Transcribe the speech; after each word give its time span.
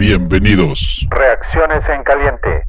Bienvenidos. 0.00 1.06
Reacciones 1.10 1.84
en 1.90 2.02
caliente. 2.04 2.64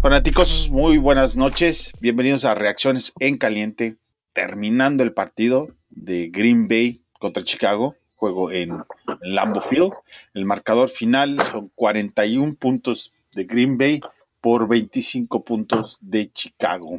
Fanáticos, 0.00 0.70
muy 0.70 0.98
buenas 0.98 1.36
noches. 1.36 1.92
Bienvenidos 1.98 2.44
a 2.44 2.54
Reacciones 2.54 3.12
en 3.18 3.36
Caliente. 3.36 3.96
Terminando 4.32 5.02
el 5.02 5.12
partido 5.12 5.70
de 5.90 6.28
Green 6.28 6.68
Bay 6.68 7.02
contra 7.18 7.42
Chicago, 7.42 7.96
juego 8.14 8.52
en 8.52 8.84
Lambeau 9.22 9.60
Field. 9.60 9.92
El 10.34 10.44
marcador 10.44 10.88
final 10.88 11.40
son 11.50 11.72
41 11.74 12.54
puntos 12.54 13.12
de 13.34 13.42
Green 13.42 13.76
Bay 13.76 14.00
por 14.40 14.68
25 14.68 15.42
puntos 15.42 15.98
de 16.00 16.30
Chicago. 16.30 16.98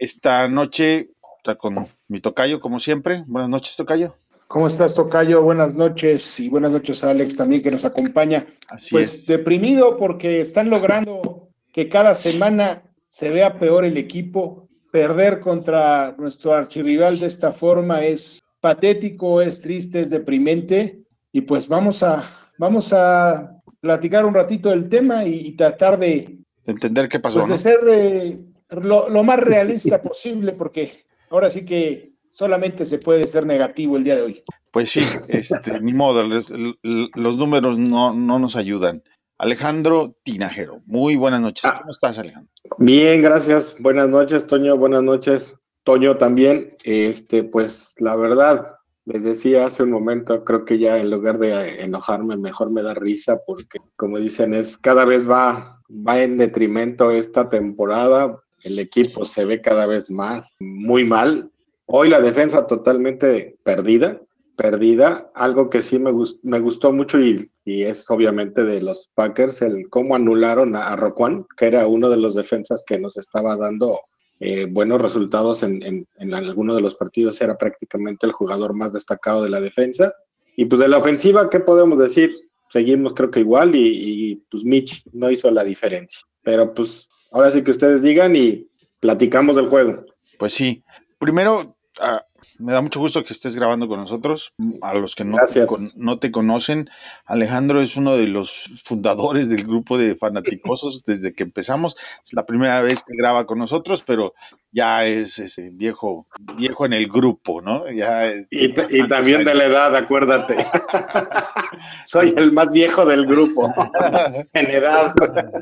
Esta 0.00 0.48
noche 0.48 1.10
está 1.38 1.54
con 1.54 1.86
mi 2.08 2.20
tocayo, 2.20 2.60
como 2.60 2.78
siempre. 2.78 3.24
Buenas 3.26 3.48
noches, 3.48 3.76
tocayo. 3.76 4.14
¿Cómo 4.48 4.66
estás, 4.66 4.94
Tocayo? 4.94 5.42
Buenas 5.42 5.74
noches 5.74 6.40
y 6.40 6.48
buenas 6.48 6.70
noches 6.70 7.04
a 7.04 7.10
Alex 7.10 7.36
también 7.36 7.60
que 7.60 7.70
nos 7.70 7.84
acompaña. 7.84 8.46
Así 8.68 8.92
pues 8.92 9.14
es. 9.14 9.26
deprimido 9.26 9.98
porque 9.98 10.40
están 10.40 10.70
logrando 10.70 11.50
que 11.70 11.90
cada 11.90 12.14
semana 12.14 12.82
se 13.08 13.28
vea 13.28 13.58
peor 13.58 13.84
el 13.84 13.98
equipo. 13.98 14.66
Perder 14.90 15.40
contra 15.40 16.14
nuestro 16.16 16.54
archirrival 16.54 17.18
de 17.18 17.26
esta 17.26 17.52
forma 17.52 18.06
es 18.06 18.40
patético, 18.60 19.42
es 19.42 19.60
triste, 19.60 20.00
es 20.00 20.08
deprimente. 20.08 21.02
Y 21.30 21.42
pues 21.42 21.68
vamos 21.68 22.02
a, 22.02 22.24
vamos 22.56 22.94
a 22.94 23.52
platicar 23.80 24.24
un 24.24 24.32
ratito 24.32 24.70
del 24.70 24.88
tema 24.88 25.24
y, 25.24 25.48
y 25.48 25.56
tratar 25.56 25.98
de, 25.98 26.38
De 26.64 26.72
entender 26.72 27.10
qué 27.10 27.20
pasó, 27.20 27.40
pues, 27.40 27.48
¿no? 27.48 27.52
de 27.52 27.58
ser 27.58 27.80
eh, 27.86 28.38
lo, 28.70 29.10
lo 29.10 29.22
más 29.24 29.38
realista 29.40 30.00
posible, 30.02 30.52
porque 30.52 31.06
ahora 31.30 31.50
sí 31.50 31.64
que 31.64 32.12
solamente 32.28 32.84
se 32.84 32.98
puede 32.98 33.26
ser 33.26 33.46
negativo 33.46 33.96
el 33.96 34.04
día 34.04 34.16
de 34.16 34.22
hoy. 34.22 34.42
Pues 34.70 34.90
sí, 34.90 35.00
este, 35.28 35.80
ni 35.80 35.92
modo, 35.92 36.22
los, 36.22 36.50
los 36.82 37.36
números 37.36 37.78
no, 37.78 38.12
no 38.14 38.38
nos 38.38 38.56
ayudan. 38.56 39.02
Alejandro 39.38 40.10
Tinajero, 40.24 40.82
muy 40.86 41.14
buenas 41.14 41.40
noches. 41.40 41.64
Ah. 41.64 41.78
¿Cómo 41.78 41.92
estás, 41.92 42.18
Alejandro? 42.18 42.52
Bien, 42.78 43.22
gracias. 43.22 43.76
Buenas 43.78 44.08
noches, 44.08 44.46
Toño. 44.46 44.76
Buenas 44.76 45.04
noches, 45.04 45.54
Toño 45.84 46.16
también. 46.16 46.76
Este, 46.82 47.44
pues 47.44 47.94
la 48.00 48.16
verdad, 48.16 48.66
les 49.04 49.22
decía 49.22 49.64
hace 49.64 49.84
un 49.84 49.92
momento, 49.92 50.44
creo 50.44 50.64
que 50.64 50.78
ya 50.78 50.96
en 50.96 51.10
lugar 51.10 51.38
de 51.38 51.82
enojarme, 51.82 52.36
mejor 52.36 52.70
me 52.70 52.82
da 52.82 52.94
risa 52.94 53.38
porque, 53.46 53.78
como 53.94 54.18
dicen, 54.18 54.54
es 54.54 54.76
cada 54.76 55.04
vez 55.04 55.30
va, 55.30 55.80
va 55.88 56.20
en 56.20 56.36
detrimento 56.36 57.12
esta 57.12 57.48
temporada. 57.48 58.40
El 58.62 58.78
equipo 58.78 59.24
se 59.24 59.44
ve 59.44 59.60
cada 59.60 59.86
vez 59.86 60.10
más 60.10 60.56
muy 60.60 61.04
mal. 61.04 61.50
Hoy 61.86 62.08
la 62.08 62.20
defensa 62.20 62.66
totalmente 62.66 63.56
perdida, 63.62 64.20
perdida. 64.56 65.30
Algo 65.34 65.70
que 65.70 65.82
sí 65.82 65.98
me, 65.98 66.10
gus- 66.10 66.38
me 66.42 66.60
gustó 66.60 66.92
mucho 66.92 67.20
y, 67.20 67.50
y 67.64 67.84
es 67.84 68.10
obviamente 68.10 68.64
de 68.64 68.82
los 68.82 69.10
Packers, 69.14 69.62
el 69.62 69.88
cómo 69.88 70.14
anularon 70.16 70.76
a, 70.76 70.88
a 70.88 70.96
Roquan, 70.96 71.46
que 71.56 71.66
era 71.66 71.86
uno 71.86 72.10
de 72.10 72.16
los 72.16 72.34
defensas 72.34 72.84
que 72.86 72.98
nos 72.98 73.16
estaba 73.16 73.56
dando 73.56 74.00
eh, 74.40 74.66
buenos 74.70 75.00
resultados 75.00 75.62
en, 75.62 75.82
en, 75.82 76.06
en 76.18 76.34
alguno 76.34 76.74
de 76.74 76.80
los 76.80 76.94
partidos, 76.94 77.40
era 77.40 77.56
prácticamente 77.56 78.26
el 78.26 78.32
jugador 78.32 78.74
más 78.74 78.92
destacado 78.92 79.42
de 79.42 79.50
la 79.50 79.60
defensa. 79.60 80.12
Y 80.56 80.64
pues 80.66 80.80
de 80.80 80.88
la 80.88 80.98
ofensiva, 80.98 81.48
¿qué 81.48 81.60
podemos 81.60 81.98
decir? 81.98 82.34
Seguimos 82.72 83.14
creo 83.14 83.30
que 83.30 83.40
igual 83.40 83.74
y, 83.74 84.32
y 84.32 84.36
pues 84.50 84.64
Mitch 84.64 85.02
no 85.12 85.30
hizo 85.30 85.50
la 85.50 85.64
diferencia. 85.64 86.20
Pero 86.42 86.74
pues 86.74 87.08
ahora 87.32 87.50
sí 87.52 87.62
que 87.62 87.70
ustedes 87.70 88.02
digan 88.02 88.36
y 88.36 88.66
platicamos 89.00 89.56
del 89.56 89.68
juego. 89.68 90.04
Pues 90.38 90.54
sí. 90.54 90.82
Primero, 91.18 91.76
ah, 92.00 92.24
me 92.58 92.72
da 92.72 92.80
mucho 92.80 93.00
gusto 93.00 93.24
que 93.24 93.32
estés 93.32 93.56
grabando 93.56 93.88
con 93.88 94.00
nosotros. 94.00 94.52
A 94.82 94.94
los 94.94 95.14
que 95.14 95.24
no 95.24 95.36
te, 95.46 95.64
no 95.96 96.18
te 96.18 96.30
conocen, 96.32 96.90
Alejandro 97.24 97.80
es 97.80 97.96
uno 97.96 98.16
de 98.16 98.26
los 98.26 98.70
fundadores 98.84 99.48
del 99.48 99.64
grupo 99.64 99.96
de 99.98 100.14
fanaticosos 100.16 101.04
desde 101.06 101.32
que 101.34 101.44
empezamos. 101.44 101.96
Es 102.24 102.32
la 102.34 102.44
primera 102.46 102.80
vez 102.80 103.02
que 103.04 103.14
graba 103.16 103.46
con 103.46 103.58
nosotros, 103.58 104.02
pero 104.06 104.34
ya 104.72 105.06
es 105.06 105.38
este, 105.38 105.70
viejo, 105.70 106.26
viejo 106.56 106.84
en 106.86 106.92
el 106.92 107.08
grupo, 107.08 107.62
¿no? 107.62 107.88
Ya 107.90 108.26
es- 108.26 108.46
Y, 108.50 108.72
también 109.08 109.44
de 109.44 109.54
la 109.54 109.64
edad, 109.64 109.96
acuérdate. 109.96 110.56
Soy 112.06 112.34
el 112.36 112.52
más 112.52 112.70
viejo 112.70 113.04
del 113.06 113.26
grupo, 113.26 113.72
en 114.52 114.66
edad. 114.70 115.14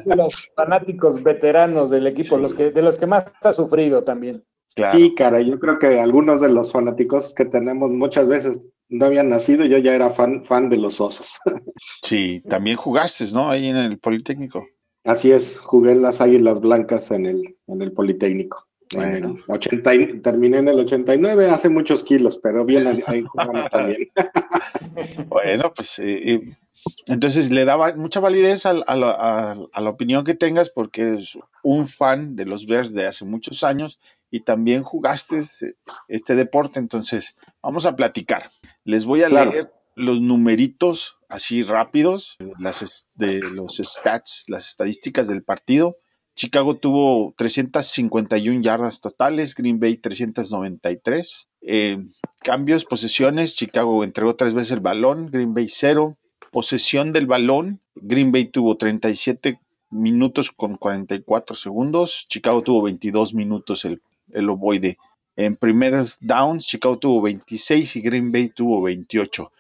Los 0.05 0.51
fanáticos 0.55 1.23
veteranos 1.23 1.91
del 1.91 2.07
equipo, 2.07 2.37
Sí. 2.37 2.43
los 2.43 2.55
que, 2.55 2.71
de 2.71 2.83
los 2.83 2.99
que 2.99 3.07
más 3.07 3.25
ha 3.43 3.53
sufrido 3.53 4.03
también. 4.05 4.45
Claro. 4.77 4.99
Sí, 4.99 5.15
cara, 5.15 5.41
yo 5.41 5.59
creo 5.59 5.79
que 5.81 5.99
algunos 6.01 6.41
de 6.41 6.51
los 6.51 6.71
fanáticos 6.71 7.35
que 7.35 7.47
tenemos 7.47 7.91
muchas 7.91 8.29
veces 8.29 8.69
no 8.89 9.07
habían 9.07 9.29
nacido, 9.31 9.65
yo 9.65 9.79
ya 9.79 9.95
era 9.95 10.11
fan, 10.11 10.45
fan 10.45 10.69
de 10.69 10.77
los 10.77 11.01
osos. 11.01 11.39
Sí, 12.03 12.43
también 12.49 12.77
jugaste, 12.77 13.25
¿no? 13.35 13.51
Ahí 13.51 13.67
en 13.67 13.77
el 13.77 13.99
Politécnico. 13.99 14.67
Así 15.05 15.33
es, 15.33 15.59
jugué 15.59 15.93
en 15.93 16.03
las 16.03 16.21
Águilas 16.21 16.61
Blancas 16.61 17.11
en 17.11 17.27
el, 17.27 17.57
en 17.67 17.83
el 17.83 17.93
Politécnico. 17.93 18.67
En 18.93 19.01
Bueno. 19.23 19.35
el 19.49 19.55
80 19.55 19.95
y- 19.95 20.21
terminé 20.21 20.59
en 20.59 20.69
el 20.69 20.79
89, 20.81 21.51
hace 21.51 21.69
muchos 21.69 22.05
kilos, 22.05 22.39
pero 22.43 22.65
bien, 22.65 22.87
ahí- 23.07 23.23
jugamos 23.23 23.69
también. 23.71 24.09
Bueno, 25.29 25.73
pues 25.75 25.99
eh, 25.99 26.33
eh, 26.35 26.57
entonces 27.07 27.51
le 27.51 27.65
daba 27.65 27.95
mucha 27.97 28.21
validez 28.21 28.67
al- 28.67 28.85
a, 28.87 28.97
la, 28.97 29.11
a- 29.11 29.57
a 29.73 29.81
la 29.81 29.91
opinión 29.91 30.25
que 30.25 30.35
tengas 30.35 30.71
porque 30.71 31.15
es 31.15 31.39
un 31.63 31.87
fan 31.87 32.37
de 32.37 32.47
los 32.47 32.67
Bears 32.67 32.95
de 32.95 33.07
hace 33.07 33.25
muchos 33.25 33.65
años 33.65 33.99
y 34.31 34.41
también 34.41 34.83
jugaste 34.83 35.41
este 36.09 36.35
deporte, 36.35 36.79
entonces 36.79 37.37
vamos 37.63 37.87
a 37.87 37.97
platicar. 37.97 38.51
Les 38.85 39.05
voy 39.05 39.23
a 39.23 39.29
Claro. 39.29 39.53
leer 39.53 39.69
los 39.95 40.21
numeritos 40.21 41.17
así 41.29 41.63
rápidos, 41.63 42.37
las, 42.59 43.09
de 43.15 43.41
los 43.41 43.77
stats, 43.77 44.45
las 44.49 44.69
estadísticas 44.69 45.29
del 45.29 45.43
partido. 45.43 45.97
Chicago 46.35 46.77
tuvo 46.77 47.33
351 47.39 48.61
yardas 48.61 49.01
totales, 49.01 49.55
Green 49.55 49.81
Bay 49.81 49.97
393. 49.97 51.49
Eh, 51.63 51.99
cambios, 52.41 52.85
posesiones, 52.85 53.55
Chicago 53.55 54.05
entregó 54.05 54.37
tres 54.37 54.53
veces 54.53 54.73
el 54.73 54.81
balón, 54.81 55.31
Green 55.31 55.55
Bay 55.55 55.67
cero. 55.69 56.19
Posesión 56.53 57.13
del 57.13 57.27
balón, 57.27 57.81
Green 57.95 58.33
Bay 58.33 58.47
tuvo 58.47 58.77
37 58.77 59.59
minutos 59.91 60.51
con 60.53 60.77
44 60.77 61.57
segundos, 61.57 62.27
Chicago 62.29 62.63
tuvo 62.63 62.83
22 62.83 63.35
minutos 63.35 63.85
el, 63.85 64.01
el 64.33 64.49
ovoide. 64.51 64.99
En 65.37 65.57
primeros 65.57 66.17
downs, 66.21 66.67
Chicago 66.67 66.99
tuvo 66.99 67.23
26 67.23 67.97
y 67.97 68.01
Green 68.01 68.33
Bay 68.33 68.49
tuvo 68.49 68.83
28. 68.83 69.53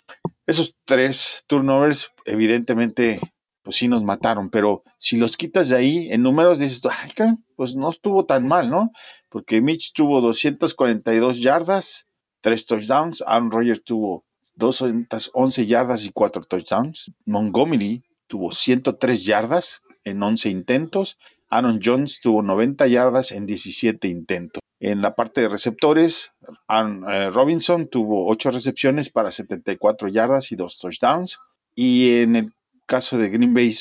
Esos 0.46 0.74
tres 0.84 1.44
turnovers, 1.46 2.12
evidentemente, 2.24 3.20
pues 3.62 3.76
sí 3.76 3.88
nos 3.88 4.02
mataron, 4.02 4.48
pero 4.48 4.84
si 4.96 5.16
los 5.16 5.36
quitas 5.36 5.68
de 5.68 5.76
ahí, 5.76 6.08
en 6.12 6.22
números 6.22 6.58
dices, 6.58 6.80
"Ay, 6.86 7.10
pues 7.56 7.76
no 7.76 7.88
estuvo 7.88 8.24
tan 8.24 8.46
mal, 8.46 8.70
¿no? 8.70 8.92
Porque 9.28 9.60
Mitch 9.60 9.92
tuvo 9.92 10.20
242 10.20 11.40
yardas, 11.40 12.06
tres 12.40 12.64
touchdowns, 12.64 13.22
Aaron 13.26 13.50
Rodgers 13.50 13.82
tuvo 13.84 14.24
211 14.54 15.66
yardas 15.66 16.04
y 16.04 16.10
cuatro 16.12 16.42
touchdowns, 16.42 17.10
Montgomery 17.24 18.04
tuvo 18.28 18.52
103 18.52 19.24
yardas 19.24 19.82
en 20.04 20.22
11 20.22 20.48
intentos, 20.50 21.18
Aaron 21.48 21.80
Jones 21.82 22.20
tuvo 22.20 22.42
90 22.42 22.86
yardas 22.86 23.32
en 23.32 23.46
17 23.46 24.08
intentos. 24.08 24.60
En 24.78 25.00
la 25.00 25.14
parte 25.14 25.40
de 25.40 25.48
receptores, 25.48 26.32
Aaron, 26.68 27.04
eh, 27.08 27.30
Robinson 27.30 27.88
tuvo 27.88 28.28
8 28.28 28.50
recepciones 28.50 29.08
para 29.08 29.30
74 29.30 30.08
yardas 30.08 30.52
y 30.52 30.56
2 30.56 30.78
touchdowns. 30.78 31.38
Y 31.74 32.18
en 32.18 32.36
el 32.36 32.54
caso 32.86 33.16
de 33.16 33.30
Green 33.30 33.54
Bay, 33.54 33.74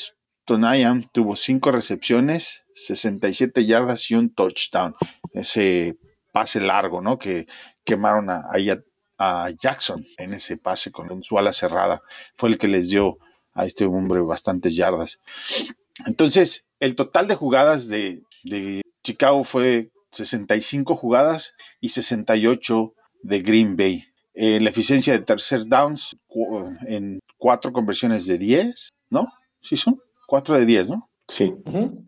Tonayan 0.44 1.10
tuvo 1.12 1.36
5 1.36 1.70
recepciones, 1.72 2.64
67 2.72 3.66
yardas 3.66 4.10
y 4.10 4.14
un 4.14 4.32
touchdown. 4.32 4.94
Ese 5.32 5.98
pase 6.32 6.60
largo, 6.60 7.02
¿no? 7.02 7.18
Que 7.18 7.46
quemaron 7.84 8.30
a, 8.30 8.44
a 9.18 9.50
Jackson 9.50 10.06
en 10.18 10.34
ese 10.34 10.56
pase 10.56 10.92
con 10.92 11.22
su 11.22 11.38
ala 11.38 11.52
cerrada. 11.52 12.02
Fue 12.36 12.48
el 12.48 12.58
que 12.58 12.68
les 12.68 12.88
dio 12.88 13.18
a 13.54 13.66
este 13.66 13.86
hombre 13.86 14.20
bastantes 14.20 14.76
yardas. 14.76 15.20
Entonces, 16.04 16.64
el 16.80 16.94
total 16.96 17.26
de 17.28 17.34
jugadas 17.36 17.88
de, 17.88 18.22
de 18.44 18.82
Chicago 19.02 19.44
fue 19.44 19.90
65 20.10 20.96
jugadas 20.96 21.54
y 21.80 21.88
68 21.90 22.92
de 23.22 23.40
Green 23.40 23.76
Bay. 23.76 24.04
Eh, 24.34 24.60
la 24.60 24.68
eficiencia 24.70 25.14
de 25.14 25.20
tercer 25.20 25.66
downs 25.66 26.16
en 26.86 27.20
cuatro 27.38 27.72
conversiones 27.72 28.26
de 28.26 28.36
10, 28.36 28.88
¿no? 29.10 29.28
Sí 29.60 29.76
son 29.76 30.00
cuatro 30.26 30.58
de 30.58 30.66
10, 30.66 30.90
¿no? 30.90 31.08
Sí, 31.28 31.54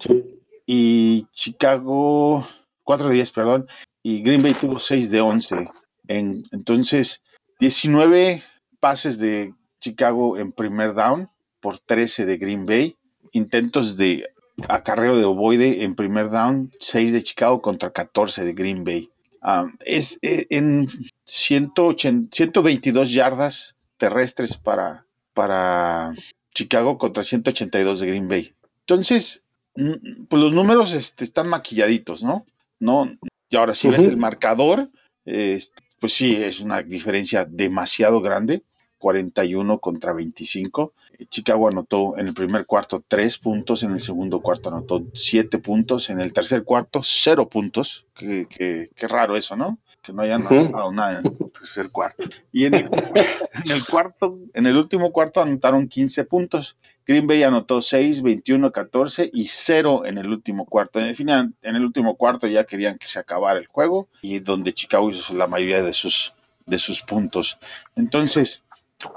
sí. 0.01 0.25
Y 0.67 1.27
Chicago, 1.33 2.47
4 2.85 3.09
de 3.09 3.15
10, 3.15 3.31
perdón, 3.31 3.67
y 4.03 4.21
Green 4.23 4.43
Bay 4.43 4.53
tuvo 4.53 4.79
6 4.79 5.11
de 5.11 5.21
11. 5.23 5.67
En- 6.09 6.43
entonces, 6.53 7.23
19 7.59 8.43
pases 8.79 9.19
de 9.19 9.55
Chicago 9.81 10.37
en 10.37 10.53
primer 10.53 10.93
down 10.95 11.31
por 11.61 11.79
13 11.79 12.27
de 12.27 12.37
Green 12.37 12.67
Bay. 12.67 12.97
Intentos 13.39 13.97
de 13.97 14.29
acarreo 14.69 15.17
de 15.17 15.25
ovoide 15.25 15.85
en 15.85 15.95
primer 15.95 16.31
down, 16.31 16.71
6 16.81 17.13
de 17.13 17.23
Chicago 17.23 17.63
contra 17.63 17.93
14 17.93 18.45
de 18.45 18.53
Green 18.53 18.85
Bay. 18.85 19.11
Ah, 19.41 19.67
es 19.87 20.19
eh, 20.23 20.47
en 20.51 20.89
180 21.25 22.29
122 22.33 23.13
yardas 23.13 23.77
terrestres 23.97 24.57
para, 24.57 25.07
para 25.33 26.13
Chicago 26.55 26.99
contra 26.99 27.23
182 27.23 28.01
de 28.01 28.07
Green 28.07 28.29
Bay. 28.29 28.53
Entonces, 28.81 29.43
pues 29.75 30.43
los 30.43 30.53
números 30.53 30.95
este, 30.95 31.25
están 31.25 31.49
maquilladitos, 31.49 32.23
¿no? 32.23 32.45
No, 32.81 33.09
y 33.49 33.57
ahora 33.57 33.75
si 33.75 33.89
ves 33.89 34.01
el 34.01 34.17
marcador, 34.17 34.91
este, 35.25 35.83
pues 36.01 36.13
sí, 36.13 36.37
es 36.37 36.61
una 36.61 36.83
diferencia 36.83 37.45
demasiado 37.45 38.21
grande, 38.21 38.63
41 38.99 39.79
contra 39.79 40.13
25. 40.13 40.95
Chicago 41.27 41.69
anotó 41.69 42.17
en 42.17 42.29
el 42.29 42.35
primer 42.35 42.65
cuarto 42.67 43.03
3 43.07 43.39
puntos, 43.39 43.83
en 43.83 43.93
el 43.93 44.01
segundo 44.01 44.41
cuarto 44.41 44.69
anotó 44.69 45.05
7 45.15 45.59
puntos, 45.59 46.11
en 46.11 46.21
el 46.21 46.33
tercer 46.33 46.65
cuarto 46.65 47.01
0 47.03 47.49
puntos. 47.49 48.07
Qué, 48.15 48.47
qué- 48.49 48.91
qué 48.95 49.09
raro 49.09 49.37
eso, 49.37 49.57
¿no? 49.57 49.79
Que 50.03 50.13
no 50.13 50.23
hayan 50.23 50.43
anotado 50.47 50.93
nada 50.93 51.19
en 51.21 51.27
el 51.27 51.51
tercer 51.53 51.91
cuarto. 51.91 52.29
Y 52.53 52.67
en 52.67 52.75
el, 52.75 52.89
en 53.65 53.71
el 53.71 53.85
cuarto, 53.85 54.39
en 54.55 54.67
el 54.67 54.77
último 54.77 55.13
cuarto 55.13 55.43
anotaron 55.43 55.89
15 55.89 56.25
puntos. 56.25 56.77
Green 57.07 57.27
Bay 57.27 57.43
anotó 57.43 57.81
6, 57.83 58.23
21, 58.23 58.71
14 58.71 59.31
y 59.33 59.49
0 59.49 60.03
en 60.05 60.19
el 60.19 60.29
último 60.29 60.67
cuarto. 60.67 61.01
En, 61.01 61.15
fin, 61.17 61.31
en 61.31 61.55
el 61.63 61.85
último 61.85 62.17
cuarto 62.17 62.47
ya 62.47 62.65
querían 62.65 62.99
que 62.99 63.07
se 63.07 63.19
acabara 63.19 63.59
el 63.59 63.67
juego 63.67 64.09
y 64.23 64.39
donde 64.41 64.73
Chicago 64.75 65.09
hizo 65.11 65.35
la 65.35 65.47
mayoría 65.47 65.83
de 65.83 65.93
sus, 65.95 66.35
de 66.67 66.79
sus 66.79 67.01
puntos. 67.03 67.59
Entonces, 67.97 68.63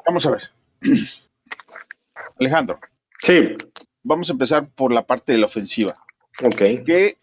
vamos 0.08 0.26
a 0.26 0.32
ver. 0.32 0.42
Alejandro, 2.42 2.80
Sí, 3.20 3.50
vamos 4.02 4.30
a 4.30 4.34
empezar 4.34 4.68
por 4.74 4.92
la 4.92 5.06
parte 5.06 5.32
de 5.32 5.38
la 5.38 5.46
ofensiva. 5.46 6.04
ok. 6.44 6.84
¿Qué 6.84 7.18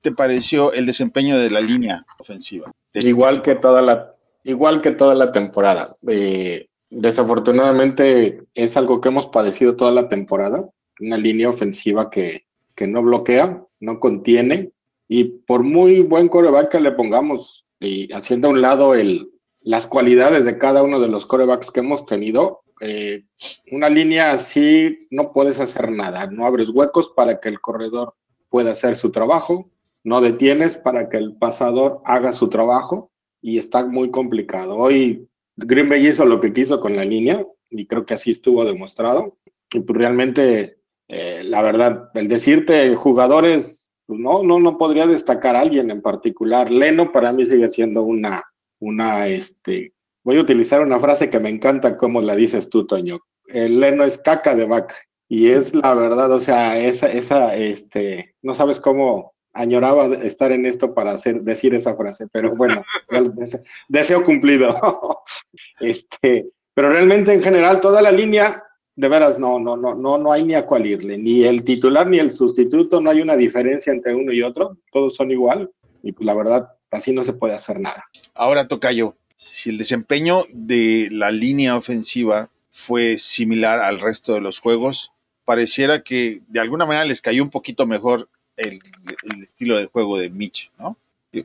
te 0.00 0.12
pareció 0.12 0.72
el 0.72 0.86
desempeño 0.86 1.36
de 1.36 1.50
la 1.50 1.60
línea 1.60 2.06
ofensiva? 2.20 2.70
Igual 2.94 3.42
que 3.42 3.56
toda 3.56 3.82
la, 3.82 4.14
igual 4.44 4.80
que 4.80 4.92
toda 4.92 5.16
la 5.16 5.32
temporada. 5.32 5.88
Eh, 6.06 6.68
desafortunadamente 6.88 8.44
es 8.54 8.76
algo 8.76 9.00
que 9.00 9.08
hemos 9.08 9.26
padecido 9.26 9.74
toda 9.74 9.90
la 9.90 10.08
temporada. 10.08 10.64
Una 11.00 11.16
línea 11.16 11.48
ofensiva 11.48 12.08
que, 12.08 12.44
que 12.76 12.86
no 12.86 13.02
bloquea, 13.02 13.60
no 13.80 13.98
contiene. 13.98 14.70
Y 15.08 15.24
por 15.24 15.64
muy 15.64 16.00
buen 16.02 16.28
coreback 16.28 16.70
que 16.70 16.80
le 16.80 16.92
pongamos, 16.92 17.66
y 17.80 18.12
haciendo 18.12 18.46
a 18.46 18.50
un 18.52 18.60
lado 18.60 18.94
el, 18.94 19.30
las 19.62 19.86
cualidades 19.86 20.44
de 20.44 20.58
cada 20.58 20.82
uno 20.82 21.00
de 21.00 21.08
los 21.08 21.26
corebacks 21.26 21.70
que 21.70 21.80
hemos 21.80 22.06
tenido, 22.06 22.62
eh, 22.80 23.24
una 23.70 23.88
línea 23.88 24.32
así 24.32 25.06
no 25.10 25.32
puedes 25.32 25.60
hacer 25.60 25.90
nada. 25.90 26.26
No 26.26 26.46
abres 26.46 26.70
huecos 26.70 27.12
para 27.14 27.40
que 27.40 27.48
el 27.48 27.60
corredor 27.60 28.14
pueda 28.48 28.72
hacer 28.72 28.96
su 28.96 29.10
trabajo 29.10 29.70
no 30.02 30.20
detienes 30.20 30.76
para 30.76 31.08
que 31.08 31.18
el 31.18 31.36
pasador 31.36 32.00
haga 32.04 32.32
su 32.32 32.48
trabajo 32.48 33.10
y 33.42 33.58
está 33.58 33.84
muy 33.84 34.10
complicado. 34.10 34.76
Hoy 34.76 35.28
Green 35.56 35.88
Bay 35.88 36.06
hizo 36.06 36.24
lo 36.24 36.40
que 36.40 36.52
quiso 36.52 36.80
con 36.80 36.96
la 36.96 37.04
línea 37.04 37.44
y 37.68 37.86
creo 37.86 38.06
que 38.06 38.14
así 38.14 38.30
estuvo 38.30 38.64
demostrado. 38.64 39.36
Y 39.72 39.80
pues 39.80 39.98
realmente, 39.98 40.78
eh, 41.08 41.42
la 41.44 41.62
verdad, 41.62 42.10
el 42.14 42.28
decirte 42.28 42.94
jugadores, 42.94 43.92
pues 44.06 44.18
no, 44.18 44.42
no, 44.42 44.58
no 44.58 44.78
podría 44.78 45.06
destacar 45.06 45.54
a 45.54 45.60
alguien 45.60 45.90
en 45.90 46.00
particular. 46.00 46.70
Leno 46.70 47.12
para 47.12 47.32
mí 47.32 47.44
sigue 47.44 47.68
siendo 47.68 48.02
una, 48.02 48.42
una, 48.80 49.28
este, 49.28 49.92
voy 50.24 50.38
a 50.38 50.42
utilizar 50.42 50.80
una 50.80 50.98
frase 50.98 51.30
que 51.30 51.40
me 51.40 51.48
encanta 51.48 51.96
como 51.96 52.20
la 52.20 52.34
dices 52.34 52.68
tú, 52.68 52.86
Toño. 52.86 53.20
El 53.46 53.80
Leno 53.80 54.04
es 54.04 54.18
caca 54.18 54.54
de 54.54 54.64
vaca. 54.64 54.96
Y 55.28 55.50
es 55.50 55.74
la 55.74 55.94
verdad, 55.94 56.32
o 56.32 56.40
sea, 56.40 56.76
esa, 56.76 57.10
esa, 57.10 57.54
este, 57.54 58.34
no 58.42 58.52
sabes 58.52 58.80
cómo 58.80 59.32
añoraba 59.52 60.06
estar 60.16 60.50
en 60.50 60.66
esto 60.66 60.92
para 60.92 61.12
hacer, 61.12 61.42
decir 61.42 61.74
esa 61.74 61.94
frase, 61.94 62.26
pero 62.32 62.54
bueno, 62.56 62.82
deseo 63.88 64.24
cumplido. 64.24 64.76
este, 65.80 66.48
pero 66.74 66.90
realmente 66.90 67.32
en 67.32 67.42
general 67.42 67.80
toda 67.80 68.02
la 68.02 68.10
línea, 68.10 68.64
de 68.96 69.08
veras, 69.08 69.38
no, 69.38 69.58
no, 69.58 69.76
no, 69.76 69.94
no, 69.94 70.18
no 70.18 70.32
hay 70.32 70.44
ni 70.44 70.54
a 70.54 70.66
cuál 70.66 70.86
irle, 70.86 71.16
ni 71.16 71.44
el 71.44 71.64
titular 71.64 72.06
ni 72.06 72.18
el 72.18 72.32
sustituto, 72.32 73.00
no 73.00 73.10
hay 73.10 73.20
una 73.22 73.36
diferencia 73.36 73.92
entre 73.92 74.14
uno 74.14 74.32
y 74.32 74.42
otro, 74.42 74.78
todos 74.92 75.14
son 75.14 75.30
igual, 75.30 75.70
y 76.02 76.12
pues 76.12 76.26
la 76.26 76.34
verdad, 76.34 76.68
así 76.90 77.12
no 77.12 77.24
se 77.24 77.32
puede 77.32 77.54
hacer 77.54 77.80
nada. 77.80 78.04
Ahora 78.34 78.68
toca 78.68 78.92
yo. 78.92 79.14
Si 79.36 79.70
el 79.70 79.78
desempeño 79.78 80.44
de 80.52 81.08
la 81.10 81.30
línea 81.30 81.76
ofensiva 81.76 82.50
fue 82.70 83.16
similar 83.16 83.80
al 83.80 84.00
resto 84.00 84.34
de 84.34 84.40
los 84.40 84.58
juegos, 84.60 85.12
pareciera 85.44 86.02
que 86.02 86.42
de 86.48 86.60
alguna 86.60 86.86
manera 86.86 87.04
les 87.04 87.20
cayó 87.22 87.42
un 87.42 87.50
poquito 87.50 87.86
mejor 87.86 88.28
el, 88.56 88.80
el 89.22 89.42
estilo 89.42 89.78
de 89.78 89.86
juego 89.86 90.18
de 90.18 90.28
Mitch, 90.30 90.70
¿no? 90.78 90.96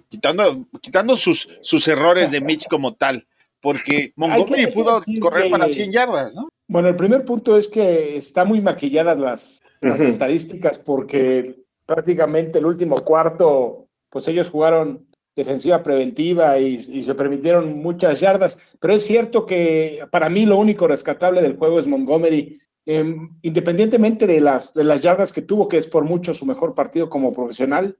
Quitando, 0.10 0.66
quitando 0.82 1.16
sus, 1.16 1.48
sus 1.62 1.88
errores 1.88 2.32
de 2.32 2.42
Mitch 2.42 2.68
como 2.68 2.96
tal, 2.96 3.26
porque 3.62 4.12
Montgomery 4.16 4.72
pudo 4.72 5.00
decir 5.00 5.20
correr 5.20 5.44
que- 5.46 5.50
para 5.52 5.70
100 5.70 5.92
yardas, 5.92 6.36
¿no? 6.36 6.50
Bueno, 6.68 6.90
el 6.90 6.96
primer 6.96 7.24
punto 7.26 7.56
es 7.58 7.68
que 7.68 8.18
está 8.18 8.44
muy 8.44 8.60
maquilladas 8.60 9.18
las, 9.20 9.62
las 9.82 10.02
estadísticas 10.02 10.80
porque 10.80 11.56
prácticamente 11.86 12.58
el 12.58 12.66
último 12.66 13.04
cuarto, 13.04 13.88
pues 14.10 14.28
ellos 14.28 14.50
jugaron 14.50 15.06
defensiva 15.36 15.84
preventiva 15.84 16.58
y, 16.58 16.76
y 16.76 17.04
se 17.04 17.14
permitieron 17.14 17.78
muchas 17.80 18.20
yardas, 18.22 18.58
pero 18.80 18.94
es 18.94 19.04
cierto 19.04 19.46
que 19.46 20.00
para 20.10 20.30
mí 20.30 20.46
lo 20.46 20.58
único 20.58 20.88
rescatable 20.88 21.42
del 21.42 21.58
juego 21.58 21.80
es 21.80 21.88
Montgomery, 21.88 22.60
eh, 22.86 23.16
independientemente 23.42 24.28
de 24.28 24.40
las, 24.40 24.74
de 24.74 24.84
las 24.84 25.02
yardas 25.02 25.34
que 25.34 25.42
tuvo, 25.42 25.68
que 25.68 25.78
es 25.78 25.88
por 25.88 26.06
mucho 26.06 26.34
su 26.34 26.46
mejor 26.46 26.74
partido 26.74 27.10
como 27.10 27.34
profesional, 27.34 27.98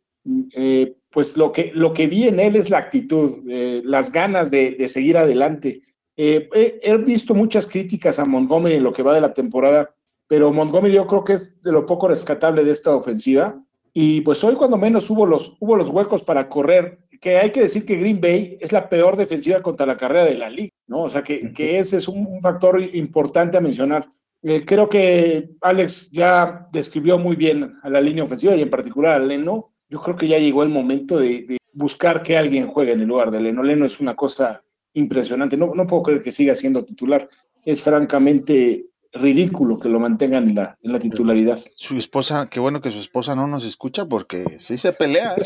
eh, 0.56 0.96
pues 1.12 1.38
lo 1.38 1.52
que, 1.52 1.72
lo 1.74 1.94
que 1.94 2.08
vi 2.08 2.28
en 2.28 2.40
él 2.40 2.56
es 2.56 2.70
la 2.70 2.78
actitud, 2.80 3.44
eh, 3.50 3.82
las 3.84 4.12
ganas 4.12 4.50
de, 4.50 4.72
de 4.72 4.88
seguir 4.88 5.18
adelante. 5.18 5.82
Eh, 6.18 6.50
he, 6.54 6.80
he 6.82 6.98
visto 6.98 7.36
muchas 7.36 7.68
críticas 7.68 8.18
a 8.18 8.26
Montgomery 8.26 8.76
en 8.76 8.84
lo 8.84 8.94
que 8.94 9.04
va 9.04 9.14
de 9.14 9.22
la 9.22 9.34
temporada, 9.34 9.94
pero 10.28 10.52
Montgomery 10.54 10.94
yo 10.94 11.06
creo 11.06 11.24
que 11.24 11.34
es 11.34 11.62
de 11.62 11.72
lo 11.72 11.86
poco 11.86 12.08
rescatable 12.08 12.64
de 12.64 12.72
esta 12.72 12.96
ofensiva. 12.96 13.62
Y 13.98 14.22
pues 14.22 14.44
hoy 14.44 14.56
cuando 14.56 14.78
menos 14.78 15.10
hubo 15.10 15.26
los, 15.26 15.56
hubo 15.60 15.78
los 15.78 15.90
huecos 15.90 16.22
para 16.22 16.50
correr, 16.50 17.00
que 17.20 17.38
hay 17.38 17.52
que 17.52 17.62
decir 17.62 17.86
que 17.86 17.98
Green 17.98 18.22
Bay 18.22 18.58
es 18.60 18.72
la 18.72 18.90
peor 18.90 19.16
defensiva 19.16 19.62
contra 19.62 19.86
la 19.86 19.98
carrera 19.98 20.26
de 20.26 20.36
la 20.36 20.50
liga, 20.50 20.74
¿no? 20.88 21.04
O 21.04 21.10
sea 21.10 21.24
que, 21.24 21.54
que 21.54 21.80
ese 21.80 21.98
es 21.98 22.08
un, 22.08 22.26
un 22.26 22.42
factor 22.42 22.82
importante 22.82 23.58
a 23.58 23.62
mencionar. 23.62 24.08
Eh, 24.44 24.64
creo 24.66 24.88
que 24.88 25.50
Alex 25.62 26.12
ya 26.12 26.68
describió 26.72 27.18
muy 27.18 27.36
bien 27.36 27.78
a 27.82 27.90
la 27.90 28.00
línea 28.00 28.24
ofensiva 28.24 28.56
y 28.56 28.62
en 28.62 28.70
particular 28.70 29.20
a 29.22 29.26
Leno. 29.26 29.72
Yo 29.90 30.00
creo 30.02 30.16
que 30.16 30.28
ya 30.28 30.38
llegó 30.38 30.64
el 30.64 30.70
momento 30.70 31.18
de, 31.18 31.44
de 31.44 31.58
buscar 31.74 32.22
que 32.22 32.38
alguien 32.38 32.68
juegue 32.68 32.94
en 32.94 33.02
el 33.02 33.08
lugar 33.08 33.32
de 33.32 33.40
Leno. 33.40 33.64
Leno 33.64 33.86
es 33.86 34.00
una 34.00 34.16
cosa 34.16 34.64
impresionante. 34.94 35.58
No, 35.58 35.74
no 35.74 35.88
puedo 35.88 36.04
creer 36.04 36.22
que 36.22 36.32
siga 36.32 36.56
siendo 36.56 36.86
titular. 36.86 37.28
Es 37.64 37.82
francamente 37.82 38.86
ridículo 39.16 39.80
que 39.80 39.90
lo 39.90 40.00
mantengan 40.00 40.48
en 40.50 40.56
la, 40.56 40.78
en 40.84 40.92
la 40.94 41.00
titularidad. 41.00 41.60
Su 41.76 41.98
esposa, 41.98 42.48
qué 42.50 42.60
bueno 42.60 42.82
que 42.82 42.92
su 42.92 43.00
esposa 43.00 43.36
no 43.36 43.48
nos 43.48 43.66
escucha 43.66 44.06
porque 44.06 44.60
sí 44.60 44.78
se 44.78 44.94
pelea. 44.94 45.36
¿eh? 45.36 45.44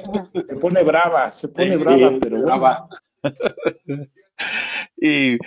Se 0.49 0.55
pone 0.57 0.83
brava, 0.83 1.31
se 1.31 1.47
pone 1.47 1.71
Sí, 1.71 1.75
brava, 1.77 2.11
pero 2.19 2.35
bueno. 2.41 2.45
brava. 2.45 2.89
Y 5.01 5.37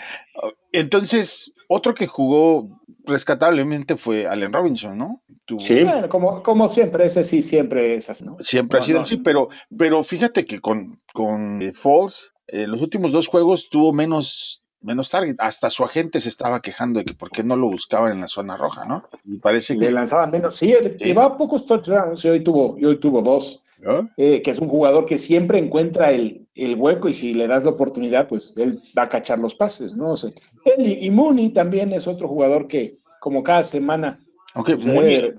entonces, 0.73 1.51
otro 1.69 1.95
que 1.95 2.07
jugó 2.07 2.81
rescatablemente 3.05 3.97
fue 3.97 4.27
Allen 4.27 4.53
Robinson, 4.53 4.97
¿no? 4.99 5.23
Tuvo- 5.47 5.61
Sí. 5.61 5.83
Bueno, 5.83 6.09
como, 6.09 6.43
como 6.43 6.69
siempre, 6.69 7.07
ese 7.07 7.25
sí 7.25 7.43
siempre 7.43 7.97
es 7.97 8.09
así, 8.11 8.25
¿no? 8.25 8.37
Siempre 8.39 8.79
ha 8.79 8.83
sido 8.83 8.99
no. 8.99 9.03
así, 9.03 9.17
pero, 9.17 9.49
pero 9.77 10.05
fíjate 10.05 10.45
que 10.45 10.61
con, 10.61 11.01
con 11.15 11.61
eh, 11.63 11.73
Foles, 11.75 12.33
eh, 12.49 12.67
los 12.67 12.81
últimos 12.83 13.13
dos 13.13 13.29
juegos 13.29 13.69
tuvo 13.71 13.93
menos, 13.93 14.62
menos 14.83 15.11
target. 15.11 15.37
Hasta 15.39 15.71
su 15.71 15.85
agente 15.85 16.21
se 16.21 16.29
estaba 16.29 16.61
quejando 16.61 16.99
de 17.01 17.05
que 17.05 17.15
por 17.15 17.31
qué 17.31 17.43
no 17.45 17.57
lo 17.57 17.69
buscaban 17.69 18.13
en 18.13 18.21
la 18.21 18.29
zona 18.29 18.57
roja, 18.57 18.85
¿no? 18.85 19.05
Y 19.25 19.39
parece 19.39 19.75
Le 19.75 19.87
que. 19.87 19.93
lanzaban 19.93 20.31
menos. 20.31 20.57
Sí, 20.57 20.73
él 20.73 20.97
Sí. 20.99 21.05
llevaba 21.07 21.37
pocos 21.39 21.67
touchdowns 21.67 22.25
y 22.25 22.29
hoy 22.29 22.41
tuvo, 22.45 22.77
y 22.79 22.85
hoy 22.85 22.99
tuvo 22.99 23.23
dos. 23.23 23.59
¿no? 23.85 24.09
eh, 24.17 24.43
que 24.43 24.53
es 24.53 24.61
un 24.61 24.69
jugador 24.69 25.07
que 25.07 25.19
siempre 25.19 25.59
encuentra 25.59 26.13
el, 26.13 26.47
el 26.55 26.77
hueco 26.77 27.09
y 27.09 27.15
si 27.15 27.35
le 27.35 27.49
das 27.49 27.65
la 27.65 27.71
oportunidad, 27.71 28.29
pues 28.29 28.55
él 28.57 28.79
va 28.97 29.03
a 29.03 29.09
cachar 29.09 29.41
los 29.41 29.57
pases, 29.57 29.97
¿no? 29.97 30.13
O 30.13 30.17
sea, 30.17 30.31
él 30.65 30.87
y, 30.87 31.05
y 31.07 31.11
Mooney 31.11 31.49
también 31.49 31.93
es 31.93 32.07
otro 32.07 32.29
jugador 32.29 32.69
que, 32.69 32.99
como 33.19 33.43
cada 33.43 33.65
semana, 33.65 34.21
Aunque 34.55 34.79
se 34.79 34.85
Mooney- 34.89 35.35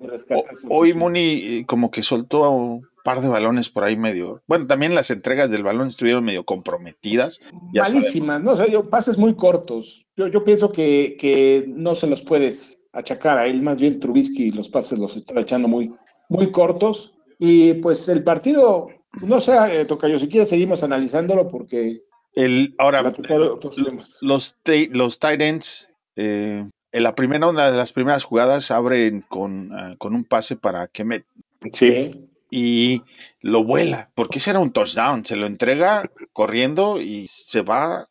hoy. 0.69 0.93
Mooney 0.93 1.59
eh, 1.59 1.65
como 1.65 1.89
que 1.89 2.03
soltó 2.03 2.49
un 2.51 2.85
par 3.03 3.21
de 3.21 3.27
balones 3.27 3.69
por 3.69 3.83
ahí 3.83 3.97
medio. 3.97 4.41
Bueno, 4.47 4.65
también 4.65 4.95
las 4.95 5.11
entregas 5.11 5.49
del 5.49 5.63
balón 5.63 5.87
estuvieron 5.87 6.23
medio 6.23 6.45
comprometidas. 6.45 7.39
malísimas, 7.73 8.41
¿no? 8.41 8.51
O 8.51 8.55
sea, 8.55 8.67
yo, 8.67 8.89
pases 8.89 9.17
muy 9.17 9.35
cortos. 9.35 10.05
Yo, 10.15 10.27
yo 10.27 10.43
pienso 10.43 10.71
que, 10.71 11.17
que 11.19 11.65
no 11.67 11.95
se 11.95 12.07
los 12.07 12.21
puedes 12.21 12.87
achacar 12.93 13.37
a 13.37 13.47
él, 13.47 13.61
más 13.61 13.81
bien 13.81 13.99
Trubisky 13.99 14.51
los 14.51 14.69
pases 14.69 14.99
los 14.99 15.15
está 15.17 15.39
echando 15.39 15.67
muy, 15.67 15.93
muy 16.29 16.51
cortos. 16.51 17.13
Y 17.39 17.73
pues 17.75 18.07
el 18.07 18.23
partido, 18.23 18.87
no 19.21 19.39
sé, 19.39 19.53
eh, 19.69 19.85
Tocayo, 19.85 20.19
si 20.19 20.29
quieres 20.29 20.49
seguimos 20.49 20.83
analizándolo 20.83 21.49
porque 21.49 22.03
El, 22.35 22.75
ahora, 22.77 23.01
platicar 23.01 23.41
otros 23.41 23.75
temas. 23.75 24.17
los, 24.21 24.55
los 24.91 25.19
tight 25.19 25.41
ends, 25.41 25.91
eh, 26.15 26.65
en 26.91 27.03
la 27.03 27.15
primera, 27.15 27.49
una 27.49 27.71
de 27.71 27.77
las 27.77 27.91
primeras 27.91 28.23
jugadas 28.23 28.69
abren 28.71 29.25
con, 29.27 29.71
ah, 29.73 29.95
con 29.97 30.15
un 30.15 30.23
pase 30.23 30.55
para 30.55 30.87
Kemet. 30.87 31.25
Sí. 31.73 32.29
Y 32.55 33.01
lo 33.41 33.63
vuela, 33.63 34.11
porque 34.13 34.37
ese 34.37 34.51
era 34.51 34.59
un 34.59 34.71
touchdown, 34.71 35.25
se 35.25 35.35
lo 35.35 35.47
entrega 35.47 36.11
corriendo 36.33 37.01
y 37.01 37.25
se 37.27 37.63
va 37.63 38.09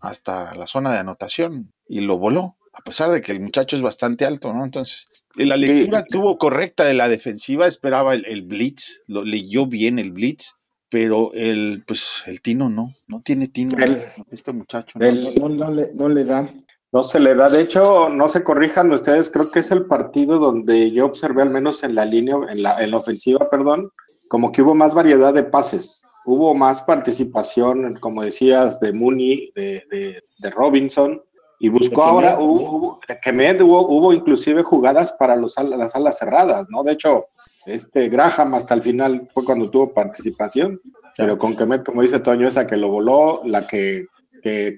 hasta 0.00 0.54
la 0.54 0.68
zona 0.68 0.92
de 0.92 0.98
anotación 0.98 1.72
y 1.88 2.00
lo 2.00 2.16
voló, 2.16 2.56
a 2.72 2.82
pesar 2.82 3.10
de 3.10 3.20
que 3.20 3.32
el 3.32 3.40
muchacho 3.40 3.74
es 3.74 3.82
bastante 3.82 4.26
alto, 4.26 4.54
¿no? 4.54 4.64
Entonces, 4.64 5.08
la 5.34 5.56
lectura 5.56 6.04
tuvo 6.04 6.38
correcta 6.38 6.84
de 6.84 6.94
la 6.94 7.08
defensiva, 7.08 7.66
esperaba 7.66 8.14
el, 8.14 8.42
blitz, 8.42 9.02
lo 9.08 9.24
leyó 9.24 9.66
bien 9.66 9.98
el 9.98 10.12
blitz, 10.12 10.54
pero 10.88 11.32
el 11.34 11.82
pues 11.84 12.22
el 12.26 12.42
Tino 12.42 12.68
no, 12.68 12.94
no 13.08 13.22
tiene 13.22 13.48
Tino 13.48 13.76
este 14.30 14.52
muchacho. 14.52 15.00
No, 15.00 15.48
no, 15.48 15.70
le, 15.72 15.90
no 15.94 16.08
le 16.08 16.24
da. 16.24 16.48
No 16.94 17.02
se 17.02 17.18
le 17.18 17.34
da, 17.34 17.50
de 17.50 17.60
hecho, 17.60 18.08
no 18.08 18.28
se 18.28 18.44
corrijan 18.44 18.92
ustedes, 18.92 19.28
creo 19.28 19.50
que 19.50 19.58
es 19.58 19.72
el 19.72 19.86
partido 19.86 20.38
donde 20.38 20.92
yo 20.92 21.06
observé, 21.06 21.42
al 21.42 21.50
menos 21.50 21.82
en 21.82 21.96
la 21.96 22.04
línea, 22.04 22.36
en 22.48 22.62
la, 22.62 22.80
en 22.80 22.92
la 22.92 22.98
ofensiva, 22.98 23.50
perdón, 23.50 23.90
como 24.28 24.52
que 24.52 24.62
hubo 24.62 24.76
más 24.76 24.94
variedad 24.94 25.34
de 25.34 25.42
pases, 25.42 26.04
hubo 26.24 26.54
más 26.54 26.82
participación, 26.82 27.96
como 27.96 28.22
decías, 28.22 28.78
de 28.78 28.92
Mooney, 28.92 29.50
de, 29.56 30.22
de, 30.38 30.50
Robinson, 30.50 31.20
y 31.58 31.68
buscó 31.68 32.04
ahora, 32.04 32.38
hubo, 32.38 33.00
hubo, 33.58 33.88
hubo, 33.88 34.12
inclusive 34.12 34.62
jugadas 34.62 35.14
para 35.18 35.34
los, 35.34 35.56
las 35.58 35.96
alas 35.96 36.16
cerradas, 36.16 36.70
¿no? 36.70 36.84
De 36.84 36.92
hecho, 36.92 37.24
este 37.66 38.08
Graham 38.08 38.54
hasta 38.54 38.74
el 38.74 38.82
final 38.82 39.28
fue 39.34 39.44
cuando 39.44 39.68
tuvo 39.68 39.92
participación, 39.92 40.80
pero 41.16 41.38
con 41.38 41.56
Kemet, 41.56 41.84
como 41.84 42.02
dice 42.02 42.20
Toño, 42.20 42.46
esa 42.46 42.68
que 42.68 42.76
lo 42.76 42.88
voló, 42.88 43.40
la 43.44 43.66
que 43.66 44.06
que, 44.44 44.76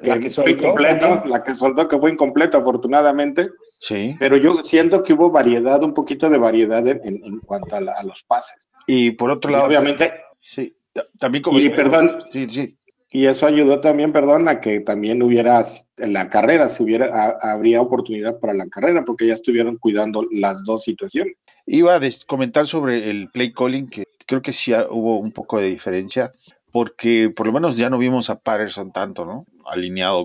la 0.00 0.18
que, 0.18 0.30
fue 0.30 0.52
incompleto, 0.52 1.22
la 1.26 1.44
que 1.44 1.54
soltó 1.54 1.86
que 1.86 1.98
fue 1.98 2.12
incompleta 2.12 2.56
afortunadamente. 2.56 3.50
Sí. 3.76 4.16
Pero 4.18 4.38
yo 4.38 4.64
siento 4.64 5.02
que 5.02 5.12
hubo 5.12 5.30
variedad, 5.30 5.82
un 5.82 5.92
poquito 5.92 6.30
de 6.30 6.38
variedad 6.38 6.86
en, 6.88 7.00
en, 7.04 7.40
cuanto 7.40 7.76
a, 7.76 8.02
los 8.04 8.22
pases. 8.22 8.70
Y 8.86 9.10
por 9.10 9.30
otro 9.30 9.50
lado, 9.50 9.66
obviamente. 9.66 10.14
Sí, 10.40 10.74
también 11.18 11.42
como. 11.42 11.60
Y 11.60 11.68
perdón. 11.68 12.24
Sí, 12.30 12.46
sí. 12.48 12.78
Y 13.10 13.26
eso 13.26 13.46
ayudó 13.46 13.82
también, 13.82 14.14
perdón, 14.14 14.48
a 14.48 14.62
que 14.62 14.80
también 14.80 15.22
hubiera 15.22 15.62
en 15.98 16.14
la 16.14 16.30
carrera, 16.30 16.70
si 16.70 16.82
hubiera, 16.82 17.36
habría 17.42 17.82
oportunidad 17.82 18.40
para 18.40 18.54
la 18.54 18.66
carrera, 18.68 19.04
porque 19.04 19.26
ya 19.26 19.34
estuvieron 19.34 19.76
cuidando 19.76 20.26
las 20.30 20.64
dos 20.64 20.84
situaciones. 20.84 21.36
Iba 21.66 21.96
a 21.96 22.00
comentar 22.26 22.66
sobre 22.66 23.10
el 23.10 23.28
play 23.28 23.52
calling, 23.52 23.88
que 23.88 24.04
creo 24.26 24.40
que 24.40 24.52
sí 24.52 24.72
hubo 24.88 25.18
un 25.18 25.32
poco 25.32 25.60
de 25.60 25.66
diferencia 25.66 26.32
porque 26.72 27.30
por 27.34 27.46
lo 27.46 27.52
menos 27.52 27.76
ya 27.76 27.90
no 27.90 27.98
vimos 27.98 28.30
a 28.30 28.40
Patterson 28.40 28.92
tanto, 28.92 29.24
¿no? 29.24 29.46
Alineado 29.66 30.24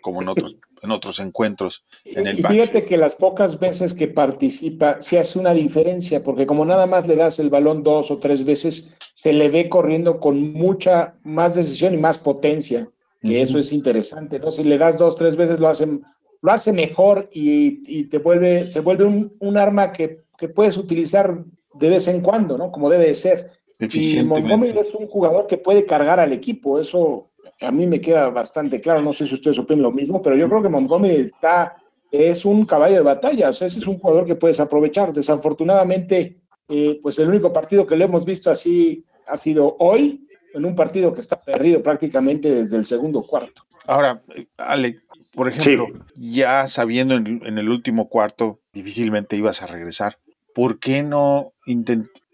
como, 0.00 0.22
en 0.22 0.28
otros 0.28 0.58
en 0.82 0.92
otros 0.92 1.18
encuentros 1.18 1.84
en 2.04 2.26
el 2.26 2.38
y 2.38 2.42
fíjate 2.42 2.84
que 2.84 2.96
las 2.96 3.16
pocas 3.16 3.58
veces 3.58 3.94
que 3.94 4.06
participa 4.06 4.98
sí 5.00 5.16
hace 5.16 5.38
una 5.38 5.52
diferencia, 5.52 6.22
porque 6.22 6.46
como 6.46 6.64
nada 6.64 6.86
más 6.86 7.06
le 7.06 7.16
das 7.16 7.38
el 7.40 7.50
balón 7.50 7.82
dos 7.82 8.10
o 8.10 8.18
tres 8.18 8.44
veces, 8.44 8.96
se 9.12 9.32
le 9.32 9.48
ve 9.48 9.68
corriendo 9.68 10.20
con 10.20 10.52
mucha 10.52 11.16
más 11.24 11.54
decisión 11.54 11.94
y 11.94 11.98
más 11.98 12.18
potencia, 12.18 12.88
que 13.20 13.42
eso 13.42 13.58
es 13.58 13.72
interesante. 13.72 14.36
Entonces, 14.36 14.62
si 14.62 14.68
le 14.68 14.78
das 14.78 14.96
dos, 14.96 15.16
tres 15.16 15.34
veces, 15.34 15.58
lo 15.58 15.68
hace, 15.68 15.86
lo 15.86 16.52
hace 16.52 16.72
mejor 16.72 17.28
y, 17.32 18.04
te 18.04 18.18
vuelve, 18.18 18.68
se 18.68 18.78
vuelve 18.80 19.04
un, 19.04 19.34
un 19.40 19.56
arma 19.56 19.92
que, 19.92 20.20
que, 20.38 20.48
puedes 20.48 20.76
utilizar 20.76 21.44
de 21.74 21.90
vez 21.90 22.06
en 22.06 22.20
cuando, 22.20 22.56
¿no? 22.56 22.70
Como 22.70 22.88
debe 22.88 23.06
de 23.06 23.14
ser. 23.14 23.50
Y 23.80 24.22
Montgomery 24.24 24.76
es 24.78 24.92
un 24.94 25.06
jugador 25.06 25.46
que 25.46 25.56
puede 25.56 25.84
cargar 25.84 26.18
al 26.18 26.32
equipo, 26.32 26.80
eso 26.80 27.30
a 27.60 27.70
mí 27.70 27.86
me 27.86 28.00
queda 28.00 28.28
bastante 28.30 28.80
claro, 28.80 29.02
no 29.02 29.12
sé 29.12 29.26
si 29.26 29.34
ustedes 29.34 29.58
opinan 29.58 29.82
lo 29.82 29.92
mismo, 29.92 30.20
pero 30.20 30.36
yo 30.36 30.48
creo 30.48 30.62
que 30.62 30.68
Montgomery 30.68 31.16
está, 31.16 31.76
es 32.10 32.44
un 32.44 32.64
caballo 32.64 32.96
de 32.96 33.02
batalla, 33.02 33.50
o 33.50 33.52
sea, 33.52 33.68
ese 33.68 33.78
es 33.78 33.86
un 33.86 33.98
jugador 33.98 34.26
que 34.26 34.34
puedes 34.34 34.58
aprovechar. 34.60 35.12
Desafortunadamente, 35.12 36.40
eh, 36.68 36.98
pues 37.02 37.18
el 37.18 37.28
único 37.28 37.52
partido 37.52 37.86
que 37.86 37.96
le 37.96 38.04
hemos 38.04 38.24
visto 38.24 38.50
así 38.50 39.04
ha 39.26 39.36
sido 39.36 39.76
hoy, 39.78 40.26
en 40.54 40.64
un 40.64 40.74
partido 40.74 41.12
que 41.12 41.20
está 41.20 41.40
perdido 41.40 41.82
prácticamente 41.82 42.52
desde 42.52 42.78
el 42.78 42.86
segundo 42.86 43.22
cuarto. 43.22 43.62
Ahora, 43.86 44.22
Alex, 44.56 45.06
por 45.32 45.48
ejemplo, 45.48 45.86
ya 46.14 46.66
sabiendo 46.68 47.14
en, 47.14 47.40
en, 47.44 47.58
el 47.58 47.68
último 47.68 48.08
cuarto 48.08 48.60
difícilmente 48.72 49.36
ibas 49.36 49.62
a 49.62 49.66
regresar, 49.66 50.18
¿por 50.54 50.78
qué 50.78 51.02
no 51.02 51.54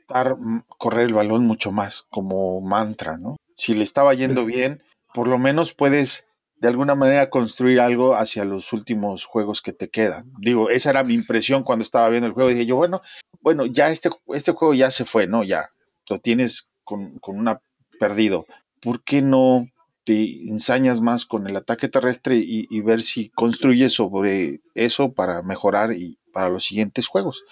intentar 0.04 0.36
correr 0.78 1.06
el 1.06 1.14
balón 1.14 1.46
mucho 1.46 1.72
más 1.72 2.06
como 2.10 2.60
mantra, 2.60 3.16
¿no? 3.16 3.36
Si 3.56 3.74
le 3.74 3.84
estaba 3.84 4.14
yendo 4.14 4.44
bien, 4.44 4.82
por 5.12 5.28
lo 5.28 5.38
menos 5.38 5.74
puedes 5.74 6.26
de 6.60 6.68
alguna 6.68 6.94
manera 6.94 7.30
construir 7.30 7.80
algo 7.80 8.14
hacia 8.14 8.44
los 8.44 8.72
últimos 8.72 9.24
juegos 9.24 9.60
que 9.60 9.72
te 9.72 9.88
quedan. 9.88 10.32
Digo, 10.38 10.70
esa 10.70 10.90
era 10.90 11.04
mi 11.04 11.14
impresión 11.14 11.62
cuando 11.62 11.82
estaba 11.82 12.08
viendo 12.08 12.26
el 12.26 12.32
juego. 12.32 12.48
Dije 12.50 12.66
yo, 12.66 12.76
bueno, 12.76 13.02
bueno, 13.40 13.66
ya 13.66 13.90
este, 13.90 14.10
este 14.28 14.52
juego 14.52 14.74
ya 14.74 14.90
se 14.90 15.04
fue, 15.04 15.26
¿no? 15.26 15.42
Ya 15.42 15.70
lo 16.08 16.18
tienes 16.18 16.68
con, 16.84 17.18
con 17.18 17.38
una 17.38 17.60
perdido. 17.98 18.46
¿Por 18.80 19.02
qué 19.02 19.22
no 19.22 19.66
te 20.04 20.48
ensañas 20.48 21.00
más 21.00 21.26
con 21.26 21.46
el 21.46 21.56
ataque 21.56 21.88
terrestre 21.88 22.36
y, 22.36 22.66
y, 22.70 22.80
ver 22.82 23.00
si 23.00 23.30
construyes 23.30 23.92
sobre 23.94 24.60
eso 24.74 25.12
para 25.12 25.40
mejorar 25.42 25.92
y 25.92 26.18
para 26.32 26.50
los 26.50 26.64
siguientes 26.64 27.06
juegos? 27.06 27.44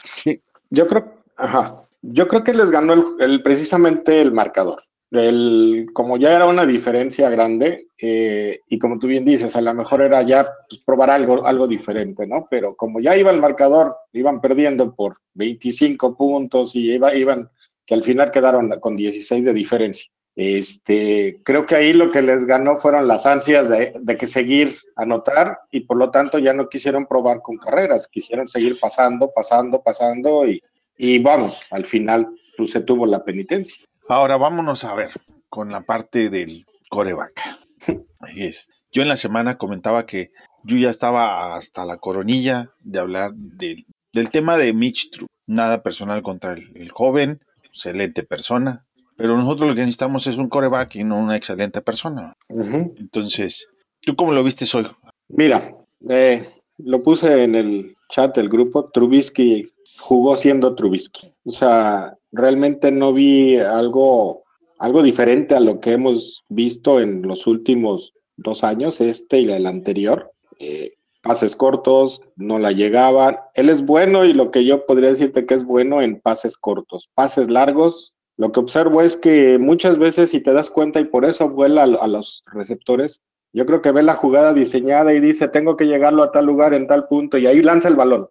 Yo 0.70 0.86
creo, 0.86 1.22
ajá, 1.36 1.81
yo 2.02 2.26
creo 2.26 2.42
que 2.42 2.52
les 2.52 2.70
ganó 2.70 3.16
el, 3.18 3.42
precisamente 3.42 4.20
el 4.20 4.32
marcador. 4.32 4.82
El, 5.10 5.86
como 5.92 6.16
ya 6.16 6.34
era 6.34 6.46
una 6.46 6.66
diferencia 6.66 7.28
grande, 7.30 7.86
eh, 7.98 8.60
y 8.66 8.78
como 8.78 8.98
tú 8.98 9.06
bien 9.06 9.24
dices, 9.24 9.54
a 9.54 9.60
lo 9.60 9.72
mejor 9.74 10.02
era 10.02 10.22
ya 10.22 10.48
pues, 10.68 10.80
probar 10.82 11.10
algo, 11.10 11.46
algo 11.46 11.68
diferente, 11.68 12.26
¿no? 12.26 12.46
Pero 12.50 12.74
como 12.74 12.98
ya 12.98 13.16
iba 13.16 13.30
el 13.30 13.40
marcador, 13.40 13.94
iban 14.12 14.40
perdiendo 14.40 14.94
por 14.94 15.16
25 15.34 16.16
puntos 16.16 16.74
y 16.74 16.92
iba, 16.92 17.14
iban, 17.14 17.50
que 17.86 17.94
al 17.94 18.02
final 18.02 18.30
quedaron 18.30 18.80
con 18.80 18.96
16 18.96 19.44
de 19.44 19.52
diferencia. 19.52 20.10
Este, 20.34 21.40
creo 21.44 21.66
que 21.66 21.74
ahí 21.74 21.92
lo 21.92 22.10
que 22.10 22.22
les 22.22 22.46
ganó 22.46 22.78
fueron 22.78 23.06
las 23.06 23.26
ansias 23.26 23.68
de, 23.68 23.92
de, 24.00 24.16
que 24.16 24.26
seguir 24.26 24.78
anotar 24.96 25.58
y 25.70 25.80
por 25.80 25.98
lo 25.98 26.10
tanto 26.10 26.38
ya 26.38 26.54
no 26.54 26.70
quisieron 26.70 27.04
probar 27.04 27.42
con 27.42 27.58
carreras, 27.58 28.08
quisieron 28.08 28.48
seguir 28.48 28.76
pasando, 28.80 29.30
pasando, 29.30 29.82
pasando 29.82 30.48
y, 30.48 30.62
y 30.96 31.18
vamos, 31.18 31.58
al 31.70 31.84
final 31.84 32.28
pues, 32.56 32.70
se 32.70 32.80
tuvo 32.80 33.06
la 33.06 33.24
penitencia. 33.24 33.84
Ahora 34.08 34.36
vámonos 34.36 34.84
a 34.84 34.94
ver 34.94 35.10
con 35.48 35.70
la 35.70 35.82
parte 35.82 36.30
del 36.30 36.64
coreback. 36.88 37.40
yo 38.92 39.02
en 39.02 39.08
la 39.08 39.16
semana 39.16 39.58
comentaba 39.58 40.06
que 40.06 40.30
yo 40.64 40.76
ya 40.76 40.90
estaba 40.90 41.56
hasta 41.56 41.84
la 41.84 41.96
coronilla 41.96 42.70
de 42.80 42.98
hablar 43.00 43.32
del 43.34 44.30
tema 44.30 44.56
de 44.56 44.72
Mitch 44.72 45.10
True. 45.10 45.28
Nada 45.48 45.82
personal 45.82 46.22
contra 46.22 46.52
el, 46.52 46.90
joven, 46.90 47.40
excelente 47.64 48.22
persona, 48.22 48.84
pero 49.16 49.36
nosotros 49.36 49.68
lo 49.68 49.74
que 49.74 49.80
necesitamos 49.80 50.26
es 50.28 50.36
un 50.36 50.48
coreback 50.48 50.94
y 50.96 51.04
no 51.04 51.18
una 51.18 51.36
excelente 51.36 51.80
persona. 51.80 52.34
Entonces, 52.48 53.68
¿tú 54.00 54.14
cómo 54.14 54.32
lo 54.32 54.44
viste 54.44 54.64
hoy? 54.76 54.86
Mira, 55.28 55.74
eh, 56.08 56.48
lo 56.78 57.02
puse 57.02 57.42
en 57.42 57.56
el 57.56 57.96
chat 58.08 58.36
del 58.36 58.48
grupo. 58.48 58.90
Trubisky 58.90 59.71
jugó 60.00 60.36
siendo 60.36 60.74
Trubisky. 60.74 61.32
O 61.44 61.50
sea, 61.50 62.16
realmente 62.30 62.90
no 62.90 63.12
vi 63.12 63.56
algo, 63.58 64.44
algo 64.78 65.02
diferente 65.02 65.54
a 65.54 65.60
lo 65.60 65.80
que 65.80 65.92
hemos 65.92 66.44
visto 66.48 67.00
en 67.00 67.22
los 67.22 67.46
últimos 67.46 68.14
dos 68.36 68.64
años, 68.64 69.00
este 69.00 69.40
y 69.40 69.50
el 69.50 69.66
anterior. 69.66 70.32
Eh, 70.58 70.94
pases 71.22 71.54
cortos, 71.54 72.20
no 72.36 72.58
la 72.58 72.72
llegaban. 72.72 73.36
Él 73.54 73.68
es 73.68 73.84
bueno 73.84 74.24
y 74.24 74.34
lo 74.34 74.50
que 74.50 74.64
yo 74.64 74.86
podría 74.86 75.10
decirte 75.10 75.46
que 75.46 75.54
es 75.54 75.64
bueno 75.64 76.02
en 76.02 76.20
pases 76.20 76.56
cortos. 76.56 77.10
Pases 77.14 77.50
largos, 77.50 78.12
lo 78.36 78.50
que 78.50 78.60
observo 78.60 79.02
es 79.02 79.16
que 79.16 79.58
muchas 79.58 79.98
veces, 79.98 80.30
si 80.30 80.40
te 80.40 80.52
das 80.52 80.70
cuenta, 80.70 81.00
y 81.00 81.04
por 81.04 81.24
eso 81.24 81.48
vuela 81.48 81.84
a, 81.84 82.06
los 82.08 82.42
receptores, 82.52 83.22
yo 83.52 83.66
creo 83.66 83.82
que 83.82 83.92
ve 83.92 84.02
la 84.02 84.14
jugada 84.14 84.52
diseñada 84.52 85.12
y 85.14 85.20
dice, 85.20 85.46
tengo 85.48 85.76
que 85.76 85.86
llegarlo 85.86 86.22
a 86.22 86.32
tal 86.32 86.46
lugar 86.46 86.74
en 86.74 86.86
tal 86.86 87.06
punto, 87.06 87.38
y 87.38 87.46
ahí 87.46 87.62
lanza 87.62 87.88
el 87.88 87.96
balón 87.96 88.28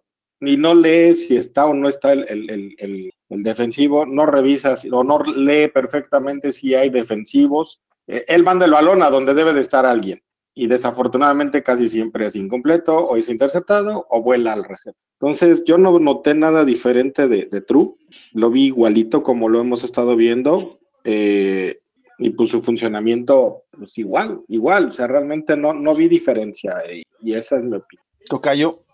y 0.48 0.56
no 0.56 0.74
lee 0.74 1.14
si 1.14 1.36
está 1.36 1.66
o 1.66 1.74
no 1.74 1.88
está 1.88 2.12
el, 2.12 3.12
defensivo, 3.28 4.04
no 4.04 4.26
revisa 4.26 4.74
o 4.90 5.04
no 5.04 5.22
lee 5.22 5.68
perfectamente 5.68 6.52
si 6.52 6.74
hay 6.74 6.90
defensivos. 6.90 7.80
Eh, 8.06 8.24
él 8.28 8.42
manda 8.42 8.66
el 8.66 8.72
balón 8.72 9.02
a 9.02 9.10
donde 9.10 9.34
debe 9.34 9.54
de 9.54 9.60
estar 9.60 9.86
alguien 9.86 10.22
y 10.54 10.66
desafortunadamente 10.66 11.62
casi 11.62 11.88
siempre 11.88 12.26
es 12.26 12.36
incompleto 12.36 12.94
o 12.94 13.16
es 13.16 13.28
interceptado 13.28 14.06
o 14.10 14.20
vuela 14.20 14.52
al 14.52 14.64
receptor. 14.64 15.00
Entonces 15.20 15.62
yo 15.64 15.78
no 15.78 15.98
noté 15.98 16.34
nada 16.34 16.64
diferente 16.64 17.28
de, 17.28 17.46
True, 17.62 17.94
lo 18.32 18.50
vi 18.50 18.66
igualito 18.66 19.22
como 19.22 19.48
lo 19.48 19.60
hemos 19.60 19.84
estado 19.84 20.16
viendo 20.16 20.80
eh, 21.04 21.78
y 22.18 22.30
pues 22.30 22.50
su 22.50 22.62
funcionamiento 22.62 23.62
pues 23.70 23.96
igual, 23.96 24.42
igual, 24.48 24.88
o 24.88 24.92
sea, 24.92 25.06
realmente 25.06 25.56
no, 25.56 25.72
no 25.72 25.94
vi 25.94 26.08
diferencia 26.08 26.82
y, 26.92 27.02
y 27.22 27.34
esa 27.34 27.56
es 27.56 27.64
mi 27.64 27.76
opinión. 27.76 28.04
Tocayo, 28.28 28.84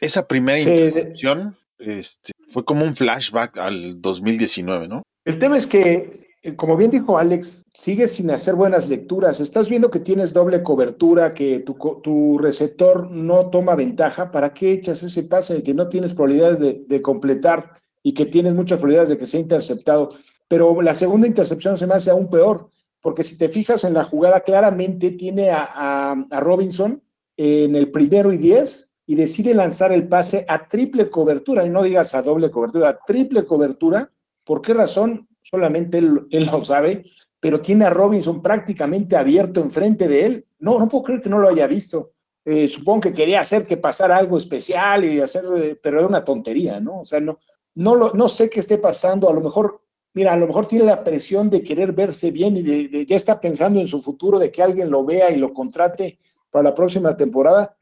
esa 0.00 0.26
primera 0.26 0.58
intercepción 0.58 1.56
este, 1.78 2.32
fue 2.48 2.64
como 2.64 2.84
un 2.84 2.94
flashback 2.94 3.58
al 3.58 4.00
2019, 4.00 4.88
¿no? 4.88 5.02
El 5.24 5.38
tema 5.38 5.58
es 5.58 5.66
que, 5.66 6.34
eh, 6.42 6.56
como 6.56 6.76
bien 6.76 6.90
dijo 6.90 7.18
Alex, 7.18 7.64
sigues 7.74 8.12
sin 8.12 8.30
hacer 8.30 8.54
buenas 8.54 8.88
lecturas. 8.88 9.40
Estás 9.40 9.68
viendo 9.68 9.90
que 9.90 10.00
tienes 10.00 10.32
doble 10.32 10.62
cobertura, 10.62 11.34
que 11.34 11.60
tu, 11.60 11.76
tu 12.02 12.38
receptor 12.38 13.10
no 13.10 13.50
toma 13.50 13.76
ventaja. 13.76 14.30
¿Para 14.30 14.54
qué 14.54 14.72
echas 14.72 15.02
ese 15.02 15.24
pase 15.24 15.62
que 15.62 15.74
no 15.74 15.88
tienes 15.88 16.14
probabilidades 16.14 16.88
de, 16.88 17.02
completar? 17.02 17.76
y 18.00 18.14
que 18.14 18.26
tienes 18.26 18.54
muchas 18.54 18.78
probabilidades 18.78 19.10
de 19.10 19.18
que 19.18 19.26
sea 19.26 19.40
interceptado. 19.40 20.10
Pero 20.46 20.80
la 20.80 20.94
segunda 20.94 21.26
intercepción 21.26 21.76
se 21.76 21.86
me 21.86 21.94
hace 21.94 22.10
aún 22.10 22.30
peor, 22.30 22.70
porque 23.02 23.24
si 23.24 23.36
te 23.36 23.48
fijas 23.48 23.84
en 23.84 23.92
la 23.92 24.04
jugada, 24.04 24.40
claramente 24.40 25.10
tiene 25.10 25.50
a, 25.50 26.12
a 26.12 26.40
Robinson 26.40 27.02
en 27.36 27.74
el 27.74 27.90
primero 27.90 28.32
y 28.32 28.38
diez 28.38 28.87
y 29.08 29.14
decide 29.14 29.54
lanzar 29.54 29.90
el 29.90 30.06
pase 30.06 30.44
a 30.46 30.68
triple 30.68 31.08
cobertura, 31.08 31.64
y 31.64 31.70
no 31.70 31.82
digas 31.82 32.14
a 32.14 32.20
doble 32.20 32.50
cobertura, 32.50 32.90
a 32.90 32.98
triple 32.98 33.46
cobertura. 33.46 34.12
¿Por 34.44 34.60
qué 34.60 34.74
razón? 34.74 35.26
Solamente 35.40 35.96
él, 35.96 36.28
lo 36.30 36.62
sabe, 36.62 37.04
pero 37.40 37.58
tiene 37.58 37.86
a 37.86 37.90
Robinson 37.90 38.42
prácticamente 38.42 39.16
abierto 39.16 39.62
enfrente 39.62 40.08
de 40.08 40.26
él. 40.26 40.46
No, 40.58 40.78
no 40.78 40.90
puedo 40.90 41.04
creer 41.04 41.22
que 41.22 41.30
no 41.30 41.38
lo 41.38 41.48
haya 41.48 41.66
visto. 41.66 42.12
Eh, 42.44 42.68
supongo 42.68 43.00
que 43.00 43.14
quería 43.14 43.40
hacer 43.40 43.66
que 43.66 43.78
pasara 43.78 44.18
algo 44.18 44.36
especial 44.36 45.06
y 45.06 45.20
hacer, 45.20 45.78
pero 45.82 46.00
era 46.00 46.06
una 46.06 46.22
tontería, 46.22 46.78
¿no? 46.78 47.00
O 47.00 47.04
sea, 47.06 47.18
no, 47.18 47.38
no, 47.76 47.94
lo, 47.94 48.12
no 48.12 48.28
sé 48.28 48.50
qué 48.50 48.60
esté 48.60 48.76
pasando. 48.76 49.30
A 49.30 49.32
lo 49.32 49.40
mejor, 49.40 49.80
mira, 50.12 50.34
a 50.34 50.36
lo 50.36 50.46
mejor 50.46 50.66
tiene 50.66 50.84
la 50.84 51.02
presión 51.02 51.48
de 51.48 51.62
querer 51.62 51.92
verse 51.92 52.30
bien 52.30 52.58
y 52.58 52.62
de, 52.62 53.06
ya 53.06 53.16
está 53.16 53.40
pensando 53.40 53.80
en 53.80 53.86
su 53.86 54.02
futuro, 54.02 54.38
de 54.38 54.52
que 54.52 54.62
alguien 54.62 54.90
lo 54.90 55.02
vea 55.02 55.30
y 55.30 55.38
lo 55.38 55.54
contrate 55.54 56.18
para 56.50 56.64
la 56.64 56.74
próxima 56.74 57.16
temporada 57.16 57.74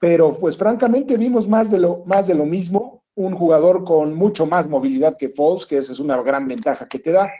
pero 0.00 0.36
pues 0.36 0.56
francamente 0.56 1.16
vimos 1.16 1.48
más 1.48 1.70
de 1.70 1.78
lo, 1.78 2.04
más 2.06 2.26
de 2.26 2.34
lo 2.34 2.44
mismo, 2.44 3.04
un 3.14 3.34
jugador 3.34 3.84
con 3.84 4.14
mucho 4.14 4.46
más 4.46 4.68
movilidad 4.68 5.16
que 5.16 5.28
Foles, 5.28 5.66
que 5.66 5.78
esa 5.78 5.92
es 5.92 6.00
una 6.00 6.20
gran 6.22 6.48
ventaja 6.48 6.88
que 6.88 6.98
te 6.98 7.12
da, 7.12 7.30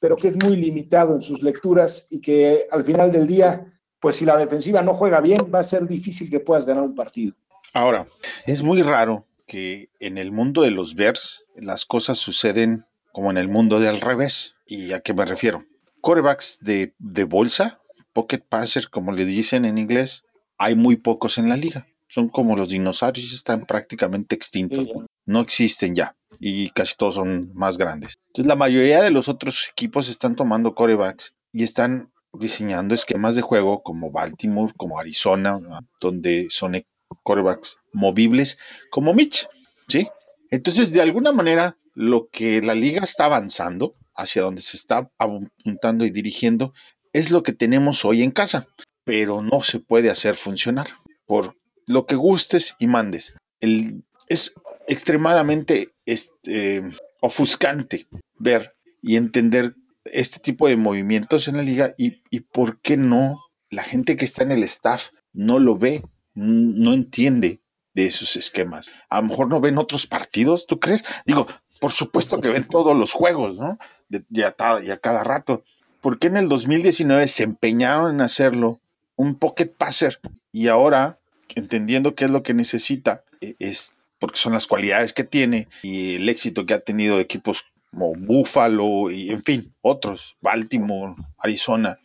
pero 0.00 0.16
que 0.16 0.28
es 0.28 0.36
muy 0.36 0.56
limitado 0.56 1.14
en 1.14 1.20
sus 1.20 1.42
lecturas 1.42 2.06
y 2.10 2.20
que 2.20 2.66
al 2.70 2.84
final 2.84 3.12
del 3.12 3.26
día, 3.26 3.66
pues 4.00 4.16
si 4.16 4.24
la 4.24 4.36
defensiva 4.36 4.82
no 4.82 4.94
juega 4.94 5.20
bien, 5.20 5.50
va 5.54 5.60
a 5.60 5.64
ser 5.64 5.86
difícil 5.86 6.30
que 6.30 6.40
puedas 6.40 6.66
ganar 6.66 6.82
un 6.82 6.94
partido. 6.94 7.34
Ahora, 7.72 8.08
es 8.46 8.62
muy 8.62 8.82
raro 8.82 9.26
que 9.46 9.90
en 10.00 10.18
el 10.18 10.32
mundo 10.32 10.62
de 10.62 10.70
los 10.70 10.94
Bears 10.94 11.44
las 11.54 11.84
cosas 11.84 12.18
suceden 12.18 12.86
como 13.12 13.30
en 13.30 13.38
el 13.38 13.48
mundo 13.48 13.78
de 13.80 13.88
al 13.88 14.00
revés. 14.00 14.56
¿Y 14.66 14.92
a 14.92 15.00
qué 15.00 15.14
me 15.14 15.24
refiero? 15.24 15.64
Corebacks 16.00 16.58
de, 16.60 16.94
de 16.98 17.24
bolsa, 17.24 17.80
pocket 18.12 18.40
passer, 18.48 18.88
como 18.88 19.12
le 19.12 19.24
dicen 19.24 19.64
en 19.64 19.78
inglés, 19.78 20.24
hay 20.58 20.74
muy 20.74 20.96
pocos 20.96 21.38
en 21.38 21.48
la 21.48 21.56
liga 21.56 21.86
son 22.10 22.28
como 22.28 22.56
los 22.56 22.68
dinosaurios, 22.68 23.32
están 23.32 23.66
prácticamente 23.66 24.34
extintos. 24.34 24.86
No 25.24 25.40
existen 25.40 25.94
ya 25.94 26.16
y 26.38 26.70
casi 26.70 26.96
todos 26.96 27.14
son 27.14 27.52
más 27.54 27.78
grandes. 27.78 28.18
Entonces 28.28 28.48
la 28.48 28.56
mayoría 28.56 29.00
de 29.00 29.10
los 29.10 29.28
otros 29.28 29.68
equipos 29.70 30.08
están 30.08 30.36
tomando 30.36 30.74
corebacks 30.74 31.34
y 31.52 31.62
están 31.62 32.12
diseñando 32.32 32.94
esquemas 32.94 33.36
de 33.36 33.42
juego 33.42 33.82
como 33.82 34.10
Baltimore, 34.10 34.72
como 34.76 34.98
Arizona, 34.98 35.60
donde 36.00 36.48
son 36.50 36.82
corebacks 37.22 37.78
movibles 37.92 38.58
como 38.90 39.14
Mitch, 39.14 39.48
¿sí? 39.88 40.08
Entonces, 40.50 40.92
de 40.92 41.00
alguna 41.00 41.32
manera, 41.32 41.76
lo 41.94 42.28
que 42.28 42.60
la 42.60 42.74
liga 42.74 43.02
está 43.02 43.26
avanzando, 43.26 43.94
hacia 44.14 44.42
donde 44.42 44.62
se 44.62 44.76
está 44.76 45.10
apuntando 45.18 46.04
y 46.04 46.10
dirigiendo, 46.10 46.72
es 47.12 47.30
lo 47.30 47.42
que 47.42 47.52
tenemos 47.52 48.04
hoy 48.04 48.22
en 48.22 48.30
casa, 48.30 48.68
pero 49.04 49.42
no 49.42 49.62
se 49.62 49.80
puede 49.80 50.10
hacer 50.10 50.34
funcionar 50.34 50.88
por 51.26 51.56
lo 51.90 52.06
que 52.06 52.14
gustes 52.14 52.76
y 52.78 52.86
mandes. 52.86 53.34
Es 54.28 54.54
extremadamente 54.86 55.92
este, 56.06 56.82
ofuscante 57.20 58.06
ver 58.38 58.76
y 59.02 59.16
entender 59.16 59.74
este 60.04 60.38
tipo 60.38 60.68
de 60.68 60.76
movimientos 60.76 61.48
en 61.48 61.56
la 61.56 61.64
liga 61.64 61.94
y, 61.98 62.40
por 62.40 62.80
qué 62.80 62.96
no 62.96 63.40
la 63.70 63.82
gente 63.82 64.16
que 64.16 64.24
está 64.24 64.44
en 64.44 64.52
el 64.52 64.62
staff 64.62 65.08
no 65.32 65.58
lo 65.58 65.76
ve, 65.76 66.04
no 66.34 66.92
entiende 66.92 67.60
de 67.94 68.06
esos 68.06 68.36
esquemas. 68.36 68.88
A 69.08 69.20
lo 69.20 69.28
mejor 69.28 69.48
no 69.48 69.60
ven 69.60 69.78
otros 69.78 70.06
partidos, 70.06 70.66
¿tú 70.68 70.78
crees? 70.78 71.04
Digo, 71.26 71.48
por 71.80 71.90
supuesto 71.90 72.40
que 72.40 72.50
ven 72.50 72.68
todos 72.68 72.96
los 72.96 73.12
juegos, 73.12 73.56
¿no? 73.56 73.78
De, 74.08 74.24
y 74.30 74.42
a 74.42 74.52
cada 74.52 75.24
rato. 75.24 75.64
¿Por 76.00 76.20
qué 76.20 76.28
en 76.28 76.36
el 76.36 76.48
2019 76.48 77.26
se 77.26 77.42
empeñaron 77.42 78.14
en 78.14 78.20
hacerlo 78.20 78.80
un 79.16 79.34
pocket 79.34 79.66
passer 79.66 80.20
y 80.52 80.68
ahora 80.68 81.19
entendiendo 81.56 82.14
qué 82.14 82.26
es 82.26 82.30
lo 82.30 82.42
que 82.42 82.54
necesita, 82.54 83.24
e, 83.40 83.56
es 83.58 83.96
porque 84.18 84.38
son 84.38 84.52
las 84.52 84.66
cualidades 84.66 85.12
que 85.12 85.24
tiene 85.24 85.68
y 85.82 86.16
el 86.16 86.28
éxito 86.28 86.66
que 86.66 86.74
ha 86.74 86.80
tenido 86.80 87.18
equipos 87.20 87.64
como 87.90 88.12
Buffalo 88.12 89.10
y 89.10 89.30
en 89.30 89.42
fin, 89.42 89.74
otros, 89.80 90.36
Baltimore, 90.40 91.14
Arizona. 91.38 91.98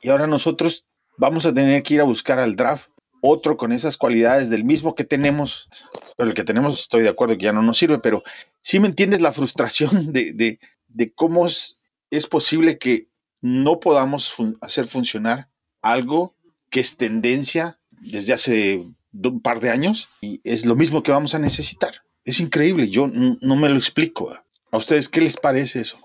Y 0.00 0.08
ahora 0.08 0.26
nosotros 0.26 0.86
vamos 1.16 1.46
a 1.46 1.54
tener 1.54 1.82
que 1.82 1.94
ir 1.94 2.00
a 2.00 2.04
buscar 2.04 2.38
al 2.38 2.56
draft 2.56 2.88
otro 3.24 3.56
con 3.56 3.70
esas 3.70 3.96
cualidades 3.96 4.50
del 4.50 4.64
mismo 4.64 4.96
que 4.96 5.04
tenemos, 5.04 5.68
pero 6.16 6.28
el 6.28 6.34
que 6.34 6.42
tenemos 6.42 6.80
estoy 6.80 7.02
de 7.02 7.08
acuerdo 7.08 7.38
que 7.38 7.44
ya 7.44 7.52
no 7.52 7.62
nos 7.62 7.78
sirve, 7.78 8.00
pero 8.00 8.24
sí 8.60 8.80
me 8.80 8.88
entiendes 8.88 9.20
la 9.20 9.32
frustración 9.32 10.12
de, 10.12 10.58
de, 10.88 11.12
cómo 11.14 11.46
es, 11.46 11.82
es, 12.10 12.26
posible 12.26 12.78
que 12.78 13.08
no 13.40 13.78
podamos 13.78 14.34
hacer 14.60 14.86
funcionar 14.86 15.48
algo 15.82 16.34
que 16.68 16.80
es 16.80 16.96
tendencia 16.96 17.78
desde 18.02 18.32
hace 18.32 18.86
un 19.12 19.40
par 19.40 19.60
de 19.60 19.70
años 19.70 20.08
y 20.20 20.40
es 20.44 20.66
lo 20.66 20.76
mismo 20.76 21.02
que 21.02 21.12
vamos 21.12 21.34
a 21.34 21.38
necesitar. 21.38 21.94
Es 22.24 22.40
increíble, 22.40 22.88
yo 22.88 23.08
no 23.08 23.56
me 23.56 23.68
lo 23.68 23.76
explico. 23.76 24.32
¿A 24.70 24.76
ustedes 24.76 25.08
qué 25.08 25.20
les 25.20 25.36
parece 25.36 25.80
eso? 25.80 25.98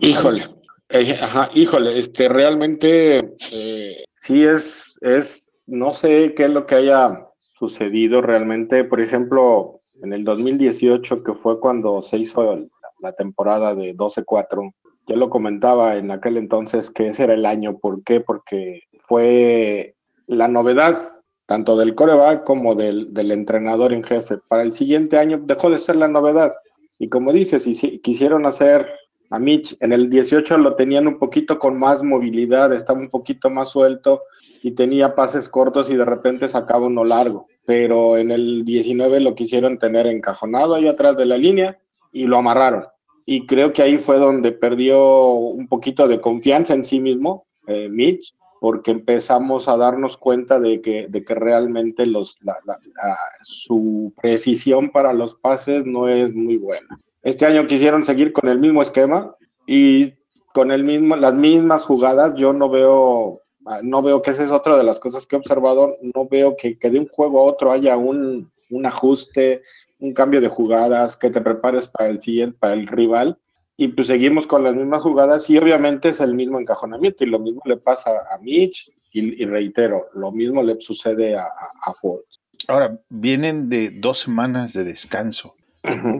Híjole, 0.00 0.44
eh, 0.88 1.18
ajá, 1.20 1.50
híjole, 1.54 1.98
este 1.98 2.28
realmente 2.28 3.18
eh, 3.50 4.04
sí 4.20 4.44
es, 4.44 4.96
es, 5.00 5.52
no 5.66 5.92
sé 5.92 6.34
qué 6.34 6.44
es 6.44 6.50
lo 6.50 6.66
que 6.66 6.76
haya 6.76 7.26
sucedido 7.58 8.22
realmente. 8.22 8.84
Por 8.84 9.00
ejemplo, 9.00 9.80
en 10.02 10.12
el 10.12 10.24
2018, 10.24 11.24
que 11.24 11.34
fue 11.34 11.58
cuando 11.58 12.02
se 12.02 12.18
hizo 12.18 12.68
la 13.00 13.12
temporada 13.12 13.74
de 13.74 13.96
12-4, 13.96 14.72
yo 15.08 15.16
lo 15.16 15.28
comentaba 15.28 15.96
en 15.96 16.10
aquel 16.10 16.36
entonces 16.36 16.90
que 16.90 17.08
ese 17.08 17.24
era 17.24 17.34
el 17.34 17.46
año. 17.46 17.78
¿Por 17.78 18.04
qué? 18.04 18.20
Porque 18.20 18.82
fue 18.98 19.95
la 20.26 20.48
novedad 20.48 21.16
tanto 21.46 21.76
del 21.76 21.94
coreback 21.94 22.44
como 22.44 22.74
del, 22.74 23.30
entrenador 23.30 23.92
en 23.92 24.02
jefe. 24.02 24.38
Para 24.48 24.62
el 24.62 24.72
siguiente 24.72 25.16
año 25.16 25.40
dejó 25.42 25.70
de 25.70 25.78
ser 25.78 25.96
la 25.96 26.08
novedad. 26.08 26.52
Y 26.98 27.08
como 27.08 27.32
dices, 27.32 27.62
si 27.62 27.98
quisieron 28.00 28.46
hacer 28.46 28.86
a 29.30 29.38
Mitch, 29.38 29.76
en 29.80 29.92
el 29.92 30.10
18 30.10 30.58
lo 30.58 30.74
tenían 30.74 31.06
un 31.06 31.18
poquito 31.18 31.58
con 31.58 31.78
más 31.78 32.02
movilidad, 32.02 32.72
estaba 32.72 32.98
un 32.98 33.08
poquito 33.08 33.50
más 33.50 33.70
suelto 33.70 34.22
y 34.62 34.72
tenía 34.72 35.14
pases 35.14 35.48
cortos 35.48 35.90
y 35.90 35.96
de 35.96 36.04
repente 36.04 36.48
sacaba 36.48 36.86
uno 36.86 37.04
largo. 37.04 37.46
Pero 37.64 38.16
en 38.16 38.30
el 38.30 38.64
19 38.64 39.20
lo 39.20 39.34
quisieron 39.34 39.78
tener 39.78 40.06
encajonado 40.06 40.74
ahí 40.74 40.88
atrás 40.88 41.16
de 41.16 41.26
la 41.26 41.36
línea 41.36 41.78
y 42.12 42.26
lo 42.26 42.38
amarraron. 42.38 42.84
Y 43.24 43.46
creo 43.46 43.72
que 43.72 43.82
ahí 43.82 43.98
fue 43.98 44.18
donde 44.18 44.52
perdió 44.52 45.30
un 45.32 45.68
poquito 45.68 46.06
de 46.08 46.20
confianza 46.20 46.74
en 46.74 46.84
sí 46.84 47.00
mismo, 47.00 47.44
eh, 47.66 47.88
Mitch, 47.88 48.32
porque 48.66 48.90
empezamos 48.90 49.68
a 49.68 49.76
darnos 49.76 50.16
cuenta 50.16 50.58
de 50.58 50.80
que, 50.80 51.06
de 51.08 51.24
que 51.24 51.36
realmente 51.36 52.04
los, 52.04 52.36
su 53.42 54.12
precisión 54.20 54.90
para 54.90 55.12
los 55.12 55.36
pases 55.36 55.86
no 55.86 56.08
es 56.08 56.34
muy 56.34 56.56
buena. 56.56 56.98
Este 57.22 57.46
año 57.46 57.68
quisieron 57.68 58.04
seguir 58.04 58.32
con 58.32 58.48
el 58.48 58.58
mismo 58.58 58.82
esquema 58.82 59.36
y 59.68 60.14
con 60.52 60.72
el 60.72 60.82
mismo, 60.82 61.14
las 61.14 61.32
mismas 61.32 61.84
jugadas. 61.84 62.34
Yo 62.34 62.52
no 62.52 62.68
veo, 62.68 63.42
no 63.84 64.02
veo 64.02 64.20
que 64.20 64.32
esa 64.32 64.42
es 64.42 64.50
otra 64.50 64.76
de 64.76 64.82
las 64.82 64.98
cosas 64.98 65.28
que 65.28 65.36
he 65.36 65.38
observado. 65.38 65.96
No 66.02 66.26
veo 66.28 66.56
que, 66.56 66.76
que 66.76 66.90
de 66.90 66.98
un 66.98 67.06
juego 67.06 67.38
a 67.38 67.44
otro 67.44 67.70
haya 67.70 67.96
un, 67.96 68.50
un 68.70 68.86
ajuste, 68.86 69.62
un 70.00 70.12
cambio 70.12 70.40
de 70.40 70.48
jugadas, 70.48 71.16
que 71.16 71.30
te 71.30 71.40
prepares 71.40 71.86
para 71.86 72.08
el 72.08 72.20
siguiente, 72.20 72.58
para 72.58 72.74
el 72.74 72.88
rival 72.88 73.38
y 73.76 73.88
pues 73.88 74.06
seguimos 74.06 74.46
con 74.46 74.64
las 74.64 74.74
mismas 74.74 75.02
jugadas 75.02 75.48
y 75.50 75.58
obviamente 75.58 76.08
es 76.08 76.20
el 76.20 76.34
mismo 76.34 76.58
encajonamiento 76.58 77.24
y 77.24 77.28
lo 77.28 77.38
mismo 77.38 77.60
le 77.66 77.76
pasa 77.76 78.10
a 78.32 78.38
Mitch 78.38 78.90
y, 79.12 79.46
reitero, 79.46 80.08
lo 80.12 80.30
mismo 80.30 80.62
le 80.62 80.78
sucede 80.78 81.36
a, 81.36 81.46
a, 81.46 81.94
Ford. 81.94 82.20
Ahora, 82.68 83.00
vienen 83.08 83.70
de 83.70 83.90
dos 83.90 84.18
semanas 84.18 84.74
de 84.74 84.84
descanso, 84.84 85.54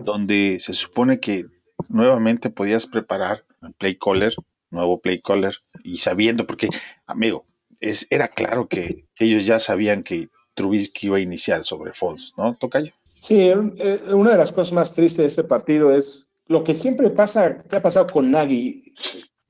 donde 0.03 0.57
se 0.59 0.73
supone 0.73 1.19
que 1.19 1.45
nuevamente 1.89 2.49
podías 2.49 2.87
preparar 2.87 3.43
el 3.61 3.73
play 3.73 3.95
caller, 3.95 4.33
nuevo 4.71 4.99
play 4.99 5.21
caller, 5.21 5.55
y 5.83 5.99
sabiendo, 5.99 6.47
porque, 6.47 6.69
amigo, 7.05 7.45
es, 7.81 8.07
era 8.09 8.29
claro 8.29 8.67
que 8.67 9.05
ellos 9.19 9.45
ya 9.45 9.59
sabían 9.59 10.01
que 10.01 10.29
Trubisky 10.55 11.07
iba 11.07 11.17
a 11.17 11.21
iniciar 11.21 11.63
sobre 11.63 11.93
Foles, 11.93 12.33
¿no, 12.35 12.55
Tocayo? 12.55 12.93
Sí, 13.19 13.39
eh, 13.41 13.99
una 14.09 14.31
de 14.31 14.37
las 14.37 14.51
cosas 14.51 14.73
más 14.73 14.93
tristes 14.93 15.17
de 15.17 15.25
este 15.25 15.43
partido 15.43 15.91
es 15.91 16.26
lo 16.47 16.63
que 16.63 16.73
siempre 16.73 17.09
pasa, 17.09 17.63
¿qué 17.69 17.75
ha 17.75 17.81
pasado 17.81 18.07
con 18.07 18.31
Nagy? 18.31 18.93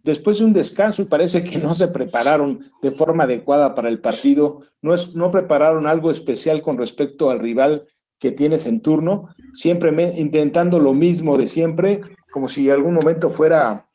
Después 0.03 0.39
de 0.39 0.45
un 0.45 0.53
descanso 0.53 1.01
y 1.01 1.05
parece 1.05 1.43
que 1.43 1.57
no 1.57 1.75
se 1.75 1.87
prepararon 1.89 2.71
de 2.81 2.91
forma 2.91 3.25
adecuada 3.25 3.75
para 3.75 3.89
el 3.89 3.99
partido, 3.99 4.61
no, 4.81 4.93
es, 4.93 5.13
no 5.15 5.31
prepararon 5.31 5.85
algo 5.85 6.11
especial 6.11 6.61
con 6.61 6.77
respecto 6.77 7.29
al 7.29 7.39
rival 7.39 7.87
que 8.19 8.31
tienes 8.31 8.65
en 8.65 8.81
turno, 8.81 9.29
siempre 9.53 9.91
intentando 10.17 10.79
lo 10.79 10.93
mismo 10.93 11.37
de 11.37 11.47
siempre, 11.47 12.01
como 12.31 12.49
si 12.49 12.69
algún 12.69 12.95
momento 12.95 13.29
fuera 13.29 13.85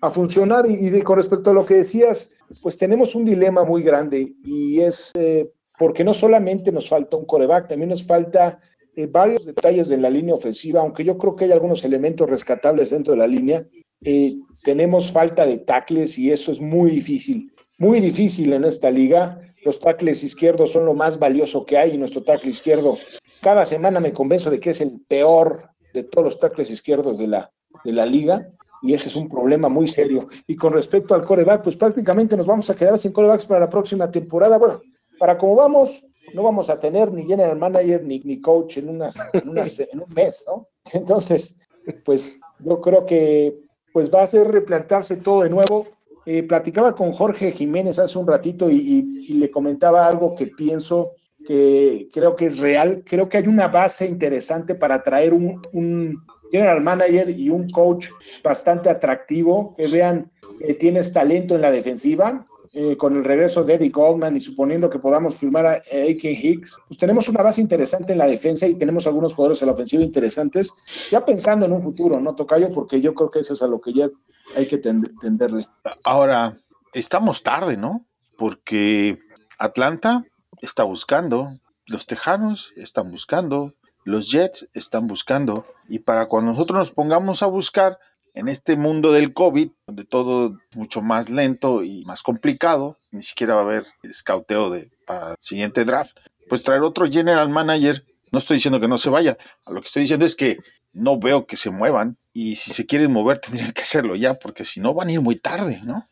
a 0.00 0.10
funcionar. 0.10 0.66
Y, 0.68 1.00
con 1.02 1.16
respecto 1.16 1.50
a 1.50 1.54
lo 1.54 1.66
que 1.66 1.74
decías, 1.74 2.30
pues 2.62 2.78
tenemos 2.78 3.14
un 3.14 3.24
dilema 3.24 3.64
muy 3.64 3.82
grande 3.82 4.34
y 4.44 4.80
es 4.80 5.10
eh, 5.14 5.50
porque 5.78 6.04
no 6.04 6.14
solamente 6.14 6.70
nos 6.70 6.88
falta 6.88 7.16
un 7.16 7.24
coreback, 7.24 7.68
también 7.68 7.90
nos 7.90 8.06
falta 8.06 8.60
eh, 8.96 9.06
varios 9.06 9.44
detalles 9.44 9.90
en 9.90 10.02
la 10.02 10.10
línea 10.10 10.34
ofensiva, 10.34 10.80
aunque 10.80 11.04
yo 11.04 11.18
creo 11.18 11.36
que 11.36 11.44
hay 11.44 11.52
algunos 11.52 11.84
elementos 11.84 12.28
rescatables 12.28 12.90
dentro 12.90 13.12
de 13.12 13.18
la 13.18 13.26
línea. 13.26 13.66
Eh, 14.02 14.36
tenemos 14.62 15.10
falta 15.10 15.46
de 15.46 15.58
tackles 15.58 16.18
y 16.18 16.30
eso 16.30 16.52
es 16.52 16.60
muy 16.60 16.90
difícil, 16.90 17.52
muy 17.78 18.00
difícil 18.00 18.52
en 18.52 18.64
esta 18.64 18.90
liga. 18.90 19.40
Los 19.64 19.80
tackles 19.80 20.22
izquierdos 20.22 20.72
son 20.72 20.84
lo 20.84 20.94
más 20.94 21.18
valioso 21.18 21.64
que 21.64 21.78
hay 21.78 21.94
y 21.94 21.98
nuestro 21.98 22.22
tackle 22.22 22.50
izquierdo 22.50 22.98
cada 23.44 23.66
semana 23.66 24.00
me 24.00 24.14
convenzo 24.14 24.50
de 24.50 24.58
que 24.58 24.70
es 24.70 24.80
el 24.80 25.00
peor 25.06 25.68
de 25.92 26.04
todos 26.04 26.24
los 26.24 26.38
tackles 26.38 26.70
izquierdos 26.70 27.18
de 27.18 27.28
la, 27.28 27.52
de 27.84 27.92
la 27.92 28.06
liga 28.06 28.48
y 28.80 28.94
ese 28.94 29.08
es 29.08 29.16
un 29.16 29.28
problema 29.28 29.68
muy 29.68 29.86
serio. 29.86 30.28
Y 30.46 30.56
con 30.56 30.72
respecto 30.72 31.14
al 31.14 31.24
coreback, 31.24 31.62
pues 31.62 31.76
prácticamente 31.76 32.36
nos 32.36 32.46
vamos 32.46 32.68
a 32.70 32.74
quedar 32.74 32.98
sin 32.98 33.12
corebacks 33.12 33.44
para 33.44 33.60
la 33.60 33.70
próxima 33.70 34.10
temporada. 34.10 34.56
Bueno, 34.56 34.80
para 35.18 35.36
como 35.36 35.56
vamos, 35.56 36.04
no 36.32 36.42
vamos 36.42 36.70
a 36.70 36.78
tener 36.78 37.12
ni 37.12 37.24
general 37.24 37.58
manager 37.58 38.02
ni, 38.02 38.20
ni 38.20 38.40
coach 38.40 38.78
en, 38.78 38.88
unas, 38.88 39.16
en, 39.32 39.42
en 39.92 40.00
un 40.00 40.14
mes, 40.14 40.44
¿no? 40.46 40.68
Entonces, 40.92 41.56
pues 42.04 42.40
yo 42.60 42.80
creo 42.80 43.04
que 43.04 43.60
pues 43.92 44.12
va 44.12 44.22
a 44.22 44.26
ser 44.26 44.50
replantarse 44.50 45.16
todo 45.16 45.42
de 45.42 45.50
nuevo. 45.50 45.86
Eh, 46.26 46.42
platicaba 46.42 46.96
con 46.96 47.12
Jorge 47.12 47.52
Jiménez 47.52 47.98
hace 47.98 48.18
un 48.18 48.26
ratito 48.26 48.70
y, 48.70 48.76
y, 48.76 49.26
y, 49.28 49.34
le 49.34 49.50
comentaba 49.50 50.06
algo 50.06 50.34
que 50.34 50.46
pienso 50.46 51.12
que 51.46 52.08
creo 52.12 52.34
que 52.34 52.46
es 52.46 52.58
real. 52.58 53.04
Creo 53.06 53.28
que 53.28 53.36
hay 53.36 53.46
una 53.46 53.68
base 53.68 54.06
interesante 54.06 54.74
para 54.74 55.02
traer 55.02 55.34
un, 55.34 55.60
un 55.72 56.24
general 56.50 56.80
manager 56.80 57.30
y 57.30 57.50
un 57.50 57.68
coach 57.68 58.08
bastante 58.42 58.88
atractivo, 58.88 59.74
que 59.76 59.86
vean 59.86 60.30
que 60.58 60.74
tienes 60.74 61.12
talento 61.12 61.54
en 61.54 61.62
la 61.62 61.70
defensiva, 61.70 62.46
eh, 62.76 62.96
con 62.96 63.16
el 63.16 63.24
regreso 63.24 63.62
de 63.62 63.74
Eddie 63.74 63.90
Goldman 63.90 64.36
y 64.36 64.40
suponiendo 64.40 64.90
que 64.90 64.98
podamos 64.98 65.36
firmar 65.36 65.64
a 65.64 65.72
A.K. 65.74 66.28
Hicks, 66.28 66.76
pues 66.88 66.98
tenemos 66.98 67.28
una 67.28 67.40
base 67.40 67.60
interesante 67.60 68.12
en 68.12 68.18
la 68.18 68.26
defensa 68.26 68.66
y 68.66 68.74
tenemos 68.74 69.06
algunos 69.06 69.32
jugadores 69.32 69.62
en 69.62 69.66
la 69.66 69.74
ofensiva 69.74 70.02
interesantes, 70.02 70.72
ya 71.08 71.24
pensando 71.24 71.66
en 71.66 71.72
un 71.72 71.82
futuro, 71.82 72.20
¿no, 72.20 72.34
Tocayo? 72.34 72.72
Porque 72.72 73.00
yo 73.00 73.14
creo 73.14 73.30
que 73.30 73.38
eso 73.38 73.54
es 73.54 73.62
a 73.62 73.68
lo 73.68 73.80
que 73.80 73.92
ya 73.92 74.10
hay 74.56 74.66
que 74.66 74.78
tenderle. 74.78 75.68
Ahora, 76.02 76.58
estamos 76.92 77.44
tarde, 77.44 77.76
¿no? 77.76 78.06
Porque 78.36 79.20
Atlanta 79.56 80.24
está 80.60 80.82
buscando, 80.82 81.50
los 81.86 82.06
Tejanos 82.06 82.72
están 82.76 83.10
buscando, 83.10 83.74
los 84.04 84.30
Jets 84.32 84.68
están 84.74 85.06
buscando, 85.06 85.64
y 85.88 86.00
para 86.00 86.26
cuando 86.26 86.52
nosotros 86.52 86.78
nos 86.78 86.90
pongamos 86.90 87.44
a 87.44 87.46
buscar, 87.46 87.98
en 88.34 88.48
este 88.48 88.76
mundo 88.76 89.12
del 89.12 89.32
COVID, 89.32 89.70
donde 89.86 90.04
todo 90.04 90.58
es 90.70 90.76
mucho 90.76 91.00
más 91.00 91.30
lento 91.30 91.82
y 91.82 92.04
más 92.04 92.22
complicado, 92.22 92.98
ni 93.12 93.22
siquiera 93.22 93.54
va 93.54 93.60
a 93.60 93.64
haber 93.64 93.86
escauteo 94.02 94.70
de, 94.70 94.90
para 95.06 95.30
el 95.30 95.36
siguiente 95.40 95.84
draft, 95.84 96.18
pues 96.48 96.64
traer 96.64 96.82
otro 96.82 97.06
general 97.06 97.48
manager, 97.48 98.04
no 98.32 98.40
estoy 98.40 98.56
diciendo 98.56 98.80
que 98.80 98.88
no 98.88 98.98
se 98.98 99.10
vaya, 99.10 99.38
a 99.64 99.72
lo 99.72 99.80
que 99.80 99.86
estoy 99.86 100.02
diciendo 100.02 100.26
es 100.26 100.34
que 100.34 100.58
no 100.92 101.18
veo 101.18 101.46
que 101.46 101.56
se 101.56 101.70
muevan 101.70 102.16
y 102.32 102.56
si 102.56 102.72
se 102.72 102.86
quieren 102.86 103.12
mover 103.12 103.38
tendrían 103.44 103.72
que 103.72 103.82
hacerlo 103.82 104.16
ya, 104.16 104.34
porque 104.34 104.64
si 104.64 104.80
no 104.80 104.94
van 104.94 105.08
a 105.08 105.12
ir 105.12 105.20
muy 105.20 105.36
tarde, 105.36 105.80
¿no? 105.84 106.08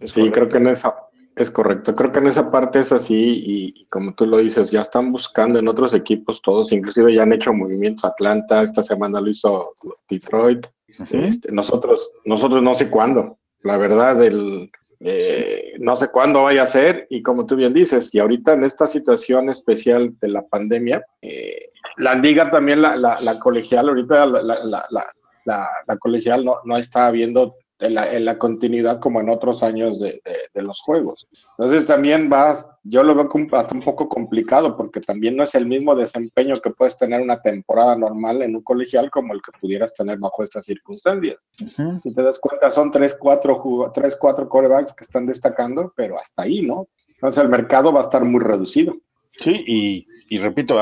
Es 0.00 0.12
sí, 0.12 0.20
correcto. 0.20 0.32
creo 0.32 0.48
que 0.48 0.58
en 0.58 0.66
esa, 0.68 0.94
es 1.36 1.50
correcto, 1.50 1.94
creo 1.94 2.10
que 2.10 2.20
en 2.20 2.26
esa 2.26 2.50
parte 2.50 2.80
es 2.80 2.90
así 2.90 3.14
y, 3.14 3.80
y, 3.82 3.84
como 3.86 4.14
tú 4.14 4.24
lo 4.24 4.38
dices, 4.38 4.70
ya 4.70 4.80
están 4.80 5.12
buscando 5.12 5.58
en 5.58 5.68
otros 5.68 5.92
equipos 5.92 6.40
todos, 6.40 6.72
inclusive 6.72 7.14
ya 7.14 7.22
han 7.22 7.34
hecho 7.34 7.52
movimientos 7.52 8.06
Atlanta, 8.06 8.62
esta 8.62 8.82
semana 8.82 9.20
lo 9.20 9.28
hizo 9.28 9.74
Detroit. 10.08 10.66
Este, 11.10 11.52
nosotros, 11.52 12.12
nosotros 12.24 12.62
no 12.62 12.74
sé 12.74 12.90
cuándo, 12.90 13.38
la 13.62 13.76
verdad, 13.76 14.22
el, 14.24 14.70
eh, 15.00 15.72
sí. 15.74 15.82
no 15.82 15.96
sé 15.96 16.08
cuándo 16.08 16.42
vaya 16.42 16.62
a 16.62 16.66
ser. 16.66 17.06
Y 17.10 17.22
como 17.22 17.46
tú 17.46 17.56
bien 17.56 17.72
dices, 17.72 18.14
y 18.14 18.18
ahorita 18.18 18.52
en 18.52 18.64
esta 18.64 18.86
situación 18.86 19.48
especial 19.50 20.14
de 20.20 20.28
la 20.28 20.42
pandemia, 20.46 21.04
eh, 21.22 21.70
la 21.96 22.14
liga 22.14 22.50
también, 22.50 22.82
la, 22.82 22.96
la, 22.96 23.20
la 23.20 23.38
colegial, 23.38 23.88
ahorita 23.88 24.26
la, 24.26 24.86
la 25.44 25.96
colegial 25.98 26.44
no, 26.44 26.56
no, 26.64 26.76
está 26.76 27.10
viendo 27.10 27.56
en 27.80 27.94
la, 27.94 28.12
en 28.14 28.24
la, 28.24 28.38
continuidad 28.38 29.00
como 29.00 29.20
en 29.20 29.30
otros 29.30 29.62
años 29.62 29.98
de, 29.98 30.20
de, 30.24 30.36
de, 30.52 30.62
los 30.62 30.80
juegos. 30.80 31.28
Entonces 31.58 31.86
también 31.86 32.28
vas, 32.28 32.70
yo 32.84 33.02
lo 33.02 33.14
veo 33.14 33.28
hasta 33.52 33.74
un 33.74 33.82
poco 33.82 34.08
complicado 34.08 34.76
porque 34.76 35.00
también 35.00 35.36
no 35.36 35.44
es 35.44 35.54
el 35.54 35.66
mismo 35.66 35.94
desempeño 35.94 36.60
que 36.60 36.70
puedes 36.70 36.98
tener 36.98 37.20
una 37.20 37.40
temporada 37.40 37.96
normal 37.96 38.42
en 38.42 38.54
un 38.54 38.62
colegial 38.62 39.10
como 39.10 39.32
el 39.32 39.40
que 39.42 39.58
pudieras 39.58 39.94
tener 39.94 40.18
bajo 40.18 40.42
estas 40.42 40.66
circunstancias. 40.66 41.38
Uh 41.60 41.64
-huh. 41.64 42.02
Si 42.02 42.14
te 42.14 42.22
das 42.22 42.38
cuenta, 42.38 42.70
son 42.70 42.90
tres, 42.90 43.16
cuatro, 43.18 43.90
tres, 43.94 44.16
cuatro 44.16 44.48
corebacks 44.48 44.94
que 44.94 45.04
están 45.04 45.26
destacando, 45.26 45.92
pero 45.96 46.18
hasta 46.18 46.42
ahí, 46.42 46.62
¿no? 46.62 46.88
Entonces 47.08 47.42
el 47.42 47.48
mercado 47.48 47.92
va 47.92 48.00
a 48.00 48.04
estar 48.04 48.24
muy 48.24 48.40
reducido. 48.40 48.96
Sí, 49.36 49.64
y, 49.66 50.06
y 50.28 50.38
repito, 50.38 50.76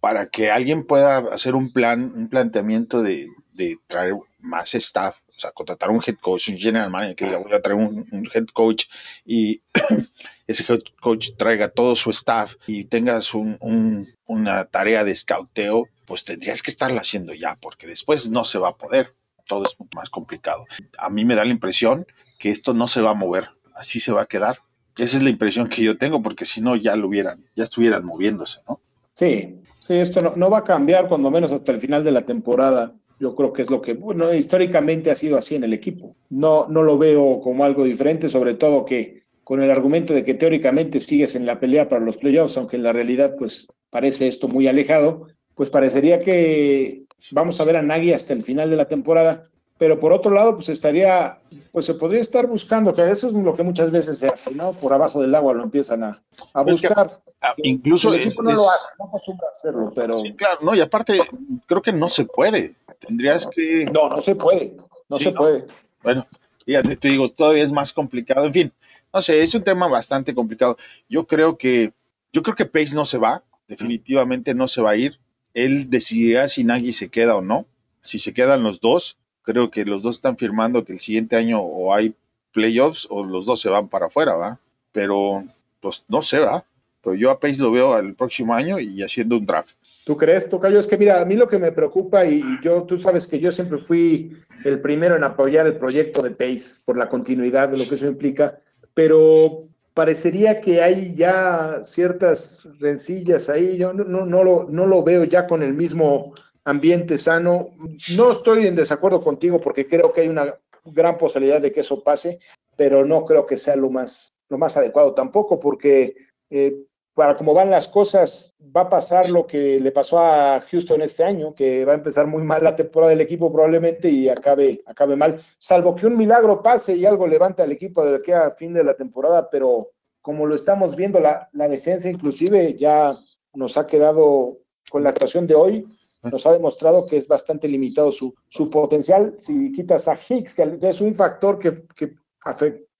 para 0.00 0.26
que 0.26 0.50
alguien 0.50 0.86
pueda 0.86 1.18
hacer 1.18 1.54
un 1.54 1.72
plan, 1.72 2.12
un 2.14 2.28
planteamiento 2.28 3.02
de, 3.02 3.28
de 3.54 3.78
traer 3.86 4.14
más 4.40 4.74
staff 4.74 5.23
o 5.36 5.40
sea, 5.40 5.50
contratar 5.50 5.90
un 5.90 6.02
head 6.06 6.16
coach, 6.20 6.48
un 6.48 6.58
general 6.58 6.90
manager 6.90 7.16
que 7.16 7.24
diga, 7.24 7.38
voy 7.38 7.52
a 7.52 7.60
traer 7.60 7.78
un, 7.78 8.30
head 8.32 8.46
coach 8.52 8.84
y 9.24 9.62
ese 10.46 10.72
head 10.72 10.80
coach 11.00 11.30
traiga 11.36 11.68
todo 11.68 11.96
su 11.96 12.10
staff 12.10 12.54
y 12.66 12.84
tengas 12.84 13.34
un, 13.34 13.56
un, 13.60 14.14
una 14.26 14.64
tarea 14.66 15.04
de 15.04 15.12
escauteo, 15.12 15.88
pues 16.06 16.24
tendrías 16.24 16.62
que 16.62 16.70
estarla 16.70 17.00
haciendo 17.00 17.34
ya, 17.34 17.56
porque 17.60 17.86
después 17.86 18.30
no 18.30 18.44
se 18.44 18.58
va 18.58 18.68
a 18.68 18.76
poder. 18.76 19.14
Todo 19.46 19.66
es 19.66 19.76
más 19.94 20.08
complicado. 20.08 20.64
A 20.96 21.10
mí 21.10 21.24
me 21.24 21.34
da 21.34 21.44
la 21.44 21.50
impresión 21.50 22.06
que 22.38 22.50
esto 22.50 22.72
no 22.72 22.88
se 22.88 23.02
va 23.02 23.10
a 23.10 23.14
mover, 23.14 23.50
así 23.74 24.00
se 24.00 24.12
va 24.12 24.22
a 24.22 24.26
quedar. 24.26 24.60
Esa 24.96 25.18
es 25.18 25.22
la 25.22 25.30
impresión 25.30 25.68
que 25.68 25.82
yo 25.82 25.98
tengo, 25.98 26.22
porque 26.22 26.44
si 26.44 26.60
no 26.60 26.76
ya 26.76 26.96
lo 26.96 27.08
hubieran, 27.08 27.44
ya 27.56 27.64
estuvieran 27.64 28.04
moviéndose, 28.04 28.60
¿no? 28.68 28.80
Sí, 29.12 29.60
sí, 29.80 29.94
esto 29.94 30.34
no 30.36 30.50
va 30.50 30.58
a 30.58 30.64
cambiar 30.64 31.08
cuando 31.08 31.30
menos 31.30 31.52
hasta 31.52 31.72
el 31.72 31.80
final 31.80 32.04
de 32.04 32.12
la 32.12 32.22
temporada. 32.22 32.92
Yo 33.20 33.34
creo 33.34 33.52
que 33.52 33.62
es 33.62 33.70
lo 33.70 33.80
que, 33.80 33.94
bueno, 33.94 34.32
históricamente 34.34 35.10
ha 35.10 35.14
sido 35.14 35.38
así 35.38 35.54
en 35.54 35.64
el 35.64 35.72
equipo. 35.72 36.16
No, 36.30 36.66
no 36.68 36.82
lo 36.82 36.98
veo 36.98 37.40
como 37.40 37.64
algo 37.64 37.84
diferente, 37.84 38.28
sobre 38.28 38.54
todo 38.54 38.84
que 38.84 39.24
con 39.44 39.62
el 39.62 39.70
argumento 39.70 40.14
de 40.14 40.24
que 40.24 40.34
teóricamente 40.34 41.00
sigues 41.00 41.34
en 41.34 41.46
la 41.46 41.60
pelea 41.60 41.88
para 41.88 42.04
los 42.04 42.16
playoffs, 42.16 42.56
aunque 42.56 42.76
en 42.76 42.82
la 42.82 42.92
realidad 42.92 43.36
pues 43.38 43.68
parece 43.90 44.26
esto 44.26 44.48
muy 44.48 44.66
alejado, 44.66 45.28
pues 45.54 45.70
parecería 45.70 46.20
que 46.20 47.04
vamos 47.30 47.60
a 47.60 47.64
ver 47.64 47.76
a 47.76 47.82
Nagy 47.82 48.12
hasta 48.12 48.32
el 48.32 48.42
final 48.42 48.70
de 48.70 48.76
la 48.76 48.86
temporada, 48.86 49.42
pero 49.78 50.00
por 50.00 50.12
otro 50.12 50.32
lado 50.32 50.54
pues 50.54 50.70
estaría, 50.70 51.38
pues 51.72 51.86
se 51.86 51.94
podría 51.94 52.20
estar 52.20 52.46
buscando, 52.46 52.94
que 52.94 53.10
eso 53.10 53.28
es 53.28 53.34
lo 53.34 53.54
que 53.54 53.62
muchas 53.62 53.90
veces 53.90 54.18
se 54.18 54.28
hace, 54.28 54.50
¿no? 54.52 54.72
Por 54.72 54.92
abajo 54.92 55.20
del 55.20 55.34
agua 55.34 55.52
lo 55.52 55.62
empiezan 55.62 56.04
a, 56.04 56.22
a 56.54 56.62
buscar. 56.62 57.06
Es 57.06 57.12
que, 57.12 57.22
ah, 57.42 57.54
incluso 57.58 58.14
el 58.14 58.20
es, 58.20 58.40
no 58.40 58.50
es, 58.50 58.56
lo 58.56 58.68
hace, 58.68 58.88
no 58.98 59.04
acostumbra 59.06 59.48
hacerlo, 59.50 59.92
pero... 59.94 60.20
Sí, 60.20 60.32
claro, 60.34 60.58
no, 60.62 60.74
y 60.74 60.80
aparte 60.80 61.20
creo 61.66 61.82
que 61.82 61.92
no 61.92 62.08
se 62.08 62.24
puede, 62.24 62.74
tendrías 63.04 63.46
que... 63.46 63.86
No, 63.86 64.08
no 64.08 64.20
se 64.20 64.34
puede, 64.34 64.76
no 65.08 65.18
sí, 65.18 65.24
se 65.24 65.32
¿no? 65.32 65.38
puede. 65.38 65.66
Bueno, 66.02 66.26
fíjate, 66.64 66.96
te 66.96 67.08
digo, 67.08 67.28
todavía 67.28 67.62
es 67.62 67.72
más 67.72 67.92
complicado, 67.92 68.46
en 68.46 68.52
fin, 68.52 68.72
no 69.12 69.22
sé, 69.22 69.42
es 69.42 69.54
un 69.54 69.62
tema 69.62 69.86
bastante 69.88 70.34
complicado. 70.34 70.76
Yo 71.08 71.26
creo 71.26 71.56
que, 71.56 71.92
yo 72.32 72.42
creo 72.42 72.56
que 72.56 72.66
Pace 72.66 72.94
no 72.94 73.04
se 73.04 73.18
va, 73.18 73.44
definitivamente 73.68 74.54
no 74.54 74.68
se 74.68 74.82
va 74.82 74.90
a 74.90 74.96
ir, 74.96 75.18
él 75.54 75.88
decidirá 75.88 76.48
si 76.48 76.64
Nagy 76.64 76.92
se 76.92 77.08
queda 77.08 77.36
o 77.36 77.40
no, 77.40 77.66
si 78.00 78.18
se 78.18 78.34
quedan 78.34 78.62
los 78.62 78.80
dos, 78.80 79.16
creo 79.42 79.70
que 79.70 79.84
los 79.84 80.02
dos 80.02 80.16
están 80.16 80.36
firmando 80.36 80.84
que 80.84 80.94
el 80.94 80.98
siguiente 80.98 81.36
año 81.36 81.60
o 81.60 81.94
hay 81.94 82.14
playoffs 82.52 83.06
o 83.10 83.24
los 83.24 83.46
dos 83.46 83.60
se 83.60 83.68
van 83.68 83.88
para 83.88 84.06
afuera, 84.06 84.34
¿va? 84.34 84.60
Pero, 84.92 85.44
pues 85.80 86.04
no 86.08 86.22
sé, 86.22 86.40
¿va? 86.40 86.64
Pero 87.02 87.16
yo 87.16 87.30
a 87.30 87.38
Pace 87.38 87.60
lo 87.60 87.70
veo 87.70 87.98
el 87.98 88.14
próximo 88.14 88.54
año 88.54 88.80
y 88.80 89.02
haciendo 89.02 89.36
un 89.36 89.46
draft. 89.46 89.76
¿Tú 90.04 90.18
crees, 90.18 90.50
Tocayo? 90.50 90.78
Es 90.78 90.86
que 90.86 90.98
mira, 90.98 91.20
a 91.20 91.24
mí 91.24 91.34
lo 91.34 91.48
que 91.48 91.58
me 91.58 91.72
preocupa 91.72 92.26
y 92.26 92.42
yo, 92.62 92.82
tú 92.82 92.98
sabes 92.98 93.26
que 93.26 93.40
yo 93.40 93.50
siempre 93.50 93.78
fui 93.78 94.36
el 94.64 94.80
primero 94.80 95.16
en 95.16 95.24
apoyar 95.24 95.66
el 95.66 95.78
proyecto 95.78 96.22
de 96.22 96.30
Pace 96.30 96.82
por 96.84 96.98
la 96.98 97.08
continuidad 97.08 97.70
de 97.70 97.78
lo 97.78 97.88
que 97.88 97.94
eso 97.94 98.06
implica, 98.06 98.60
pero 98.92 99.64
parecería 99.94 100.60
que 100.60 100.82
hay 100.82 101.14
ya 101.14 101.78
ciertas 101.82 102.68
rencillas 102.80 103.48
ahí, 103.48 103.78
yo 103.78 103.94
no, 103.94 104.04
no, 104.04 104.26
no, 104.26 104.44
lo, 104.44 104.66
no 104.68 104.86
lo 104.86 105.02
veo 105.02 105.24
ya 105.24 105.46
con 105.46 105.62
el 105.62 105.72
mismo 105.72 106.34
ambiente 106.64 107.16
sano. 107.16 107.70
No 108.14 108.32
estoy 108.32 108.66
en 108.66 108.76
desacuerdo 108.76 109.22
contigo 109.22 109.60
porque 109.60 109.86
creo 109.86 110.12
que 110.12 110.22
hay 110.22 110.28
una 110.28 110.54
gran 110.84 111.16
posibilidad 111.16 111.60
de 111.60 111.72
que 111.72 111.80
eso 111.80 112.02
pase, 112.02 112.40
pero 112.76 113.06
no 113.06 113.24
creo 113.24 113.46
que 113.46 113.56
sea 113.56 113.76
lo 113.76 113.88
más, 113.88 114.34
lo 114.50 114.58
más 114.58 114.76
adecuado 114.76 115.14
tampoco 115.14 115.58
porque 115.58 116.14
eh, 116.50 116.76
para 117.14 117.36
cómo 117.36 117.54
van 117.54 117.70
las 117.70 117.86
cosas, 117.86 118.54
va 118.76 118.82
a 118.82 118.88
pasar 118.90 119.30
lo 119.30 119.46
que 119.46 119.78
le 119.78 119.92
pasó 119.92 120.18
a 120.18 120.60
Houston 120.60 121.00
este 121.02 121.22
año, 121.22 121.54
que 121.54 121.84
va 121.84 121.92
a 121.92 121.96
empezar 121.96 122.26
muy 122.26 122.42
mal 122.42 122.64
la 122.64 122.74
temporada 122.74 123.10
del 123.10 123.20
equipo 123.20 123.52
probablemente 123.52 124.10
y 124.10 124.28
acabe, 124.28 124.82
acabe 124.84 125.14
mal, 125.14 125.40
salvo 125.58 125.94
que 125.94 126.06
un 126.06 126.16
milagro 126.16 126.62
pase 126.62 126.96
y 126.96 127.06
algo 127.06 127.26
levante 127.26 127.62
al 127.62 127.70
equipo 127.72 128.04
de 128.04 128.16
aquí 128.16 128.32
a 128.32 128.50
fin 128.50 128.74
de 128.74 128.82
la 128.82 128.94
temporada, 128.94 129.48
pero 129.48 129.90
como 130.20 130.44
lo 130.46 130.56
estamos 130.56 130.96
viendo, 130.96 131.20
la, 131.20 131.48
la 131.52 131.68
defensa 131.68 132.08
inclusive 132.08 132.74
ya 132.74 133.16
nos 133.52 133.76
ha 133.76 133.86
quedado 133.86 134.58
con 134.90 135.04
la 135.04 135.10
actuación 135.10 135.46
de 135.46 135.54
hoy, 135.54 135.86
nos 136.22 136.46
ha 136.46 136.52
demostrado 136.52 137.06
que 137.06 137.16
es 137.16 137.28
bastante 137.28 137.68
limitado 137.68 138.10
su, 138.10 138.34
su 138.48 138.70
potencial. 138.70 139.34
Si 139.38 139.70
quitas 139.72 140.08
a 140.08 140.16
Hicks, 140.16 140.54
que 140.54 140.78
es 140.80 141.00
un 141.00 141.14
factor 141.14 141.58
que, 141.58 141.84
que 141.94 142.14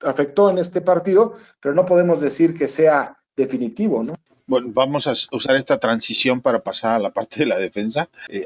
afectó 0.01 0.51
en 0.51 0.59
este 0.59 0.81
partido, 0.81 1.33
pero 1.61 1.75
no 1.75 1.87
podemos 1.87 2.21
decir 2.21 2.55
que 2.55 2.69
sea 2.69 3.17
definitivo, 3.37 4.03
¿no? 4.03 4.15
Bueno, 4.47 4.69
vamos 4.73 5.07
a 5.07 5.15
usar 5.35 5.57
esta 5.57 5.79
transición 5.79 6.41
para 6.43 6.63
pasar 6.63 6.97
a 6.97 6.99
la 6.99 7.13
parte 7.13 7.41
de 7.41 7.47
la 7.47 7.59
defensa. 7.59 8.11
Eh, 8.29 8.45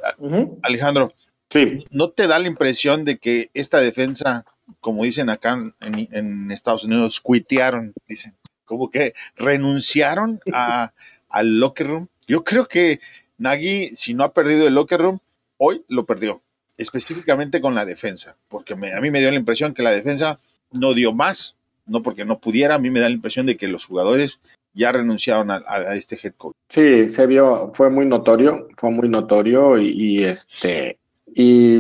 Alejandro, 0.63 1.13
sí. 1.51 1.85
¿no 1.91 2.11
te 2.11 2.29
da 2.29 2.39
la 2.39 2.47
impresión 2.47 3.05
de 3.05 3.19
que 3.19 3.51
esta 3.53 3.81
defensa, 3.81 4.45
como 4.81 5.05
dicen 5.05 5.29
acá 5.29 5.59
en, 5.81 6.51
Estados 6.53 6.85
Unidos, 6.85 7.21
cuitearon, 7.21 7.95
dicen, 8.07 8.37
como 8.65 8.91
que 8.91 9.15
renunciaron 9.37 10.41
a, 10.53 10.93
al 11.29 11.59
locker 11.59 11.89
room? 11.89 12.09
Yo 12.29 12.45
creo 12.45 12.69
que 12.69 13.01
Nagy, 13.39 13.89
si 13.89 14.15
no 14.15 14.23
ha 14.25 14.33
perdido 14.33 14.69
el 14.69 14.75
locker 14.75 15.01
room, 15.01 15.19
hoy 15.57 15.85
lo 15.89 16.07
perdió, 16.07 16.43
específicamente 16.77 17.61
con 17.61 17.75
la 17.75 17.85
defensa, 17.85 18.37
porque 18.49 18.75
a 18.75 18.77
mí 18.77 19.11
me 19.11 19.21
dio 19.21 19.31
la 19.31 19.37
impresión 19.37 19.75
que 19.75 19.83
la 19.83 19.91
defensa 19.91 20.39
no 20.71 20.95
dio 20.95 21.13
más, 21.13 21.57
no 21.87 22.03
porque 22.03 22.25
no 22.25 22.39
pudiera, 22.39 22.77
a 22.77 22.79
mí 22.79 22.91
me 22.91 23.01
da 23.01 23.09
la 23.09 23.15
impresión 23.15 23.47
de 23.47 23.57
que 23.57 23.67
los 23.67 23.85
jugadores 23.85 24.41
ya 24.73 24.93
renunciaron 24.93 25.51
a, 25.51 25.95
este 25.95 26.19
head 26.23 26.35
coach. 26.37 26.55
Sí, 26.69 27.09
se 27.09 27.27
vio, 27.27 27.73
fue 27.75 27.91
muy 27.91 28.07
notorio, 28.07 28.69
fue 28.77 28.91
muy 28.91 29.09
notorio 29.09 29.79
y, 29.79 30.25
este, 30.25 30.99
y 31.35 31.79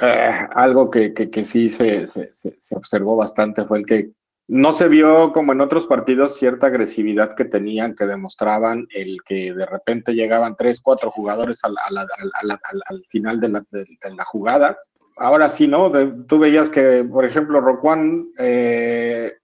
eh, 0.00 0.30
algo 0.54 0.90
que, 0.90 1.12
que, 1.12 1.44
sí 1.44 1.70
se, 1.70 2.06
se, 2.06 2.30
se, 2.32 2.76
observó 2.76 3.16
bastante 3.16 3.64
fue 3.64 3.78
el 3.78 3.86
que 3.86 4.10
no 4.50 4.72
se 4.72 4.88
vio 4.88 5.32
como 5.32 5.52
en 5.52 5.60
otros 5.60 5.86
partidos 5.86 6.36
cierta 6.36 6.66
agresividad 6.66 7.36
que 7.36 7.44
tenían, 7.44 7.94
que 7.94 8.04
demostraban 8.04 8.88
el 8.92 9.18
que 9.24 9.54
de 9.54 9.64
repente 9.64 10.12
llegaban 10.12 10.56
tres, 10.56 10.80
cuatro 10.80 11.12
jugadores 11.12 11.62
al, 11.62 11.76
al 11.78 13.04
final 13.08 13.38
de 13.38 13.48
la, 13.48 13.64
de, 13.70 13.86
la, 14.12 14.24
jugada. 14.24 14.76
Ahora 15.18 15.50
sí, 15.50 15.68
¿no? 15.68 15.92
tú 16.26 16.40
veías 16.40 16.68
que, 16.68 17.04
por 17.04 17.24
ejemplo, 17.24 17.60
Roquan 17.60 18.26
eh, 18.38 19.34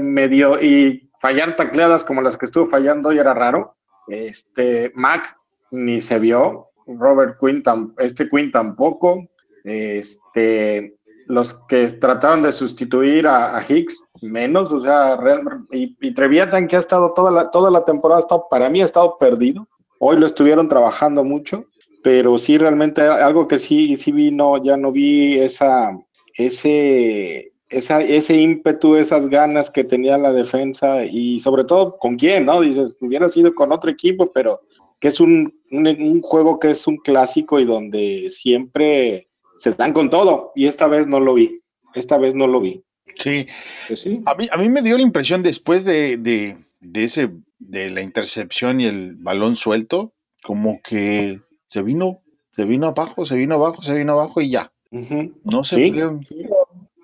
medio 0.00 0.60
y 0.60 1.07
fallar 1.18 1.56
tacleadas 1.56 2.04
como 2.04 2.22
las 2.22 2.36
que 2.36 2.46
estuvo 2.46 2.66
fallando 2.66 3.10
hoy 3.10 3.18
era 3.18 3.34
raro. 3.34 3.76
Este, 4.08 4.90
Mac 4.94 5.36
ni 5.70 6.00
se 6.00 6.18
vio, 6.18 6.68
Robert 6.86 7.38
Quinn, 7.38 7.62
este 7.98 8.28
Quinn 8.28 8.50
tampoco. 8.50 9.28
Este, 9.64 10.98
los 11.26 11.54
que 11.66 11.88
trataron 11.88 12.42
de 12.42 12.52
sustituir 12.52 13.26
a, 13.26 13.62
Hicks, 13.68 14.02
menos, 14.22 14.72
o 14.72 14.80
sea, 14.80 15.18
y, 15.70 15.94
y, 16.00 16.14
Treviatan 16.14 16.66
que 16.66 16.76
ha 16.76 16.80
estado 16.80 17.12
toda 17.12 17.30
la, 17.30 17.50
toda 17.50 17.70
la 17.70 17.84
temporada, 17.84 18.20
ha 18.20 18.22
estado, 18.22 18.46
para 18.50 18.70
mí 18.70 18.80
ha 18.80 18.86
estado 18.86 19.16
perdido. 19.18 19.68
Hoy 20.00 20.16
lo 20.16 20.26
estuvieron 20.26 20.68
trabajando 20.68 21.24
mucho, 21.24 21.64
pero 22.02 22.38
sí 22.38 22.56
realmente 22.56 23.02
algo 23.02 23.46
que 23.46 23.58
sí, 23.58 23.96
sí 23.98 24.10
vi, 24.10 24.30
no, 24.30 24.62
ya 24.62 24.78
no 24.78 24.90
vi 24.90 25.38
esa, 25.38 25.90
ese, 26.34 27.52
esa, 27.68 28.02
ese 28.02 28.34
ímpetu, 28.36 28.96
esas 28.96 29.28
ganas 29.28 29.70
que 29.70 29.84
tenía 29.84 30.18
la 30.18 30.32
defensa 30.32 31.04
y 31.04 31.40
sobre 31.40 31.64
todo 31.64 31.98
con 31.98 32.16
quién, 32.16 32.46
¿no? 32.46 32.60
Dices, 32.60 32.96
hubiera 33.00 33.28
sido 33.28 33.54
con 33.54 33.72
otro 33.72 33.90
equipo, 33.90 34.32
pero 34.32 34.60
que 35.00 35.08
es 35.08 35.20
un, 35.20 35.54
un, 35.70 36.20
juego 36.22 36.58
que 36.58 36.70
es 36.70 36.86
un 36.86 36.96
clásico 36.96 37.60
y 37.60 37.64
donde 37.64 38.30
siempre 38.30 39.28
se 39.58 39.72
dan 39.72 39.92
con 39.92 40.10
todo 40.10 40.52
y 40.54 40.66
esta 40.66 40.86
vez 40.86 41.06
no 41.06 41.20
lo 41.20 41.34
vi, 41.34 41.54
esta 41.94 42.18
vez 42.18 42.34
no 42.34 42.46
lo 42.46 42.60
vi. 42.60 42.82
Sí, 43.14 43.46
pues 43.86 44.00
sí. 44.00 44.22
A, 44.26 44.34
mí, 44.34 44.48
a 44.50 44.56
mí 44.56 44.68
me 44.68 44.82
dio 44.82 44.96
la 44.96 45.02
impresión 45.02 45.42
después 45.42 45.84
de, 45.84 46.16
de, 46.16 46.56
de 46.80 47.04
ese, 47.04 47.30
de 47.58 47.90
la 47.90 48.02
intercepción 48.02 48.80
y 48.80 48.86
el 48.86 49.16
balón 49.16 49.56
suelto, 49.56 50.14
como 50.42 50.80
que 50.82 51.40
se 51.66 51.82
vino, 51.82 52.22
se 52.52 52.64
vino 52.64 52.88
abajo, 52.88 53.24
se 53.24 53.36
vino 53.36 53.56
abajo, 53.56 53.82
se 53.82 53.94
vino 53.94 54.12
abajo 54.12 54.40
y 54.40 54.50
ya. 54.50 54.72
No 54.90 55.64
se 55.64 55.76
pudieron 55.76 56.24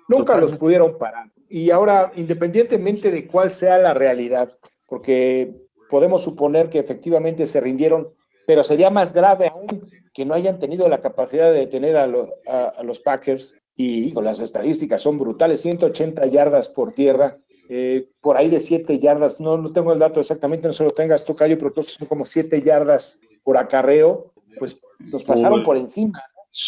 Nunca 0.07 0.37
los 0.39 0.55
pudieron 0.55 0.97
parar. 0.97 1.29
Y 1.49 1.71
ahora, 1.71 2.11
independientemente 2.15 3.11
de 3.11 3.27
cuál 3.27 3.51
sea 3.51 3.77
la 3.77 3.93
realidad, 3.93 4.51
porque 4.87 5.55
podemos 5.89 6.23
suponer 6.23 6.69
que 6.69 6.79
efectivamente 6.79 7.47
se 7.47 7.61
rindieron, 7.61 8.09
pero 8.47 8.63
sería 8.63 8.89
más 8.89 9.13
grave 9.13 9.47
aún 9.47 9.67
que 10.13 10.25
no 10.25 10.33
hayan 10.33 10.59
tenido 10.59 10.87
la 10.87 11.01
capacidad 11.01 11.51
de 11.51 11.59
detener 11.59 11.97
a, 11.97 12.07
los 12.07 12.99
Packers. 12.99 13.55
Y 13.77 14.13
con 14.13 14.23
las 14.23 14.39
estadísticas 14.39 15.01
son 15.01 15.19
brutales, 15.19 15.61
180 15.61 16.25
yardas 16.27 16.69
por 16.69 16.93
tierra, 16.93 17.35
eh, 17.67 18.07
por 18.21 18.37
ahí 18.37 18.49
de 18.49 18.61
7 18.61 18.99
yardas, 18.99 19.41
no, 19.41 19.57
no 19.57 19.73
tengo 19.73 19.91
el 19.91 19.99
dato 19.99 20.21
exactamente, 20.21 20.67
no 20.67 20.73
se 20.73 20.85
lo 20.85 20.91
tengas 20.91 21.25
tú, 21.25 21.35
Cayo, 21.35 21.57
pero 21.57 21.73
creo 21.73 21.85
que 21.85 21.91
son 21.91 22.07
como 22.07 22.23
7 22.23 22.61
yardas 22.61 23.19
por 23.43 23.57
acarreo, 23.57 24.31
pues 24.57 24.79
nos 24.99 25.25
pasaron 25.25 25.65
por 25.65 25.75
encima 25.75 26.23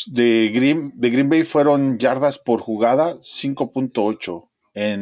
de 0.07 0.51
Green, 0.53 0.91
de 0.95 1.09
Green 1.09 1.29
Bay 1.29 1.43
fueron 1.43 1.97
yardas 1.97 2.39
por 2.39 2.61
jugada, 2.61 3.15
5.8. 3.15 4.47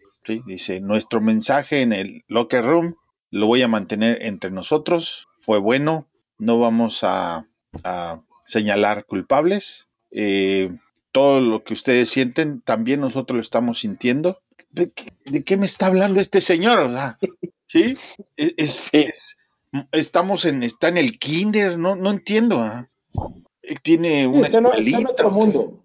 Dice, 0.44 0.80
nuestro 0.80 1.20
mensaje 1.20 1.82
en 1.82 1.92
el 1.92 2.24
locker 2.26 2.64
room 2.64 2.96
lo 3.30 3.46
voy 3.46 3.62
a 3.62 3.68
mantener 3.68 4.18
entre 4.22 4.50
nosotros. 4.50 5.28
Fue 5.38 5.58
bueno, 5.58 6.08
no 6.38 6.58
vamos 6.58 7.00
a, 7.02 7.46
señalar 8.44 9.04
culpables. 9.04 9.88
Eh, 10.10 10.74
todo 11.12 11.40
lo 11.40 11.62
que 11.62 11.74
ustedes 11.74 12.08
sienten, 12.08 12.60
también 12.60 13.00
nosotros 13.00 13.36
lo 13.36 13.40
estamos 13.42 13.80
sintiendo. 13.80 14.40
¿De 14.70 14.92
qué, 15.44 15.56
me 15.56 15.66
está 15.66 15.86
hablando 15.86 16.20
este 16.20 16.40
señor? 16.40 16.90
¿sí? 17.66 17.96
Es, 18.36 18.90
estamos 19.92 20.44
en, 20.44 20.62
está 20.62 20.88
en 20.88 20.98
el 20.98 21.18
kinder, 21.18 21.78
no, 21.78 21.96
no 21.96 22.10
entiendo. 22.10 22.60
¿ah? 22.60 22.88
Tiene 23.82 24.26
una 24.26 24.46
está, 24.46 24.58
en 24.58 25.06
otro 25.06 25.30
mundo. 25.30 25.84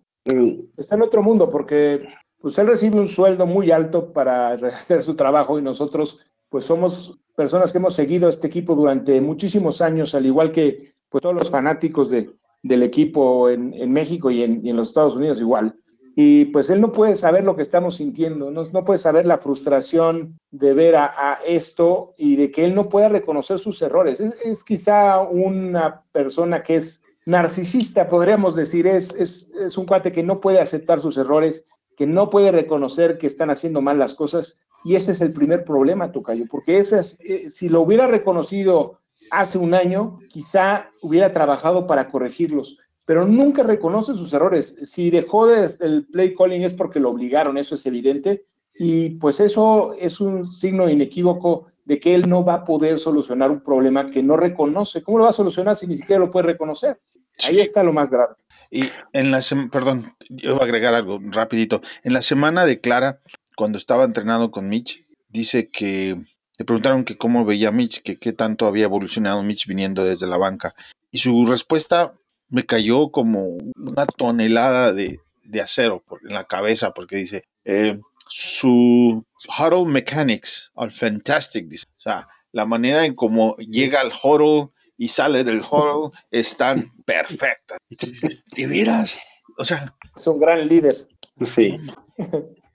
Está 0.78 0.96
en 0.96 1.02
otro 1.02 1.24
mundo 1.24 1.50
porque 1.50 2.08
pues 2.42 2.58
él 2.58 2.68
recibe 2.68 3.00
un 3.00 3.08
sueldo 3.08 3.46
muy 3.46 3.72
alto 3.72 4.12
para 4.12 4.52
hacer 4.54 5.04
su 5.04 5.16
trabajo 5.16 5.60
y 5.60 5.62
nosotros 5.62 6.20
pues 6.50 6.66
somos 6.66 7.18
personas 7.36 7.72
que 7.72 7.78
hemos 7.78 7.94
seguido 7.94 8.28
este 8.28 8.48
equipo 8.48 8.76
durante 8.76 9.22
muchísimos 9.22 9.82
años, 9.82 10.14
al 10.16 10.26
igual 10.26 10.52
que 10.52 10.94
pues 11.10 11.22
todos 11.22 11.36
los 11.36 11.50
fanáticos 11.50 12.10
de, 12.10 12.30
del 12.64 12.84
equipo 12.84 13.50
en, 13.50 13.74
en 13.74 13.92
México 13.92 14.32
y 14.32 14.44
en, 14.44 14.76
los 14.76 14.90
Estados 14.90 15.16
Unidos 15.16 15.40
igual. 15.40 15.76
Y 16.14 16.46
pues 16.46 16.70
él 16.70 16.82
no 16.82 16.92
puede 16.92 17.16
saber 17.16 17.46
lo 17.46 17.56
que 17.56 17.62
estamos 17.62 17.96
sintiendo, 17.96 18.52
no, 18.52 18.64
no 18.64 18.84
puede 18.84 18.98
saber 18.98 19.26
la 19.26 19.38
frustración 19.38 20.38
de 20.52 20.74
ver 20.74 20.96
a, 20.98 21.40
esto 21.46 22.14
y 22.18 22.36
de 22.36 22.52
que 22.52 22.66
él 22.66 22.76
no 22.76 22.90
pueda 22.90 23.08
reconocer 23.08 23.60
sus 23.60 23.82
errores. 23.82 24.20
Es, 24.20 24.42
es 24.44 24.64
quizá 24.64 25.22
una 25.22 26.04
persona 26.12 26.64
que 26.64 26.76
es 26.76 27.02
narcisista, 27.26 28.10
podríamos 28.10 28.56
decir, 28.56 28.88
es, 28.88 29.14
es, 29.16 29.52
es 29.52 29.78
un 29.78 29.86
cuate 29.86 30.12
que 30.12 30.24
no 30.24 30.42
puede 30.42 30.60
aceptar 30.60 31.00
sus 31.00 31.18
errores 31.18 31.64
que 31.98 32.08
no 32.08 32.30
puede 32.30 32.52
reconocer 32.52 33.18
que 33.18 33.28
están 33.28 33.50
haciendo 33.50 33.82
mal 33.82 34.00
las 34.00 34.14
cosas. 34.14 34.60
Y 34.84 34.96
ese 34.96 35.12
es 35.12 35.22
el 35.22 35.34
primer 35.34 35.64
problema, 35.64 36.12
Tocayo, 36.12 36.46
porque 36.50 36.78
esas, 36.78 37.20
eh, 37.22 37.50
si 37.50 37.70
lo 37.70 37.82
hubiera 37.82 38.08
reconocido 38.08 39.00
hace 39.30 39.58
un 39.58 39.74
año, 39.74 40.20
quizá 40.32 40.90
hubiera 41.02 41.32
trabajado 41.32 41.88
para 41.88 42.10
corregirlos, 42.10 42.78
pero 43.06 43.26
nunca 43.26 43.64
reconoce 43.64 44.14
sus 44.14 44.34
errores. 44.34 44.80
Si 44.84 45.10
dejó 45.10 45.48
de, 45.48 45.70
el 45.80 46.06
play 46.08 46.36
calling 46.36 46.64
es 46.64 46.74
porque 46.74 47.00
lo 47.00 47.10
obligaron, 47.10 47.58
eso 47.58 47.76
es 47.76 47.86
evidente, 47.86 48.46
y 48.74 49.10
pues 49.12 49.40
eso 49.40 49.94
es 49.94 50.20
un 50.20 50.46
signo 50.46 50.90
inequívoco 50.90 51.68
de 51.86 52.00
que 52.00 52.16
él 52.16 52.30
no 52.30 52.44
va 52.44 52.56
a 52.56 52.66
poder 52.66 53.00
solucionar 53.00 53.52
un 53.52 53.62
problema 53.62 54.10
que 54.10 54.24
no 54.24 54.38
reconoce. 54.38 55.04
¿Cómo 55.04 55.18
lo 55.18 55.26
va 55.26 55.32
a 55.32 55.34
solucionar 55.34 55.76
si 55.76 55.88
ni 55.88 55.98
siquiera 55.98 56.20
lo 56.20 56.30
puede 56.30 56.48
reconocer? 56.48 57.00
Ahí 57.44 57.60
está 57.60 57.84
lo 57.84 57.94
más 57.94 58.12
grave. 58.12 58.36
Y 58.72 58.90
en 59.12 59.32
la 59.32 59.42
semana, 59.42 59.70
perdón, 59.70 60.16
yo 60.30 60.54
voy 60.54 60.62
a 60.62 60.66
agregar 60.66 60.94
algo 60.94 61.20
rapidito. 61.22 61.82
En 62.04 62.14
la 62.14 62.22
semana 62.22 62.66
de 62.66 62.80
Clara, 62.80 63.20
cuando 63.58 63.78
estaba 63.78 64.06
entrenado 64.06 64.50
con 64.50 64.70
Mitch, 64.70 65.04
dice 65.28 65.70
que 65.70 66.18
le 66.58 66.66
preguntaron 66.66 67.04
que 67.04 67.18
cómo 67.18 67.44
veía 67.44 67.72
Mitch, 67.72 68.02
que 68.02 68.18
qué 68.18 68.32
tanto 68.32 68.68
había 68.68 68.86
evolucionado 68.86 69.44
Mitch 69.44 69.68
viniendo 69.68 70.06
desde 70.06 70.26
la 70.26 70.38
banca. 70.38 70.74
Y 71.12 71.18
su 71.20 71.46
respuesta 71.46 72.14
me 72.48 72.66
cayó 72.66 73.12
como 73.12 73.58
una 73.76 74.06
tonelada 74.06 74.94
de, 74.94 75.20
acero 75.62 76.04
en 76.28 76.34
la 76.34 76.46
cabeza, 76.46 76.94
porque 76.94 77.18
dice, 77.18 77.44
eh, 77.66 78.00
su, 78.30 79.26
huddle 79.60 79.86
mechanics 79.86 80.72
are 80.76 80.92
fantastic. 80.92 81.68
O 81.98 82.02
sea, 82.02 82.30
la 82.54 82.66
manera 82.66 83.06
en 83.06 83.16
cómo 83.16 83.58
llega 83.58 84.00
al 84.00 84.14
huddle 84.24 84.70
y 85.02 85.08
sale 85.08 85.44
del 85.44 85.62
huddle 85.72 86.12
están 86.30 86.94
perfectas. 87.06 87.80
Y 87.90 87.96
tú 87.96 88.06
dices, 88.06 88.46
¿de 88.56 88.68
veras? 88.68 89.20
O 89.58 89.66
sea, 89.66 89.96
Es 90.16 90.28
un 90.28 90.40
gran 90.40 90.68
líder. 90.68 91.08
Sí. 91.44 91.80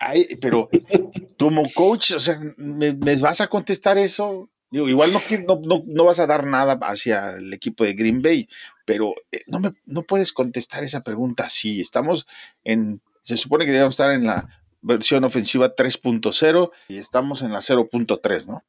ay, 0.01 0.27
pero 0.41 0.69
como 1.39 1.73
coach, 1.73 2.11
o 2.13 2.19
sea, 2.19 2.41
¿me, 2.57 2.95
me 2.95 3.17
vas 3.19 3.41
a 3.41 3.47
contestar 3.47 3.97
eso? 3.97 4.51
Digo, 4.73 4.89
igual 4.89 5.13
no, 5.13 5.21
no, 5.63 5.83
no 5.87 6.05
vas 6.05 6.19
a 6.19 6.27
dar 6.27 6.45
nada 6.47 6.77
hacia 6.83 7.37
el 7.37 7.53
equipo 7.55 7.85
de 7.85 7.93
Green 7.93 8.21
Bay, 8.21 8.49
pero 8.85 9.15
eh, 9.31 9.43
no, 9.47 9.61
me, 9.61 9.75
no 9.85 10.03
puedes 10.03 10.33
contestar 10.33 10.83
esa 10.83 11.05
pregunta 11.05 11.45
así. 11.45 11.81
Estamos 11.81 12.27
en, 12.65 13.03
se 13.21 13.37
supone 13.37 13.67
que 13.67 13.73
debemos 13.73 13.95
estar 13.95 14.11
en 14.11 14.27
la 14.27 14.49
versión 14.87 15.25
ofensiva 15.25 15.75
3.0 15.75 16.71
y 16.89 16.99
estamos 16.99 17.43
en 17.43 17.53
la 17.53 17.59
0.3, 17.59 18.47
¿no? 18.47 18.63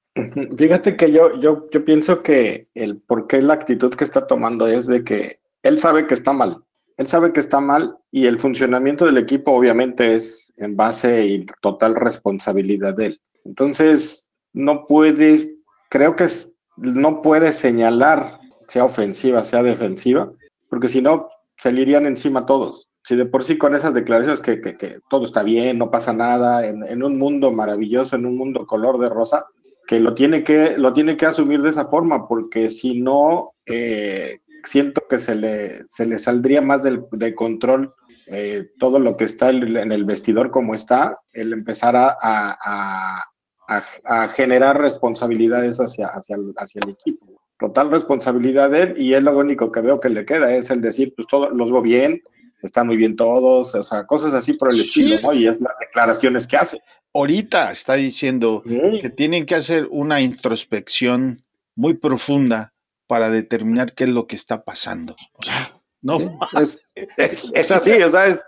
Fíjate 0.57 0.95
que 0.97 1.11
yo, 1.11 1.39
yo, 1.39 1.67
yo 1.71 1.85
pienso 1.85 2.23
que 2.23 2.67
el 2.73 2.97
por 2.99 3.27
qué 3.27 3.41
la 3.41 3.53
actitud 3.53 3.93
que 3.93 4.03
está 4.03 4.25
tomando 4.27 4.67
es 4.67 4.87
de 4.87 5.03
que 5.03 5.39
él 5.63 5.77
sabe 5.79 6.07
que 6.07 6.13
está 6.15 6.33
mal. 6.33 6.63
Él 6.97 7.07
sabe 7.07 7.31
que 7.31 7.39
está 7.39 7.59
mal 7.59 7.97
y 8.11 8.25
el 8.25 8.39
funcionamiento 8.39 9.05
del 9.05 9.17
equipo 9.19 9.51
obviamente 9.51 10.15
es 10.15 10.51
en 10.57 10.75
base 10.75 11.25
y 11.27 11.45
total 11.61 11.93
responsabilidad 11.95 12.95
de 12.95 13.05
él. 13.05 13.21
Entonces, 13.45 14.27
no 14.53 14.85
puede, 14.87 15.55
creo 15.89 16.15
que 16.15 16.23
es- 16.23 16.51
no 16.77 17.21
puede 17.21 17.53
señalar, 17.53 18.39
sea 18.67 18.83
ofensiva, 18.85 19.43
sea 19.43 19.61
defensiva, 19.63 20.31
porque 20.69 20.87
si 20.87 21.01
no, 21.01 21.29
se 21.59 21.71
le 21.71 21.81
irían 21.81 22.05
encima 22.07 22.45
todos. 22.45 22.89
Si 23.07 23.15
de 23.15 23.25
por 23.25 23.43
sí 23.43 23.57
con 23.57 23.73
esas 23.73 23.93
declaraciones 23.93 24.41
que, 24.41 24.59
que- 24.59 24.99
todo 25.09 25.23
está 25.23 25.41
bien, 25.43 25.77
no 25.77 25.89
pasa 25.89 26.11
nada, 26.11 26.67
en, 26.67 26.83
en 26.83 27.03
un 27.03 27.17
mundo 27.17 27.51
maravilloso, 27.53 28.15
en 28.15 28.25
un 28.25 28.35
mundo 28.37 28.65
color 28.67 28.99
de 28.99 29.07
rosa, 29.09 29.45
que 29.87 29.99
lo 30.01 30.13
tiene 30.13 30.43
que, 30.43 30.77
lo 30.77 30.91
tiene 30.91 31.15
que 31.15 31.25
asumir 31.25 31.61
de 31.61 31.69
esa 31.69 31.85
forma, 31.85 32.27
porque 32.27 32.67
si 32.67 32.99
no, 32.99 33.53
eh, 33.65 34.39
siento 34.65 35.03
que 35.09 35.19
se 35.19 35.35
le, 35.35 35.87
se 35.87 36.05
le 36.05 36.19
saldría 36.19 36.61
más 36.61 36.83
del, 36.83 37.05
de 37.13 37.33
control 37.33 37.93
eh, 38.29 38.71
todo 38.77 38.99
lo 38.99 39.15
que 39.15 39.23
está 39.23 39.51
en 39.51 39.91
el 39.93 40.03
vestidor 40.03 40.51
como 40.51 40.73
está, 40.73 41.17
el 41.31 41.53
empezar 41.53 41.95
a, 41.95 42.17
a- 42.21 43.23
a- 43.69 44.27
generar 44.29 44.79
responsabilidades 44.81 45.77
hacia, 45.79 46.07
hacia, 46.07 46.35
el, 46.35 46.53
hacia 46.57 46.81
el 46.83 46.89
equipo. 46.91 47.25
Total 47.59 47.89
responsabilidad 47.89 48.69
de 48.71 48.81
él 48.83 48.93
y 48.97 49.13
es 49.13 49.23
lo 49.23 49.37
único 49.37 49.71
que 49.71 49.81
veo 49.81 49.99
que 49.99 50.09
le 50.09 50.25
queda, 50.25 50.53
es 50.53 50.69
el 50.69 50.81
decir, 50.81 51.13
pues 51.15 51.27
todos 51.27 51.51
los 51.53 51.71
veo 51.71 51.81
bien, 51.81 52.21
están 52.61 52.87
muy 52.87 52.97
bien 52.97 53.15
todos, 53.15 53.73
o 53.75 53.83
sea, 53.83 54.05
cosas 54.05 54.33
así 54.33 54.53
por 54.53 54.69
el 54.69 54.75
Sí. 54.75 54.81
estilo, 54.87 55.19
¿no? 55.21 55.33
Y 55.33 55.47
es 55.47 55.61
las 55.61 55.77
declaraciones 55.79 56.47
que 56.47 56.57
hace. 56.57 56.81
Ahorita 57.13 57.71
está 57.71 57.93
diciendo 57.95 58.63
que 59.01 59.09
tienen 59.09 59.45
que 59.45 59.55
hacer 59.55 59.87
una 59.89 60.21
introspección 60.21 61.43
muy 61.75 61.93
profunda 61.95 62.73
para 63.07 63.29
determinar 63.29 63.93
qué 63.93 64.03
es 64.05 64.09
lo 64.09 64.27
que 64.27 64.35
está 64.35 64.63
pasando. 64.63 65.15
O 65.33 65.43
sea, 65.43 65.71
no, 66.01 66.39
Es, 66.61 66.93
es, 67.15 67.51
es 67.55 67.71
así, 67.71 67.91
o 68.03 68.11
sea, 68.11 68.27
es- 68.27 68.43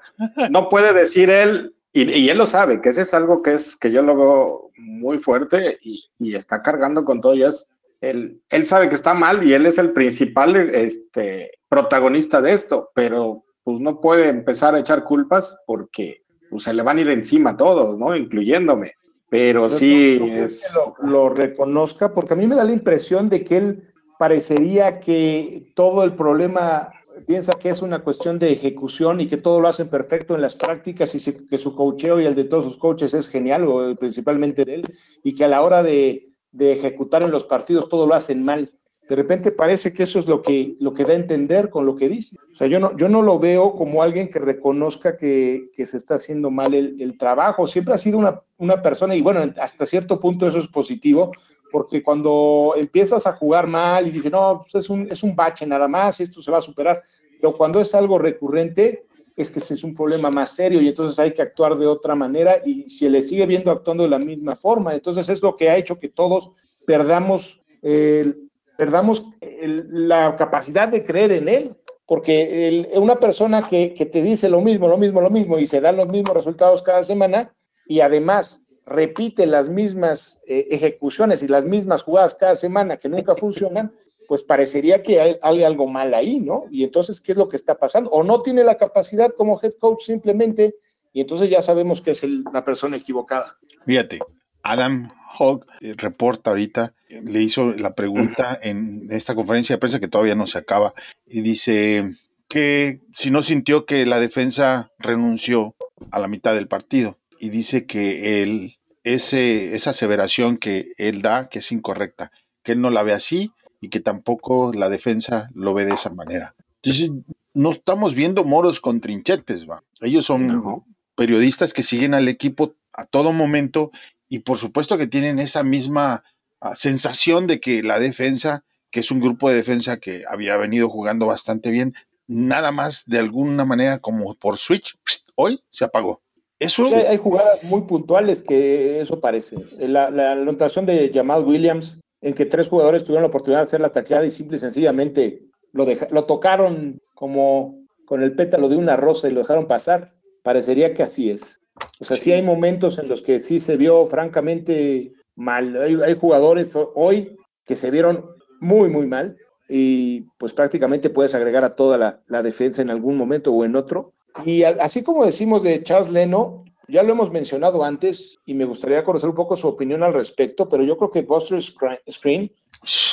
no 0.50 0.70
puede 0.70 0.94
decir 0.94 1.30
él, 1.30 1.74
y, 1.94 2.12
y 2.12 2.30
él 2.30 2.38
lo 2.38 2.46
sabe, 2.46 2.82
que 2.82 2.90
ese 2.90 3.02
es 3.04 3.14
algo 3.14 3.42
que 3.42 3.54
es 3.56 3.76
que 3.78 3.92
yo 3.92 4.02
lo 4.02 4.16
veo 4.16 4.72
muy 4.78 5.18
fuerte 5.20 5.80
y, 5.82 6.04
y 6.20 6.36
está 6.36 6.62
cargando 6.62 7.04
con 7.06 7.22
todo, 7.22 7.34
y 7.36 7.44
es, 7.44 7.76
él, 8.02 8.42
él 8.50 8.66
sabe 8.66 8.90
que 8.90 8.96
está 8.96 9.14
mal 9.14 9.46
y 9.48 9.54
él 9.54 9.66
es 9.66 9.78
el 9.78 9.92
principal 9.94 10.56
este, 10.76 11.52
protagonista 11.68 12.42
de 12.42 12.54
esto, 12.54 12.92
pero 12.94 13.44
pues 13.64 13.80
no 13.80 14.00
puede 14.02 14.30
empezar 14.30 14.76
a 14.76 14.80
echar 14.80 15.04
culpas 15.04 15.60
porque 15.66 16.24
pues, 16.50 16.64
se 16.64 16.74
le 16.74 16.82
van 16.84 16.98
a 16.98 17.02
ir 17.02 17.10
encima 17.10 17.52
a 17.52 17.58
todos, 17.58 17.98
¿no? 17.98 18.16
Incluyéndome. 18.16 18.94
Pero 19.30 19.70
sí 19.70 20.18
no- 20.20 20.26
es... 20.46 20.62
que 20.62 20.74
lo, 21.06 21.10
lo 21.12 21.30
reconozca, 21.30 22.14
porque 22.14 22.34
a 22.34 22.38
mí 22.38 22.48
me 22.48 22.56
da 22.56 22.64
la 22.64 22.72
impresión 22.74 23.30
de 23.30 23.44
que 23.44 23.58
él 23.58 23.84
parecería 24.18 25.00
que 25.00 25.72
todo 25.76 26.04
el 26.04 26.14
problema 26.14 26.92
piensa 27.28 27.54
que 27.56 27.70
es 27.70 27.82
una 27.82 28.00
cuestión 28.04 28.40
de 28.40 28.52
ejecución 28.52 29.22
y 29.22 29.28
que 29.28 29.38
todo 29.38 29.60
lo 29.62 29.68
hacen 29.68 29.90
perfecto 29.90 30.36
en 30.36 30.42
las 30.42 30.56
prácticas 30.56 31.14
y 31.16 31.34
que 31.48 31.58
su 31.58 31.76
coacheo 31.76 32.20
y 32.20 32.26
el 32.26 32.34
de 32.36 32.46
todos 32.46 32.64
sus 32.66 32.78
coaches 32.78 33.14
es 33.14 33.28
genial, 33.28 33.66
o 33.68 33.96
principalmente 33.96 34.66
de 34.66 34.76
él, 34.76 34.84
y 35.24 35.36
que 35.36 35.44
a 35.46 35.48
la 35.50 35.62
hora 35.62 35.84
de, 35.84 36.30
de 36.52 36.72
ejecutar 36.74 37.22
en 37.22 37.32
los 37.32 37.44
partidos 37.44 37.88
todo 37.90 38.08
lo 38.08 38.14
hacen 38.14 38.44
mal. 38.44 38.72
De 39.10 39.16
repente 39.16 39.52
parece 39.52 39.92
que 39.92 40.04
eso 40.04 40.20
es 40.20 40.28
lo 40.28 40.44
que, 40.44 40.76
lo 40.80 40.94
que 40.94 41.04
da 41.04 41.14
a 41.14 41.16
entender 41.16 41.72
con 41.72 41.86
lo 41.86 41.96
que 41.96 42.08
dice. 42.08 42.38
O 42.52 42.56
sea, 42.56 42.68
yo 42.68 42.80
no, 42.80 42.96
yo 42.96 43.10
no 43.10 43.24
lo 43.24 43.40
veo 43.40 43.74
como 43.74 44.04
alguien 44.04 44.30
que 44.30 44.38
reconozca 44.38 45.18
que, 45.18 45.72
que 45.76 45.88
se 45.88 45.98
está 45.98 46.16
haciendo 46.16 46.52
mal 46.52 46.76
el, 46.76 47.02
el 47.02 47.18
trabajo. 47.18 47.66
Siempre 47.66 47.96
ha 47.96 47.98
sido 47.98 48.20
una, 48.20 48.40
una 48.58 48.82
persona, 48.82 49.16
y 49.16 49.22
bueno, 49.22 49.52
hasta 49.60 49.88
cierto 49.88 50.20
punto 50.20 50.48
eso 50.48 50.60
es 50.60 50.68
positivo, 50.68 51.32
porque 51.72 52.04
cuando 52.04 52.76
empiezas 52.78 53.26
a 53.26 53.34
jugar 53.34 53.66
mal 53.66 54.08
y 54.08 54.12
dices, 54.12 54.32
no, 54.32 54.62
pues 54.62 54.76
es, 54.84 54.90
un, 54.90 55.08
es 55.10 55.24
un 55.24 55.36
bache 55.36 55.66
nada 55.66 55.88
más, 55.88 56.20
esto 56.20 56.42
se 56.42 56.52
va 56.52 56.60
a 56.60 56.62
superar, 56.62 57.02
pero 57.42 57.56
cuando 57.56 57.82
es 57.82 57.96
algo 57.96 58.20
recurrente, 58.20 59.06
es 59.36 59.50
que 59.50 59.60
es 59.60 59.84
un 59.84 59.96
problema 59.96 60.30
más 60.30 60.56
serio 60.56 60.82
y 60.82 60.90
entonces 60.90 61.18
hay 61.18 61.34
que 61.34 61.42
actuar 61.42 61.78
de 61.78 61.88
otra 61.88 62.14
manera 62.14 62.58
y 62.66 62.90
se 62.90 63.10
le 63.10 63.22
sigue 63.22 63.46
viendo 63.46 63.72
actuando 63.72 64.04
de 64.04 64.10
la 64.10 64.20
misma 64.20 64.56
forma. 64.56 64.94
Entonces 64.94 65.30
es 65.30 65.42
lo 65.42 65.56
que 65.56 65.70
ha 65.70 65.78
hecho 65.78 65.98
que 65.98 66.10
todos 66.10 66.52
perdamos, 66.86 67.62
eh, 67.82 68.34
perdamos 68.80 69.26
la 69.52 70.38
capacidad 70.38 70.88
de 70.88 71.04
creer 71.04 71.34
en 71.34 71.50
él, 71.50 71.76
porque 72.06 72.70
el- 72.70 72.88
una 72.96 73.18
persona 73.18 73.68
que, 73.68 73.90
te 73.90 74.22
dice 74.22 74.48
lo 74.48 74.62
mismo, 74.62 74.88
lo 74.88 74.98
mismo, 74.98 75.20
lo 75.20 75.30
mismo 75.30 75.60
y 75.60 75.68
se 75.68 75.82
dan 75.82 75.98
los 75.98 76.08
mismos 76.08 76.34
resultados 76.34 76.82
cada 76.82 77.04
semana 77.04 77.54
y 77.86 78.00
además 78.00 78.64
repite 78.86 79.46
las 79.46 79.68
mismas 79.68 80.42
eh, 80.48 80.68
ejecuciones 80.72 81.44
y 81.44 81.50
las 81.50 81.66
mismas 81.66 82.04
jugadas 82.04 82.36
cada 82.36 82.56
semana 82.56 82.96
que 82.96 83.10
nunca 83.10 83.36
funcionan, 83.36 83.92
pues 84.30 84.44
parecería 84.44 85.04
que 85.04 85.38
hay, 85.42 85.64
algo 85.64 85.86
mal 85.86 86.14
ahí, 86.14 86.40
¿no? 86.40 86.64
Y 86.72 86.86
entonces, 86.86 87.20
¿qué 87.20 87.34
es 87.34 87.38
lo 87.38 87.50
que 87.50 87.58
está 87.58 87.76
pasando? 87.76 88.10
O 88.12 88.24
no 88.24 88.42
tiene 88.44 88.64
la 88.64 88.78
capacidad 88.78 89.34
como 89.36 89.60
head 89.62 89.74
coach 89.78 90.04
simplemente, 90.04 90.76
y 91.12 91.20
entonces 91.20 91.50
ya 91.50 91.62
sabemos 91.62 92.02
que 92.02 92.12
es 92.12 92.24
la 92.24 92.64
persona 92.64 92.96
equivocada. 92.96 93.58
Fíjate, 93.86 94.20
Adam 94.64 95.12
Hogg 95.38 95.66
eh, 95.82 95.94
reporta 95.98 96.52
ahorita, 96.52 96.94
le 97.10 97.42
hizo 97.42 97.72
la 97.72 97.96
pregunta 97.96 98.58
en 98.62 99.08
esta 99.10 99.36
conferencia 99.36 99.76
de 99.76 99.80
prensa 99.80 100.00
que 100.00 100.08
todavía 100.08 100.36
no 100.36 100.48
se 100.48 100.58
acaba, 100.58 100.94
y 101.26 101.42
dice 101.42 102.16
que 102.48 103.02
si 103.14 103.32
no 103.32 103.42
sintió 103.42 103.86
que 103.86 104.06
la 104.06 104.20
defensa 104.20 104.92
renunció 104.98 105.76
a 106.12 106.20
la 106.20 106.28
mitad 106.28 106.56
del 106.56 106.68
partido, 106.68 107.18
y 107.40 107.50
dice 107.50 107.86
que 107.86 108.42
él, 108.44 108.78
ese, 109.04 109.76
esa 109.76 109.92
aseveración 109.92 110.58
que 110.58 110.92
él 110.98 111.22
da, 111.22 111.50
que 111.50 111.60
es 111.60 111.72
incorrecta, 111.72 112.32
que 112.64 112.74
él 112.74 112.82
no 112.82 112.90
la 112.90 113.04
ve 113.04 113.14
así 113.14 113.52
y 113.82 113.90
que 113.90 114.02
tampoco 114.02 114.74
la 114.74 114.90
defensa 114.90 115.50
lo 115.56 115.74
ve 115.74 115.86
de 115.86 115.94
esa 115.94 116.10
manera. 116.10 116.56
Entonces, 116.84 117.14
no 117.54 117.72
estamos 117.72 118.14
viendo 118.14 118.44
moros 118.44 118.82
con 118.82 119.00
trinchetes, 119.00 119.70
va. 119.70 119.84
Ellos 120.02 120.26
son 120.26 120.84
periodistas 121.16 121.74
que 121.74 121.84
siguen 121.84 122.14
al 122.14 122.28
equipo 122.28 122.76
a 122.94 123.06
todo 123.06 123.32
momento 123.32 123.92
y 124.30 124.40
por 124.40 124.58
supuesto 124.58 124.98
que 124.98 125.08
tienen 125.08 125.40
esa 125.40 125.64
misma 125.64 126.24
ah, 126.62 126.76
sensación 126.76 127.48
de 127.48 127.60
que 127.60 127.84
la 127.84 128.00
defensa, 128.00 128.64
que 128.92 129.02
es 129.02 129.12
un 129.12 129.20
grupo 129.20 129.50
de 129.50 129.56
defensa 129.58 129.98
que 130.00 130.24
había 130.30 130.56
venido 130.58 130.90
jugando 130.90 131.26
bastante 131.28 131.72
bien, 131.72 131.94
nada 132.28 132.72
más 132.72 133.04
de 133.08 133.20
alguna 133.20 133.66
manera 133.66 134.00
como 134.00 134.36
por 134.36 134.58
switch, 134.58 134.96
hoy 135.36 135.60
se 135.70 135.86
apagó. 135.86 136.22
Eso 136.60 136.88
hay 136.94 137.18
jugadas 137.18 137.64
muy 137.64 137.82
puntuales 137.82 138.44
que 138.44 139.00
eso 139.00 139.20
parece. 139.22 139.56
La, 139.80 140.10
la 140.12 140.34
anotación 140.34 140.86
de 140.86 141.10
Jamal 141.14 141.46
Williams, 141.46 142.02
en 142.22 142.34
que 142.34 142.46
tres 142.46 142.68
jugadores 142.68 143.04
tuvieron 143.06 143.24
la 143.24 143.30
oportunidad 143.30 143.60
de 143.62 143.64
hacer 143.64 143.80
la 143.82 143.94
tacleada 143.94 144.26
y 144.26 144.32
simple 144.32 144.58
y 144.58 144.60
sencillamente 144.60 145.42
lo, 145.72 145.86
deja- 145.86 146.10
lo 146.12 146.26
tocaron 146.26 147.00
como 147.16 147.86
con 148.06 148.22
el 148.24 148.36
pétalo 148.36 148.68
de 148.68 148.76
una 148.76 148.98
rosa 148.98 149.30
y 149.30 149.32
lo 149.32 149.40
dejaron 149.40 149.68
pasar, 149.68 150.14
parecería 150.44 150.94
que 150.94 151.04
así 151.04 151.30
es. 151.32 151.59
O 152.00 152.06
sea, 152.06 152.16
sí, 152.18 152.24
Sí. 152.24 152.32
hay 152.34 152.42
momentos 152.42 152.98
en 153.00 153.08
los 153.08 153.22
que 153.22 153.40
sí 153.40 153.60
se 153.60 153.78
vio 153.78 154.06
francamente 154.08 155.14
mal. 155.36 155.82
Hay, 155.82 155.98
hay 156.04 156.16
jugadores 156.16 156.76
ho- 156.76 156.92
hoy 156.96 157.38
que 157.66 157.76
se 157.76 157.92
vieron 157.92 158.26
muy, 158.62 158.90
muy 158.90 159.06
mal 159.08 159.38
y 159.68 160.22
pues 160.38 160.54
prácticamente 160.54 161.10
puedes 161.10 161.36
agregar 161.36 161.64
a 161.64 161.76
toda 161.76 161.98
la, 161.98 162.22
la 162.28 162.42
defensa 162.42 162.82
en 162.82 162.90
algún 162.90 163.18
momento 163.18 163.52
o 163.54 163.64
en 163.66 163.76
otro. 163.76 164.14
Y 164.46 164.64
a- 164.64 164.78
así 164.82 165.04
como 165.04 165.26
decimos 165.26 165.64
de 165.64 165.84
Charles 165.84 166.12
Leno, 166.12 166.64
ya 166.88 167.04
lo 167.04 167.12
hemos 167.12 167.32
mencionado 167.32 167.84
antes 167.84 168.36
y 168.46 168.54
me 168.56 168.66
gustaría 168.66 169.04
conocer 169.04 169.30
un 169.30 169.36
poco 169.36 169.56
su 169.56 169.68
opinión 169.68 170.02
al 170.02 170.14
respecto, 170.14 170.68
pero 170.68 170.84
yo 170.84 170.98
creo 170.98 171.12
que 171.12 171.22
Buster 171.22 171.60
Scr- 171.60 172.00
Screen 172.10 172.52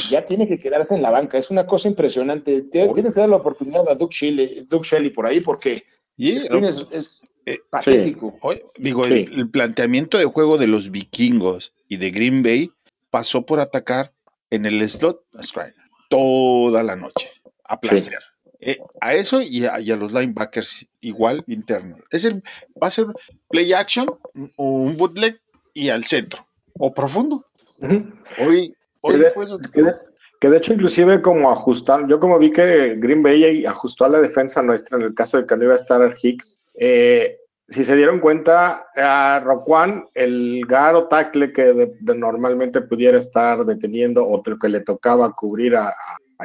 ya 0.09 0.25
tiene 0.25 0.49
que 0.49 0.59
quedarse 0.59 0.95
en 0.95 1.03
la 1.03 1.11
banca. 1.11 1.37
Es 1.37 1.51
una 1.51 1.67
cosa 1.67 1.89
impresionante. 1.89 2.63
Te- 2.63 2.89
Tienes 2.89 3.13
que 3.15 3.21
dar 3.21 3.29
la 3.29 3.37
oportunidad 3.37 3.87
a 3.89 3.95
Doug 3.95 4.11
Shelley, 4.13 4.67
Doug 4.71 4.85
Shelley 4.85 5.11
por 5.11 5.27
ahí 5.27 5.41
porque 5.41 5.83
y, 6.17 6.41
Screen 6.41 6.65
es, 6.65 6.87
es 6.91 7.21
Eh, 7.47 7.61
patético. 7.71 8.37
digo, 8.77 9.05
Sí. 9.05 9.15
el, 9.31 9.39
el 9.41 9.49
planteamiento 9.51 10.19
de 10.19 10.25
juego 10.25 10.59
de 10.59 10.67
los 10.67 10.91
vikingos 10.91 11.73
y 11.89 11.97
de 11.97 12.11
Green 12.11 12.43
Bay 12.43 12.71
pasó 13.11 13.47
por 13.47 13.61
atacar 13.61 14.13
en 14.51 14.67
el 14.67 14.87
slot 14.89 15.23
toda 16.09 16.83
la 16.83 16.97
noche, 16.97 17.31
a 17.65 17.81
placer. 17.81 18.19
Eh, 18.61 18.79
a 19.01 19.15
eso 19.15 19.43
y 19.43 19.65
a, 19.67 19.79
y 19.81 19.91
a 19.91 19.97
los 19.97 20.13
linebackers 20.13 20.89
igual 21.01 21.45
internos. 21.47 22.01
Es 22.11 22.25
el, 22.25 22.43
va 22.83 22.87
a 22.87 22.91
ser 22.91 23.07
play 23.49 23.73
action 23.73 24.09
o 24.57 24.71
un 24.71 24.97
bootleg 24.97 25.41
y 25.75 25.91
al 25.91 26.05
centro 26.05 26.47
o 26.79 26.93
profundo. 26.95 27.45
Hoy, 28.39 28.75
hoy 29.03 29.15
Que 29.15 29.19
de- 29.19 29.31
fue 29.31 29.45
eso. 29.45 29.59
que 29.59 29.83
de, 29.83 29.93
que 30.41 30.49
de 30.49 30.57
hecho 30.57 30.73
inclusive 30.73 31.21
como 31.21 31.51
ajustar, 31.51 32.09
yo 32.09 32.19
como 32.19 32.39
vi 32.39 32.51
que 32.51 32.97
Green 32.97 33.23
Bay 33.23 33.67
ajustó 33.67 34.07
a 34.07 34.09
la 34.09 34.21
defensa 34.21 34.63
nuestra 34.63 34.97
en 34.99 35.05
el 35.05 35.15
caso 35.15 35.37
de 35.39 35.47
que 35.47 35.57
no 35.57 35.65
iba 35.65 35.75
a 35.75 35.77
estar 35.77 36.17
Hicks, 36.21 36.61
eh, 36.79 37.39
si 37.69 37.85
se 37.85 37.97
dieron 37.97 38.21
cuenta, 38.21 38.87
a 38.97 39.41
Roquan, 39.41 40.07
el 40.15 40.65
garo 40.69 41.09
tackle 41.09 41.53
que 41.53 41.73
de- 41.73 42.15
normalmente 42.15 42.81
pudiera 42.81 43.19
estar 43.19 43.65
deteniendo 43.65 44.25
o 44.25 44.43
que 44.43 44.69
le 44.69 44.81
tocaba 44.81 45.33
cubrir 45.33 45.75
a, 45.77 45.93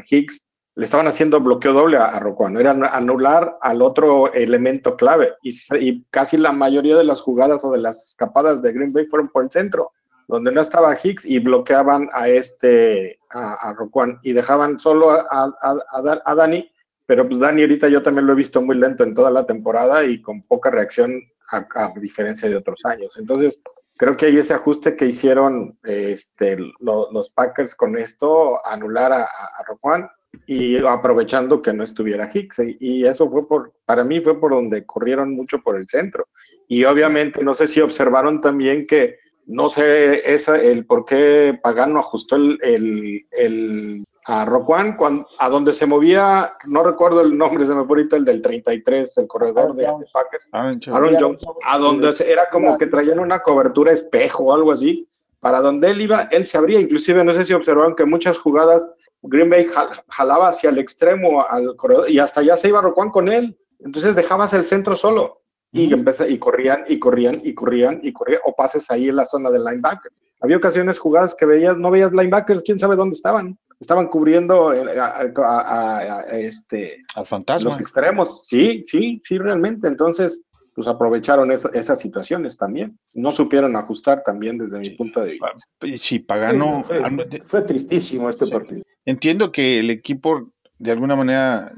Hicks, 0.10 0.46
le 0.76 0.86
estaban 0.86 1.08
haciendo 1.08 1.40
bloqueo 1.42 1.74
doble 1.74 1.98
a, 1.98 2.06
a 2.06 2.20
Roquan, 2.20 2.58
era 2.58 2.72
anular 2.72 3.58
al 3.62 3.82
otro 3.82 4.32
elemento 4.34 4.96
clave 4.96 5.34
y, 5.44 6.04
casi 6.10 6.38
la 6.38 6.54
mayoría 6.54 6.96
de 6.98 7.04
las 7.04 7.22
jugadas 7.22 7.64
o 7.66 7.72
de 7.72 7.80
las 7.80 8.08
escapadas 8.08 8.62
de 8.62 8.72
Green 8.72 8.94
Bay 8.94 9.06
fueron 9.06 9.28
por 9.30 9.44
el 9.44 9.52
centro 9.52 9.92
donde 10.28 10.52
no 10.52 10.62
estaba 10.62 10.96
Hicks 10.96 11.26
y 11.26 11.40
bloqueaban 11.40 12.10
a 12.14 12.30
este, 12.30 13.20
a, 13.32 13.70
a 13.70 13.74
Roquan 13.74 14.18
y 14.24 14.32
dejaban 14.32 14.80
solo 14.80 15.12
a, 15.12 15.26
a, 15.30 16.22
a 16.26 16.36
Dani, 16.36 16.72
pero 17.12 17.28
pues 17.28 17.42
Dani 17.42 17.64
ahorita 17.64 17.90
yo 17.90 18.02
también 18.02 18.26
lo 18.26 18.32
he 18.32 18.38
visto 18.38 18.62
muy 18.62 18.78
lento 18.78 19.04
en 19.04 19.14
toda 19.14 19.30
la 19.30 19.46
temporada 19.46 20.06
y 20.06 20.22
con 20.22 20.44
poca 20.44 20.70
reacción 20.70 21.12
a, 21.52 21.92
diferencia 22.00 22.48
de 22.48 22.56
otros 22.56 22.86
años. 22.86 23.18
Entonces, 23.18 23.62
creo 23.98 24.16
que 24.16 24.28
hay 24.28 24.38
ese 24.38 24.54
ajuste 24.54 24.96
que 24.96 25.08
hicieron 25.08 25.78
este, 25.84 26.56
lo- 26.80 27.12
los 27.12 27.30
Packers 27.30 27.76
con 27.76 27.98
esto, 27.98 28.66
anular 28.66 29.12
a, 29.12 29.28
Roquan 29.68 30.08
y 30.46 30.78
aprovechando 30.78 31.62
que 31.62 31.74
no 31.74 31.84
estuviera 31.84 32.32
Hicks. 32.34 32.62
Y, 32.80 33.04
eso 33.04 33.30
fue 33.30 33.46
por, 33.46 33.74
para 33.86 34.06
mí 34.06 34.22
fue 34.22 34.40
por 34.40 34.52
donde 34.52 34.86
corrieron 34.86 35.34
mucho 35.34 35.60
por 35.62 35.76
el 35.76 35.90
centro. 35.90 36.30
Y 36.70 36.86
obviamente, 36.86 37.44
no 37.44 37.56
sé 37.56 37.68
si 37.68 37.82
observaron 37.82 38.40
también 38.40 38.88
que 38.88 39.18
no 39.48 39.68
sé 39.68 40.34
esa, 40.34 40.62
el 40.62 40.86
por 40.86 41.04
qué 41.04 41.60
Pagano 41.62 42.00
ajustó 42.00 42.38
el 42.38 44.06
a 44.32 44.46
Roquan 44.46 44.96
cuando, 44.96 45.28
a 45.40 45.50
donde 45.50 45.74
se 45.74 45.86
movía, 45.86 46.54
no 46.66 46.84
recuerdo 46.84 47.22
el 47.22 47.38
nombre, 47.38 47.66
se 47.66 47.74
me 47.76 47.84
fue 47.86 47.98
ahorita 48.00 48.16
el 48.16 48.24
del 48.26 48.42
33, 48.42 49.18
el 49.18 49.28
corredor 49.28 49.76
de, 49.76 49.84
de 49.84 50.06
Packers, 50.14 50.48
Aaron 50.52 50.80
Jones. 50.80 50.94
Aaron 50.96 51.10
Jones, 51.20 51.42
Jones. 51.46 51.60
a 51.66 51.78
donde 51.78 52.14
se- 52.14 52.32
era 52.32 52.50
como 52.50 52.78
que 52.78 52.88
traían 52.88 53.20
una 53.20 53.40
cobertura 53.42 53.92
espejo 53.92 54.46
o 54.46 54.54
algo 54.54 54.72
así, 54.72 55.08
para 55.42 55.60
donde 55.60 55.90
él 55.92 56.02
iba, 56.02 56.30
él 56.32 56.46
se 56.46 56.58
abría, 56.58 56.80
inclusive 56.80 57.24
no 57.24 57.34
sé 57.34 57.44
si 57.46 57.54
observaron 57.54 57.96
que 57.96 58.06
muchas 58.06 58.38
jugadas 58.40 58.90
Green 59.24 59.50
Bay 59.50 59.66
jal- 59.66 59.90
jalaba 60.08 60.48
hacia 60.50 60.70
el 60.70 60.78
extremo 60.78 61.46
al 61.48 61.76
corredor 61.76 62.10
y 62.10 62.18
hasta 62.20 62.40
allá 62.42 62.56
se 62.58 62.70
iba 62.70 62.80
Roquan 62.82 63.10
con 63.10 63.28
él, 63.30 63.58
entonces 63.80 64.16
dejabas 64.16 64.54
el 64.54 64.66
centro 64.66 64.96
solo 64.96 65.42
y 65.74 65.94
empecé, 65.94 66.30
y 66.30 66.38
corrían 66.38 66.84
y 66.88 67.00
corrían 67.00 67.42
y 67.44 67.54
corrían 67.54 68.00
y 68.04 68.12
corrían 68.14 68.42
o 68.46 68.54
pases 68.56 68.90
ahí 68.92 69.10
en 69.10 69.16
la 69.16 69.26
zona 69.26 69.50
de 69.50 69.60
linebackers. 69.60 70.24
Había 70.42 70.58
ocasiones 70.58 71.00
jugadas 71.00 71.34
que 71.36 71.46
veías, 71.46 71.78
no 71.78 71.90
veías 71.92 72.12
linebackers, 72.12 72.62
quién 72.64 72.78
sabe 72.80 72.96
dónde 72.96 73.16
estaban. 73.16 73.58
Estaban 73.82 74.08
cubriendo 74.08 74.72
eh, 74.74 74.98
a, 75.00 75.08
a- 75.08 75.32
a- 75.36 75.98
a- 76.20 76.22
este, 76.38 77.04
Al 77.16 77.26
fantasma. 77.28 77.72
los 77.72 77.80
extremos. 77.82 78.46
Sí, 78.48 78.84
sí, 78.88 79.22
sí, 79.26 79.38
realmente. 79.40 79.88
Entonces, 79.88 80.44
pues 80.76 80.88
aprovecharon 80.88 81.52
esa- 81.52 81.70
esas 81.74 82.00
situaciones 82.00 82.56
también. 82.58 82.98
No 83.14 83.32
supieron 83.32 83.76
ajustar 83.76 84.24
también 84.24 84.58
desde 84.60 84.80
mi 84.80 84.92
punto 84.92 85.22
de 85.22 85.32
vista. 85.32 85.52
Y 85.82 85.98
Sí, 85.98 86.20
Pagano. 86.20 86.86
Sí, 86.88 86.94
fue, 87.00 87.42
fue 87.48 87.62
tristísimo 87.64 88.30
este 88.30 88.46
Sí. 88.46 88.52
partido. 88.54 88.84
Entiendo 89.04 89.52
que 89.52 89.80
el 89.80 89.90
equipo 89.90 90.52
de 90.78 90.92
alguna 90.92 91.16
manera 91.16 91.72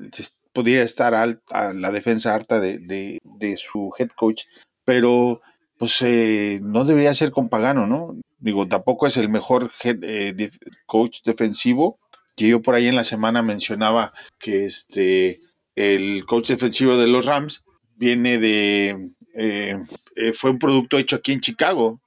podría 0.54 0.84
estar 0.84 1.16
al- 1.16 1.42
a 1.50 1.74
la 1.74 1.92
defensa 1.92 2.36
harta 2.36 2.60
de, 2.60 2.78
de- 2.80 3.18
de 3.24 3.58
su 3.58 3.92
head 3.98 4.10
coach, 4.16 4.44
pero 4.86 5.42
pues 5.80 6.02
eh, 6.02 6.60
no 6.62 6.86
debería 6.86 7.14
ser 7.14 7.32
con 7.32 7.50
Pagano, 7.50 7.88
¿no? 7.88 8.16
Digo, 8.44 8.68
tampoco 8.68 9.08
es 9.08 9.16
el 9.16 9.30
mejor 9.30 9.72
head, 9.82 10.04
eh, 10.04 10.50
coach 10.86 11.22
defensivo, 11.24 11.98
que 12.36 12.50
yo 12.50 12.62
por 12.62 12.76
ahí 12.76 12.88
en 12.88 12.96
la 12.98 13.06
semana 13.06 13.42
mencionaba 13.42 14.12
que 14.38 14.66
este 14.66 15.40
el 15.78 16.26
coach 16.26 16.50
defensivo 16.50 16.98
de 16.98 17.08
los 17.08 17.26
Rams 17.26 17.64
viene 17.96 18.40
de 18.40 19.12
eh, 19.34 19.80
eh, 20.18 20.34
fue 20.34 20.52
un 20.52 20.60
producto 20.60 20.98
hecho 20.98 21.16
aquí 21.16 21.32
en 21.32 21.40
Chicago 21.40 22.02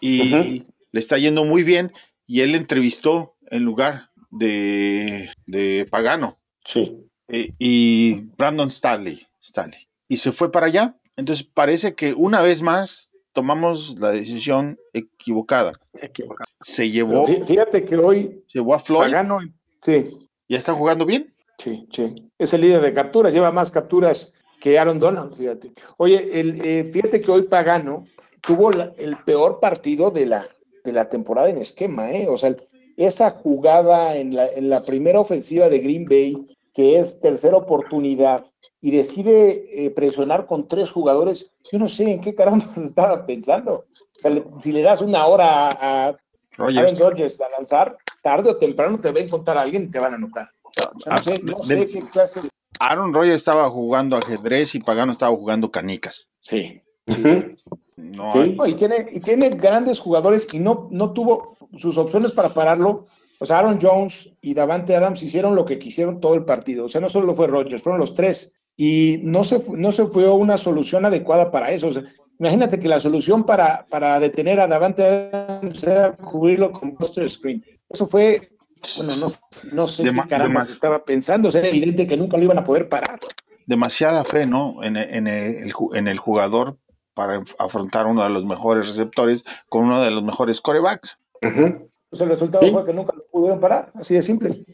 y 0.00 0.64
le 0.90 0.98
está 0.98 1.16
yendo 1.16 1.44
muy 1.44 1.62
bien 1.62 1.92
y 2.26 2.40
él 2.40 2.56
entrevistó 2.56 3.36
en 3.48 3.62
lugar 3.62 4.10
de, 4.32 5.30
de 5.46 5.86
Pagano. 5.88 6.38
Sí. 6.64 7.06
y 7.28 8.14
Brandon 8.36 8.68
Staley, 8.68 9.24
Staley. 9.40 9.86
Y 10.08 10.16
se 10.16 10.32
fue 10.32 10.50
para 10.50 10.66
allá. 10.66 10.96
Entonces 11.14 11.46
parece 11.46 11.94
que 11.94 12.14
una 12.14 12.40
vez 12.40 12.62
más 12.62 13.12
tomamos 13.36 13.98
la 14.00 14.10
decisión 14.10 14.78
equivocada 14.94 15.72
Equivocado. 16.00 16.50
se 16.62 16.90
llevó 16.90 17.26
fí- 17.28 17.44
fíjate 17.44 17.84
que 17.84 17.96
hoy 17.96 18.42
se 18.48 18.58
llevó 18.58 18.72
a 18.74 18.78
Floyd 18.78 19.02
Pagano, 19.12 19.38
sí, 19.84 20.28
ya 20.48 20.56
está 20.58 20.72
jugando 20.72 21.04
bien 21.04 21.32
sí, 21.58 21.86
sí, 21.92 22.14
es 22.38 22.54
el 22.54 22.62
líder 22.62 22.80
de 22.80 22.92
capturas, 22.94 23.32
lleva 23.34 23.52
más 23.52 23.70
capturas 23.70 24.32
que 24.60 24.78
Aaron 24.78 24.98
Donald, 24.98 25.36
fíjate. 25.36 25.70
Oye, 25.98 26.40
el, 26.40 26.60
eh, 26.64 26.84
fíjate 26.84 27.20
que 27.20 27.30
hoy 27.30 27.42
Pagano 27.42 28.06
tuvo 28.40 28.70
la- 28.70 28.92
el 28.96 29.18
peor 29.18 29.60
partido 29.60 30.10
de 30.10 30.24
la, 30.26 30.46
de 30.82 30.92
la 30.92 31.08
temporada 31.10 31.50
en 31.50 31.58
esquema, 31.58 32.10
¿eh? 32.10 32.26
O 32.28 32.38
sea, 32.38 32.56
esa 32.96 33.30
jugada 33.32 34.16
en 34.16 34.34
la, 34.34 34.46
en 34.48 34.70
la 34.70 34.82
primera 34.84 35.20
ofensiva 35.20 35.68
de 35.68 35.80
Green 35.80 36.06
Bay, 36.06 36.34
que 36.76 36.98
es 36.98 37.20
tercera 37.20 37.56
oportunidad, 37.56 38.44
y 38.82 38.90
decide 38.92 39.86
eh, 39.86 39.90
presionar 39.90 40.46
con 40.46 40.68
tres 40.68 40.90
jugadores, 40.90 41.50
yo 41.72 41.78
no 41.78 41.88
sé 41.88 42.10
en 42.12 42.20
qué 42.20 42.34
caramba 42.34 42.66
estaba 42.86 43.24
pensando. 43.26 43.86
O 43.90 44.18
sea, 44.18 44.30
le- 44.30 44.44
si 44.60 44.70
le 44.70 44.82
das 44.82 45.00
una 45.00 45.26
hora 45.26 45.68
a, 45.70 46.08
a 46.08 46.16
Rogers 46.56 46.78
Aaron 46.92 46.98
Rodgers 46.98 47.40
a 47.40 47.48
lanzar, 47.48 47.96
tarde 48.22 48.50
o 48.50 48.56
temprano 48.56 49.00
te 49.00 49.10
va 49.10 49.18
a 49.18 49.22
encontrar 49.22 49.56
a 49.58 49.62
alguien 49.62 49.84
y 49.84 49.90
te 49.90 49.98
van 49.98 50.12
a 50.12 50.16
anotar. 50.16 50.50
O 50.62 50.70
sea, 51.00 51.16
no 51.16 51.22
sé, 51.22 51.34
no 51.42 51.62
sé 51.62 51.76
De- 51.76 51.86
qué 51.88 52.00
clase. 52.10 52.40
Aaron 52.78 53.14
Rodgers 53.14 53.36
estaba 53.36 53.70
jugando 53.70 54.16
ajedrez 54.18 54.74
y 54.74 54.80
Pagano 54.80 55.10
estaba 55.12 55.34
jugando 55.34 55.70
canicas 55.70 56.28
Sí. 56.38 56.82
Ujú. 57.08 57.56
no 57.96 58.32
Sí. 58.32 58.38
hay- 58.38 58.54
No, 58.56 58.66
y 58.66 58.74
tiene, 58.74 59.06
y 59.10 59.20
tiene 59.20 59.48
grandes 59.50 59.98
jugadores 59.98 60.46
y 60.52 60.58
no, 60.58 60.88
no 60.90 61.12
tuvo 61.14 61.56
sus 61.78 61.96
opciones 61.96 62.32
para 62.32 62.52
pararlo. 62.52 63.06
O 63.38 63.44
sea, 63.44 63.58
Aaron 63.58 63.78
Jones 63.80 64.30
y 64.40 64.54
Davante 64.54 64.94
Adams 64.96 65.22
hicieron 65.22 65.54
lo 65.54 65.64
que 65.64 65.78
quisieron 65.78 66.20
todo 66.20 66.34
el 66.34 66.44
partido. 66.44 66.84
O 66.86 66.88
sea, 66.88 67.00
no 67.00 67.08
solo 67.08 67.34
fue 67.34 67.46
Rodgers, 67.46 67.82
fueron 67.82 68.00
los 68.00 68.14
tres. 68.14 68.52
Y 68.76 69.20
no 69.22 69.44
se, 69.44 69.62
no 69.70 69.90
se 69.92 70.06
fue 70.06 70.28
una 70.28 70.58
solución 70.58 71.06
adecuada 71.06 71.50
para 71.50 71.70
eso. 71.70 71.88
O 71.88 71.92
sea, 71.92 72.02
imagínate 72.38 72.78
que 72.78 72.88
la 72.88 73.00
solución 73.00 73.44
para, 73.44 73.86
para 73.90 74.18
detener 74.20 74.60
a 74.60 74.66
Davante 74.68 75.02
Adams 75.32 75.82
era 75.82 76.12
cubrirlo 76.12 76.72
con 76.72 76.94
poster 76.96 77.28
screen. 77.30 77.64
Eso 77.88 78.06
fue, 78.06 78.50
bueno, 78.98 79.16
no, 79.16 79.28
no 79.72 79.86
sé 79.86 80.02
Dema- 80.04 80.24
qué 80.24 80.28
caramba 80.28 80.64
se 80.64 80.72
estaba 80.72 81.04
pensando. 81.04 81.48
O 81.48 81.52
sea, 81.52 81.60
era 81.60 81.68
evidente 81.70 82.06
que 82.06 82.16
nunca 82.16 82.36
lo 82.36 82.44
iban 82.44 82.58
a 82.58 82.64
poder 82.64 82.88
parar. 82.88 83.18
demasiada 83.66 84.24
fe, 84.24 84.46
¿no? 84.46 84.82
En, 84.82 84.96
en 84.96 85.26
el, 85.26 85.72
ju- 85.72 85.96
en 85.96 86.06
el 86.08 86.18
jugador 86.18 86.76
para 87.14 87.42
afrontar 87.58 88.06
uno 88.06 88.22
de 88.22 88.28
los 88.30 88.44
mejores 88.44 88.86
receptores 88.88 89.44
con 89.70 89.84
uno 89.84 90.02
de 90.02 90.10
los 90.10 90.22
mejores 90.22 90.60
corebacks. 90.60 91.18
Ujú. 91.42 91.85
Pues 92.10 92.22
el 92.22 92.28
resultado 92.28 92.64
Sí. 92.64 92.72
fue 92.72 92.84
que 92.86 92.92
nunca 92.92 93.12
lo 93.16 93.26
pudieron 93.26 93.60
parar. 93.60 93.90
Así 93.94 94.14
de 94.14 94.22
simple. 94.22 94.64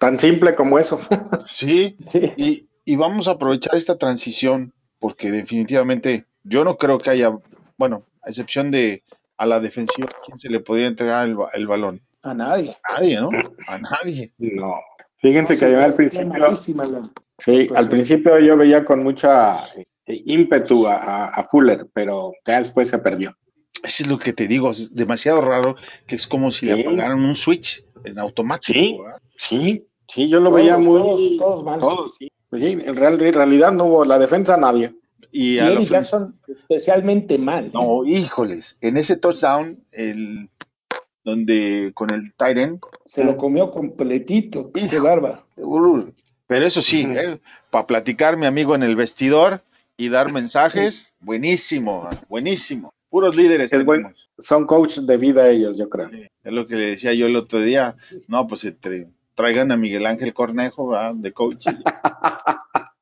Tan 0.00 0.18
simple 0.18 0.54
como 0.54 0.78
eso. 0.78 1.00
Sí, 1.46 1.96
Sí. 2.08 2.32
y, 2.36 2.68
y 2.84 2.96
vamos 2.96 3.28
a 3.28 3.32
aprovechar 3.32 3.76
esta 3.76 3.96
transición 3.98 4.72
porque 4.98 5.30
definitivamente 5.30 6.26
yo 6.42 6.64
no 6.64 6.76
creo 6.76 6.98
que 6.98 7.10
haya, 7.10 7.32
bueno, 7.76 8.04
a 8.22 8.28
excepción 8.28 8.70
de 8.70 9.02
a 9.38 9.44
la 9.46 9.60
defensiva, 9.60 10.08
¿quién 10.24 10.38
se 10.38 10.48
le 10.50 10.60
podría 10.60 10.86
entregar 10.86 11.26
el, 11.28 11.36
ba- 11.36 11.50
el 11.52 11.66
balón? 11.66 12.00
A 12.22 12.32
nadie. 12.32 12.76
A 12.88 12.94
nadie, 13.00 13.20
¿no? 13.20 13.28
A 13.68 13.78
nadie. 13.78 14.32
No. 14.38 14.74
Fíjense 15.18 15.58
que 15.58 15.70
yo 15.70 15.80
al 15.82 15.94
principio, 15.94 16.28
Malísima 16.28 16.86
la- 16.86 17.10
sí, 17.38 17.64
Pues 17.68 17.72
al 17.78 17.84
sí. 17.84 17.90
principio 17.90 18.38
yo 18.38 18.56
veía 18.56 18.84
con 18.84 19.02
mucha 19.02 19.64
eh, 19.76 19.86
ímpetu 20.24 20.86
a, 20.86 20.96
a- 20.96 21.26
a 21.28 21.44
Fuller, 21.44 21.86
pero 21.92 22.32
ya 22.46 22.58
después 22.60 22.88
se 22.88 22.98
perdió. 22.98 23.36
Eso 23.86 24.02
es 24.02 24.08
lo 24.08 24.18
que 24.18 24.32
te 24.32 24.48
digo, 24.48 24.70
es 24.72 24.94
demasiado 24.94 25.40
raro 25.40 25.76
que 26.06 26.16
es 26.16 26.26
como 26.26 26.50
si 26.50 26.66
Sí. 26.66 26.74
le 26.74 26.82
apagaran 26.82 27.24
un 27.24 27.34
switch 27.34 27.84
en 28.04 28.18
automático. 28.18 28.78
Sí. 28.78 28.96
¿verdad? 29.00 29.20
Sí, 29.36 29.86
sí, 30.12 30.28
yo 30.28 30.38
lo 30.40 30.50
Todos, 30.50 30.56
veía 30.62 30.76
muy... 30.78 30.98
todos, 31.00 31.20
todos 31.38 31.64
mal. 31.64 31.80
todos, 31.80 32.16
sí. 32.18 32.28
Pues 32.50 32.62
sí, 32.62 32.68
en, 32.72 32.96
real- 32.96 33.20
en 33.22 33.34
realidad 33.34 33.72
no 33.72 33.84
hubo 33.84 34.04
la 34.04 34.18
defensa 34.18 34.56
nadie. 34.56 34.94
Y 35.32 35.54
Y 35.54 35.58
a 35.58 35.70
ofens- 35.70 35.88
Jackson 35.88 36.34
especialmente 36.48 37.38
mal. 37.38 37.66
¿eh? 37.66 37.70
No, 37.74 38.04
híjoles, 38.04 38.76
en 38.80 38.96
ese 38.96 39.16
touchdown, 39.16 39.84
el 39.92 40.48
donde 41.24 41.90
con 41.94 42.12
el 42.14 42.32
Tyren, 42.34 42.80
Se 43.04 43.24
lo 43.24 43.36
comió 43.36 43.70
completito. 43.72 44.70
Qué 44.72 44.82
Hijo. 44.82 45.02
bárbaro. 45.02 45.44
pero 46.46 46.64
eso 46.66 46.80
sí, 46.82 47.04
Ujú. 47.04 47.40
para 47.70 47.86
platicar 47.88 48.36
mi 48.36 48.46
amigo 48.46 48.74
en 48.76 48.84
el 48.84 48.94
vestidor 48.94 49.62
y 49.96 50.08
dar 50.08 50.32
mensajes, 50.32 51.12
buenísimo, 51.20 52.08
buenísimo. 52.28 52.92
Puros 53.08 53.36
líderes 53.36 53.72
Es 53.72 53.84
buen- 53.84 54.00
tenemos. 54.00 54.30
Son 54.38 54.66
coach 54.66 54.98
de 54.98 55.16
vida 55.16 55.48
ellos, 55.48 55.76
yo 55.78 55.88
creo. 55.88 56.08
Sí, 56.10 56.22
es 56.44 56.52
lo 56.52 56.66
que 56.66 56.76
le 56.76 56.86
decía 56.86 57.14
yo 57.14 57.26
el 57.26 57.36
otro 57.36 57.60
día. 57.60 57.96
No, 58.28 58.46
pues 58.46 58.64
entre- 58.64 59.08
traigan 59.34 59.70
a 59.72 59.76
Miguel 59.76 60.06
Ángel 60.06 60.34
Cornejo 60.34 60.88
¿verdad? 60.88 61.14
de 61.14 61.32
coach. 61.32 61.66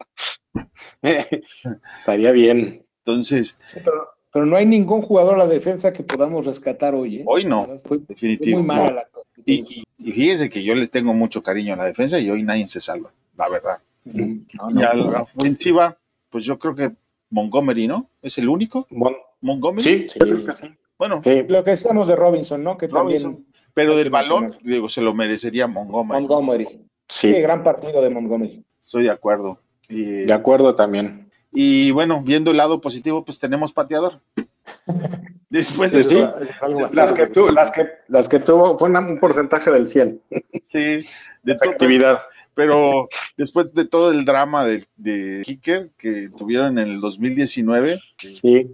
Estaría 1.02 2.32
bien. 2.32 2.84
Entonces, 3.04 3.58
Sí, 3.66 3.78
pero 3.84 4.08
pero 4.32 4.46
no 4.46 4.56
hay 4.56 4.66
ningún 4.66 5.02
jugador 5.02 5.36
a 5.36 5.38
la 5.38 5.46
defensa 5.46 5.92
que 5.92 6.02
podamos 6.02 6.44
rescatar 6.44 6.92
hoy. 6.94 7.18
¿eh? 7.18 7.22
Hoy 7.24 7.44
no, 7.44 7.66
Fue, 7.66 7.78
fue 7.84 7.98
definitivo. 8.08 8.58
muy 8.58 8.66
mala 8.66 8.88
no. 8.90 8.94
la 8.96 9.06
Y, 9.46 9.80
y- 9.80 9.84
y 9.98 10.12
fíjese 10.12 10.50
que 10.50 10.64
yo 10.64 10.74
le 10.74 10.88
tengo 10.88 11.14
mucho 11.14 11.42
cariño 11.42 11.74
a 11.74 11.76
la 11.76 11.84
defensa 11.84 12.18
y 12.18 12.28
hoy 12.30 12.42
nadie 12.42 12.66
se 12.66 12.80
salva, 12.80 13.12
la 13.36 13.48
verdad. 13.48 13.78
No, 14.04 14.70
y 14.70 14.82
a 14.82 14.92
la 14.92 15.22
ofensiva, 15.22 15.96
pues 16.30 16.44
yo 16.44 16.58
creo 16.58 16.74
que 16.74 16.90
Montgomery, 17.30 17.86
¿no? 17.86 18.10
¿Es 18.22 18.36
el 18.38 18.48
único? 18.48 18.86
Mon- 18.90 19.14
Montgomery. 19.44 19.82
sí, 19.82 20.06
Sí. 20.08 20.18
yo 20.20 20.26
creo 20.26 20.44
que 20.46 20.52
sí. 20.54 20.66
Bueno, 20.98 21.20
Sí. 21.24 21.44
Lo 21.48 21.62
que 21.64 21.70
decíamos 21.70 22.08
de 22.08 22.16
Robinson, 22.16 22.62
¿no? 22.64 22.76
Que 22.76 22.88
Robinson. 22.88 23.32
también 23.34 23.54
pero 23.74 23.96
del 23.96 24.08
balón, 24.10 24.54
digo, 24.62 24.88
se 24.88 25.02
lo 25.02 25.14
merecería 25.14 25.66
Montgomery. 25.66 26.20
Montgomery. 26.20 26.68
Sí, 27.08 27.32
Qué 27.32 27.40
gran 27.40 27.64
partido 27.64 28.00
de 28.00 28.08
Montgomery. 28.10 28.64
Estoy 28.80 29.02
de 29.02 29.10
acuerdo. 29.10 29.58
Y, 29.88 30.02
de 30.24 30.32
acuerdo 30.32 30.74
también. 30.76 31.28
y 31.52 31.90
bueno, 31.90 32.22
viendo 32.24 32.52
el 32.52 32.56
lado 32.56 32.80
positivo, 32.80 33.24
pues 33.24 33.38
tenemos 33.40 33.72
pateador. 33.72 34.20
Después 35.50 35.92
de 35.92 36.00
Eso 36.00 36.08
todo, 36.08 36.90
Las 36.92 37.12
que, 37.12 37.26
tu- 37.28 37.50
las, 37.50 37.70
que, 37.70 37.86
las 38.08 38.28
que 38.28 38.40
tuvo 38.40 38.78
fue 38.78 38.88
una- 38.88 39.00
un 39.00 39.20
porcentaje 39.20 39.70
del 39.70 39.86
100 39.86 40.20
sí, 40.64 40.78
de 40.78 41.54
todo, 41.54 41.54
efectividad. 41.70 42.22
pero 42.54 43.08
después 43.36 43.72
de 43.72 43.84
todo 43.84 44.10
el 44.10 44.24
drama 44.24 44.64
de, 44.66 44.84
de 44.96 45.42
Kicker 45.44 45.90
que 45.98 46.28
tuvieron 46.36 46.78
en 46.78 46.88
el 46.88 47.00
2019, 47.00 48.00
Sí, 48.18 48.68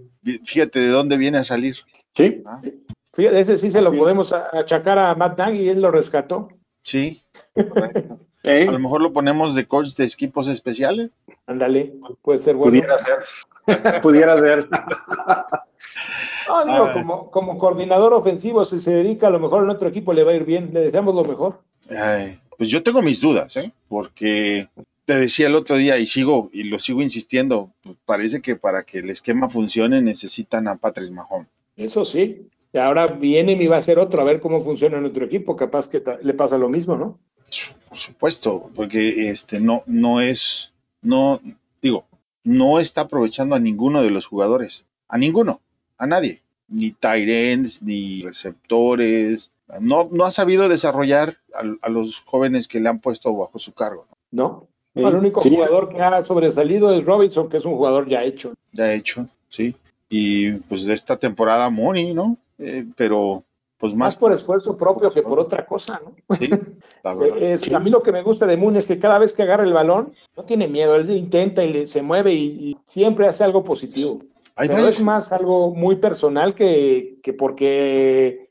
fíjate 0.45 0.79
de 0.79 0.87
dónde 0.89 1.17
viene 1.17 1.37
a 1.39 1.43
salir. 1.43 1.75
sí. 2.15 2.43
Fíjate, 3.13 3.41
ese 3.41 3.57
sí 3.57 3.71
se 3.71 3.81
lo 3.81 3.91
Sí. 3.91 3.97
podemos 3.97 4.31
achacar 4.31 4.97
a 4.97 5.13
Matt 5.15 5.37
Nagy 5.37 5.59
y 5.63 5.67
él 5.69 5.81
lo 5.81 5.91
rescató. 5.91 6.47
Sí, 6.81 7.21
correcto. 7.53 8.19
A 8.43 8.71
lo 8.71 8.79
mejor 8.79 9.01
lo 9.03 9.11
ponemos 9.13 9.53
de 9.53 9.67
coach 9.67 9.89
de 9.97 10.05
equipos 10.05 10.47
especiales. 10.47 11.11
Ándale, 11.45 11.93
puede 12.23 12.39
ser 12.39 12.55
bueno. 12.55 12.71
pudiera 12.71 12.97
ser. 12.97 13.19
pudiera 14.01 14.37
ser. 14.37 14.67
No, 16.47 16.65
digo, 16.65 16.85
Ay. 16.87 16.93
como, 16.93 17.31
como 17.31 17.57
coordinador 17.57 18.13
ofensivo, 18.13 18.65
si 18.65 18.79
se 18.79 18.91
dedica, 18.91 19.27
a 19.27 19.29
lo 19.29 19.39
mejor 19.39 19.63
en 19.63 19.69
otro 19.69 19.87
equipo 19.89 20.11
le 20.13 20.23
va 20.23 20.31
a 20.31 20.35
ir 20.35 20.43
bien. 20.45 20.71
Le 20.73 20.81
deseamos 20.81 21.13
lo 21.15 21.23
mejor. 21.23 21.61
Ay, 21.89 22.39
pues 22.57 22.69
yo 22.69 22.81
tengo 22.83 23.01
mis 23.01 23.21
dudas, 23.21 23.55
¿eh? 23.57 23.71
Porque 23.87 24.67
te 25.11 25.17
decía 25.17 25.47
el 25.47 25.55
otro 25.55 25.75
día 25.75 25.97
y 25.97 26.05
sigo 26.05 26.49
y 26.53 26.63
lo 26.63 26.79
sigo 26.79 27.01
insistiendo, 27.01 27.73
pues 27.83 27.97
parece 28.05 28.41
que 28.41 28.55
para 28.55 28.83
que 28.83 28.99
el 28.99 29.09
esquema 29.09 29.49
funcione 29.49 30.01
necesitan 30.01 30.69
a 30.69 30.77
Patrick 30.77 31.11
Mahomes. 31.11 31.49
Eso 31.75 32.05
sí. 32.05 32.47
Y 32.71 32.77
ahora 32.77 33.07
viene 33.07 33.51
y 33.51 33.67
va 33.67 33.75
a 33.75 33.81
ser 33.81 33.99
otro, 33.99 34.21
a 34.21 34.23
ver 34.23 34.39
cómo 34.39 34.61
funciona 34.61 34.99
en 34.99 35.03
otro 35.03 35.25
equipo. 35.25 35.57
Capaz 35.57 35.89
que 35.89 36.01
le 36.21 36.33
pasa 36.33 36.57
lo 36.57 36.69
mismo, 36.69 36.95
¿no? 36.95 37.19
Por 37.89 37.97
supuesto, 37.97 38.71
porque 38.73 39.27
este 39.27 39.59
no 39.59 39.83
no 39.85 40.21
es 40.21 40.71
no 41.01 41.41
digo, 41.81 42.05
no 42.45 42.79
está 42.79 43.01
aprovechando 43.01 43.55
a 43.55 43.59
ninguno 43.59 44.01
de 44.03 44.11
los 44.11 44.27
jugadores, 44.27 44.85
a 45.09 45.17
ninguno, 45.17 45.59
a 45.97 46.07
nadie, 46.07 46.41
ni 46.69 46.95
ends, 47.03 47.83
ni 47.83 48.21
receptores, 48.21 49.51
no 49.81 50.07
no 50.09 50.23
ha 50.23 50.31
sabido 50.31 50.69
desarrollar 50.69 51.39
a, 51.53 51.63
a 51.85 51.89
los 51.89 52.21
jóvenes 52.21 52.69
que 52.69 52.79
le 52.79 52.87
han 52.87 53.01
puesto 53.01 53.35
bajo 53.35 53.59
su 53.59 53.73
cargo. 53.73 54.07
¿no? 54.09 54.17
¿No? 54.31 54.70
El 54.95 55.15
único 55.15 55.41
Sí. 55.41 55.49
jugador 55.49 55.89
que 55.89 56.01
ha 56.01 56.23
sobresalido 56.23 56.93
es 56.93 57.05
Robinson, 57.05 57.47
que 57.49 57.57
es 57.57 57.65
un 57.65 57.75
jugador 57.75 58.07
ya 58.09 58.23
hecho. 58.23 58.53
ya 58.73 58.93
hecho, 58.93 59.27
sí. 59.49 59.75
Y 60.09 60.51
pues 60.51 60.85
de 60.85 60.93
esta 60.93 61.15
temporada 61.17 61.69
Mooney, 61.69 62.13
¿no? 62.13 62.37
Eh, 62.59 62.85
pero 62.97 63.43
pues 63.77 63.93
Más 63.93 63.99
más, 64.13 64.15
por 64.17 64.31
esfuerzo 64.33 64.77
propio 64.77 65.09
que 65.09 65.23
por 65.23 65.39
otra 65.39 65.65
cosa, 65.65 65.99
¿no? 66.03 66.35
sí, 66.37 66.49
la 67.03 67.13
verdad. 67.15 67.37
Eh, 67.41 67.57
a 67.73 67.79
mí 67.79 67.89
lo 67.89 68.03
que 68.03 68.11
me 68.11 68.21
gusta 68.21 68.45
de 68.45 68.55
Moon 68.57 68.75
es 68.75 68.85
que 68.85 68.99
cada 68.99 69.17
vez 69.17 69.33
que 69.33 69.41
agarra 69.43 69.63
el 69.63 69.73
balón, 69.73 70.13
no 70.37 70.43
tiene 70.43 70.67
miedo, 70.67 70.95
él 70.97 71.09
intenta 71.09 71.63
y 71.63 71.73
le- 71.73 71.87
se 71.87 72.01
mueve 72.03 72.33
y, 72.33 72.45
y 72.71 72.77
siempre 72.85 73.25
hace 73.27 73.43
algo 73.43 73.63
positivo. 73.63 74.19
Hay 74.55 74.67
Pero 74.67 74.81
varios, 74.81 74.97
es 74.97 75.01
más 75.01 75.31
algo 75.31 75.73
muy 75.73 75.95
personal 75.95 76.53
que, 76.53 77.15
que 77.23 77.33
porque 77.33 78.49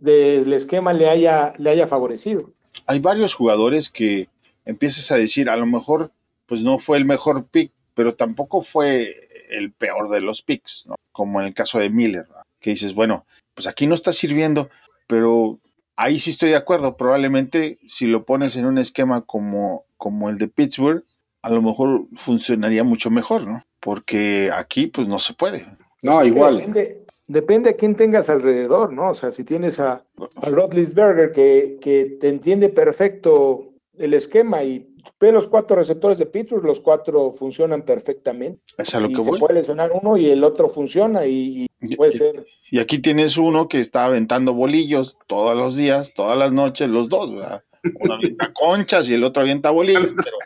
del 0.00 0.52
esquema 0.52 0.92
le 0.92 1.08
haya, 1.08 1.52
le 1.58 1.70
haya 1.70 1.86
favorecido. 1.86 2.50
hay 2.86 3.00
varios 3.00 3.34
jugadores 3.34 3.90
que 3.90 4.28
empiezas 4.70 5.10
a 5.12 5.16
decir, 5.16 5.50
a 5.50 5.56
lo 5.56 5.66
mejor 5.66 6.12
pues 6.46 6.62
no 6.62 6.78
fue 6.78 6.98
el 6.98 7.04
mejor 7.04 7.46
pick, 7.46 7.72
pero 7.94 8.14
tampoco 8.14 8.62
fue 8.62 9.28
el 9.50 9.72
peor 9.72 10.08
de 10.08 10.20
los 10.20 10.42
picks, 10.42 10.86
¿no? 10.88 10.96
Como 11.12 11.40
en 11.40 11.48
el 11.48 11.54
caso 11.54 11.78
de 11.78 11.90
Miller, 11.90 12.26
¿no? 12.28 12.42
que 12.60 12.70
dices, 12.70 12.94
bueno, 12.94 13.26
pues 13.54 13.66
aquí 13.66 13.86
no 13.86 13.94
está 13.94 14.12
sirviendo, 14.12 14.68
pero 15.06 15.58
ahí 15.96 16.18
sí 16.18 16.30
estoy 16.30 16.50
de 16.50 16.56
acuerdo, 16.56 16.96
probablemente 16.96 17.78
si 17.86 18.06
lo 18.06 18.24
pones 18.24 18.56
en 18.56 18.66
un 18.66 18.78
esquema 18.78 19.22
como, 19.22 19.84
como 19.96 20.28
el 20.30 20.38
de 20.38 20.48
Pittsburgh, 20.48 21.04
a 21.42 21.50
lo 21.50 21.62
mejor 21.62 22.06
funcionaría 22.16 22.84
mucho 22.84 23.10
mejor, 23.10 23.46
¿no? 23.46 23.64
Porque 23.80 24.50
aquí 24.52 24.86
pues 24.86 25.08
no 25.08 25.18
se 25.18 25.32
puede. 25.32 25.66
No, 26.02 26.24
igual. 26.24 26.58
Depende, 26.58 27.06
depende 27.26 27.70
a 27.70 27.76
quién 27.76 27.94
tengas 27.94 28.28
alrededor, 28.28 28.92
¿no? 28.92 29.10
O 29.10 29.14
sea, 29.14 29.32
si 29.32 29.44
tienes 29.44 29.80
a, 29.80 30.04
a 30.36 30.48
Roethlisberger 30.50 31.32
que, 31.32 31.78
que 31.80 32.18
te 32.20 32.28
entiende 32.28 32.68
perfecto 32.68 33.69
el 34.00 34.14
esquema 34.14 34.64
y 34.64 34.88
ve 35.20 35.30
los 35.30 35.46
cuatro 35.46 35.76
receptores 35.76 36.16
de 36.18 36.24
Pittsburgh, 36.24 36.64
los 36.64 36.80
cuatro 36.80 37.32
funcionan 37.32 37.82
perfectamente. 37.82 38.60
Es 38.78 38.94
a 38.94 39.00
lo 39.00 39.10
y 39.10 39.14
que 39.14 39.22
se 39.22 39.30
voy. 39.30 39.38
puede 39.38 39.54
lesionar 39.54 39.90
uno 39.92 40.16
y 40.16 40.30
el 40.30 40.42
otro 40.42 40.70
funciona 40.70 41.26
y, 41.26 41.66
y 41.82 41.96
puede 41.96 42.12
ser. 42.12 42.46
Y 42.70 42.78
aquí 42.78 42.98
tienes 43.00 43.36
uno 43.36 43.68
que 43.68 43.78
está 43.78 44.06
aventando 44.06 44.54
bolillos 44.54 45.18
todos 45.26 45.56
los 45.56 45.76
días, 45.76 46.14
todas 46.14 46.38
las 46.38 46.50
noches, 46.50 46.88
los 46.88 47.10
dos, 47.10 47.34
¿verdad? 47.34 47.62
Uno 48.00 48.14
avienta 48.14 48.52
conchas 48.54 49.10
y 49.10 49.14
el 49.14 49.22
otro 49.22 49.42
avienta 49.42 49.70
bolillos, 49.70 50.08
pero, 50.16 50.36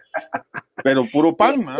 pero 0.82 1.11
puro 1.12 1.36
¿no? 1.57 1.76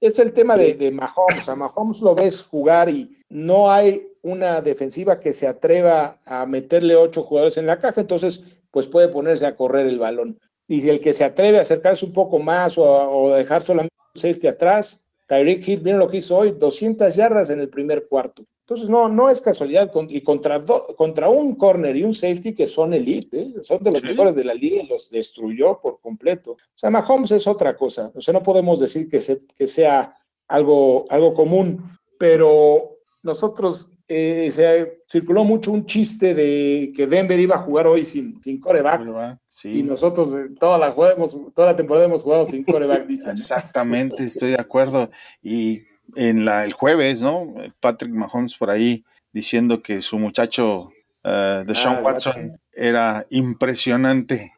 Es 0.00 0.18
el 0.18 0.32
tema 0.32 0.56
de, 0.56 0.74
de 0.74 0.90
Mahomes. 0.90 1.48
A 1.48 1.54
Mahomes 1.54 2.00
lo 2.00 2.16
ves 2.16 2.42
jugar 2.42 2.88
y 2.88 3.16
no 3.28 3.70
hay 3.70 4.08
una 4.22 4.60
defensiva 4.60 5.20
que 5.20 5.32
se 5.32 5.46
atreva 5.46 6.18
a 6.24 6.46
meterle 6.46 6.96
ocho 6.96 7.22
jugadores 7.22 7.56
en 7.58 7.66
la 7.66 7.78
caja, 7.78 8.00
entonces 8.00 8.42
pues 8.72 8.88
puede 8.88 9.08
ponerse 9.08 9.46
a 9.46 9.54
correr 9.54 9.86
el 9.86 10.00
balón. 10.00 10.40
Y 10.74 10.88
el 10.88 11.00
que 11.00 11.12
se 11.12 11.24
atreve 11.24 11.58
a 11.58 11.62
acercarse 11.62 12.06
un 12.06 12.12
poco 12.12 12.38
más 12.38 12.78
o, 12.78 12.84
a- 12.86 13.08
o 13.08 13.30
dejar 13.30 13.62
solamente 13.62 13.94
un 14.14 14.20
safety 14.20 14.46
atrás, 14.46 15.04
Tyreek 15.28 15.66
Hill, 15.68 15.82
miren 15.82 15.98
lo 15.98 16.08
que 16.08 16.18
hizo 16.18 16.36
hoy, 16.36 16.52
200 16.52 17.14
yardas 17.14 17.50
en 17.50 17.60
el 17.60 17.68
primer 17.68 18.06
cuarto. 18.08 18.44
Entonces 18.60 18.88
no, 18.88 19.08
no 19.08 19.28
es 19.28 19.40
casualidad. 19.40 19.90
y 20.08 20.20
contra, 20.22 20.58
do- 20.58 20.94
contra 20.96 21.28
un 21.28 21.56
corner 21.56 21.94
y 21.96 22.04
un 22.04 22.14
safety 22.14 22.54
que 22.54 22.66
son 22.66 22.94
elite, 22.94 23.40
¿eh? 23.42 23.54
son 23.62 23.82
de 23.82 23.90
los 23.92 24.00
Sí. 24.00 24.06
mejores 24.06 24.34
de 24.34 24.44
la 24.44 24.54
liga 24.54 24.82
y 24.82 24.86
los 24.86 25.10
destruyó 25.10 25.78
por 25.82 26.00
completo. 26.00 26.52
O 26.52 26.56
sea, 26.74 26.88
Mahomes 26.90 27.32
es 27.32 27.46
otra 27.46 27.76
cosa. 27.76 28.10
O 28.14 28.20
sea, 28.22 28.32
no 28.32 28.42
podemos 28.42 28.80
decir 28.80 29.08
que, 29.08 29.20
se- 29.20 29.40
que 29.58 29.66
sea 29.66 30.16
algo, 30.48 31.04
algo 31.10 31.34
común, 31.34 31.82
pero 32.18 32.96
nosotros 33.22 33.92
eh, 34.14 34.52
se 34.52 35.00
circuló 35.08 35.44
mucho 35.44 35.72
un 35.72 35.86
chiste 35.86 36.34
de 36.34 36.92
que 36.94 37.06
Denver 37.06 37.38
iba 37.40 37.56
a 37.56 37.62
jugar 37.62 37.86
hoy 37.86 38.04
sin, 38.04 38.40
sin 38.42 38.60
coreback. 38.60 39.00
¿verdad? 39.00 39.38
Y 39.38 39.44
Sí, 39.48 39.82
nosotros 39.82 40.34
eh, 40.34 40.48
toda 40.58 40.78
la, 40.78 40.92
juguemos, 40.92 41.36
toda 41.54 41.68
la 41.68 41.76
temporada 41.76 42.06
hemos 42.06 42.22
jugado 42.22 42.44
sin 42.46 42.64
coreback, 42.64 43.06
dicen. 43.06 43.32
exactamente, 43.32 44.24
estoy 44.24 44.50
de 44.50 44.60
acuerdo. 44.60 45.10
Y 45.42 45.82
en 46.16 46.44
la, 46.44 46.64
el 46.64 46.72
jueves, 46.72 47.22
¿no? 47.22 47.54
Patrick 47.80 48.12
Mahomes 48.12 48.56
por 48.56 48.70
ahí 48.70 49.04
diciendo 49.32 49.80
que 49.80 50.00
su 50.02 50.18
muchacho 50.18 50.92
eh, 51.24 51.62
de 51.66 51.74
Sean 51.74 51.96
Ah, 51.98 52.02
Watson 52.02 52.32
Watson. 52.36 52.60
era 52.72 53.26
impresionante. 53.30 54.52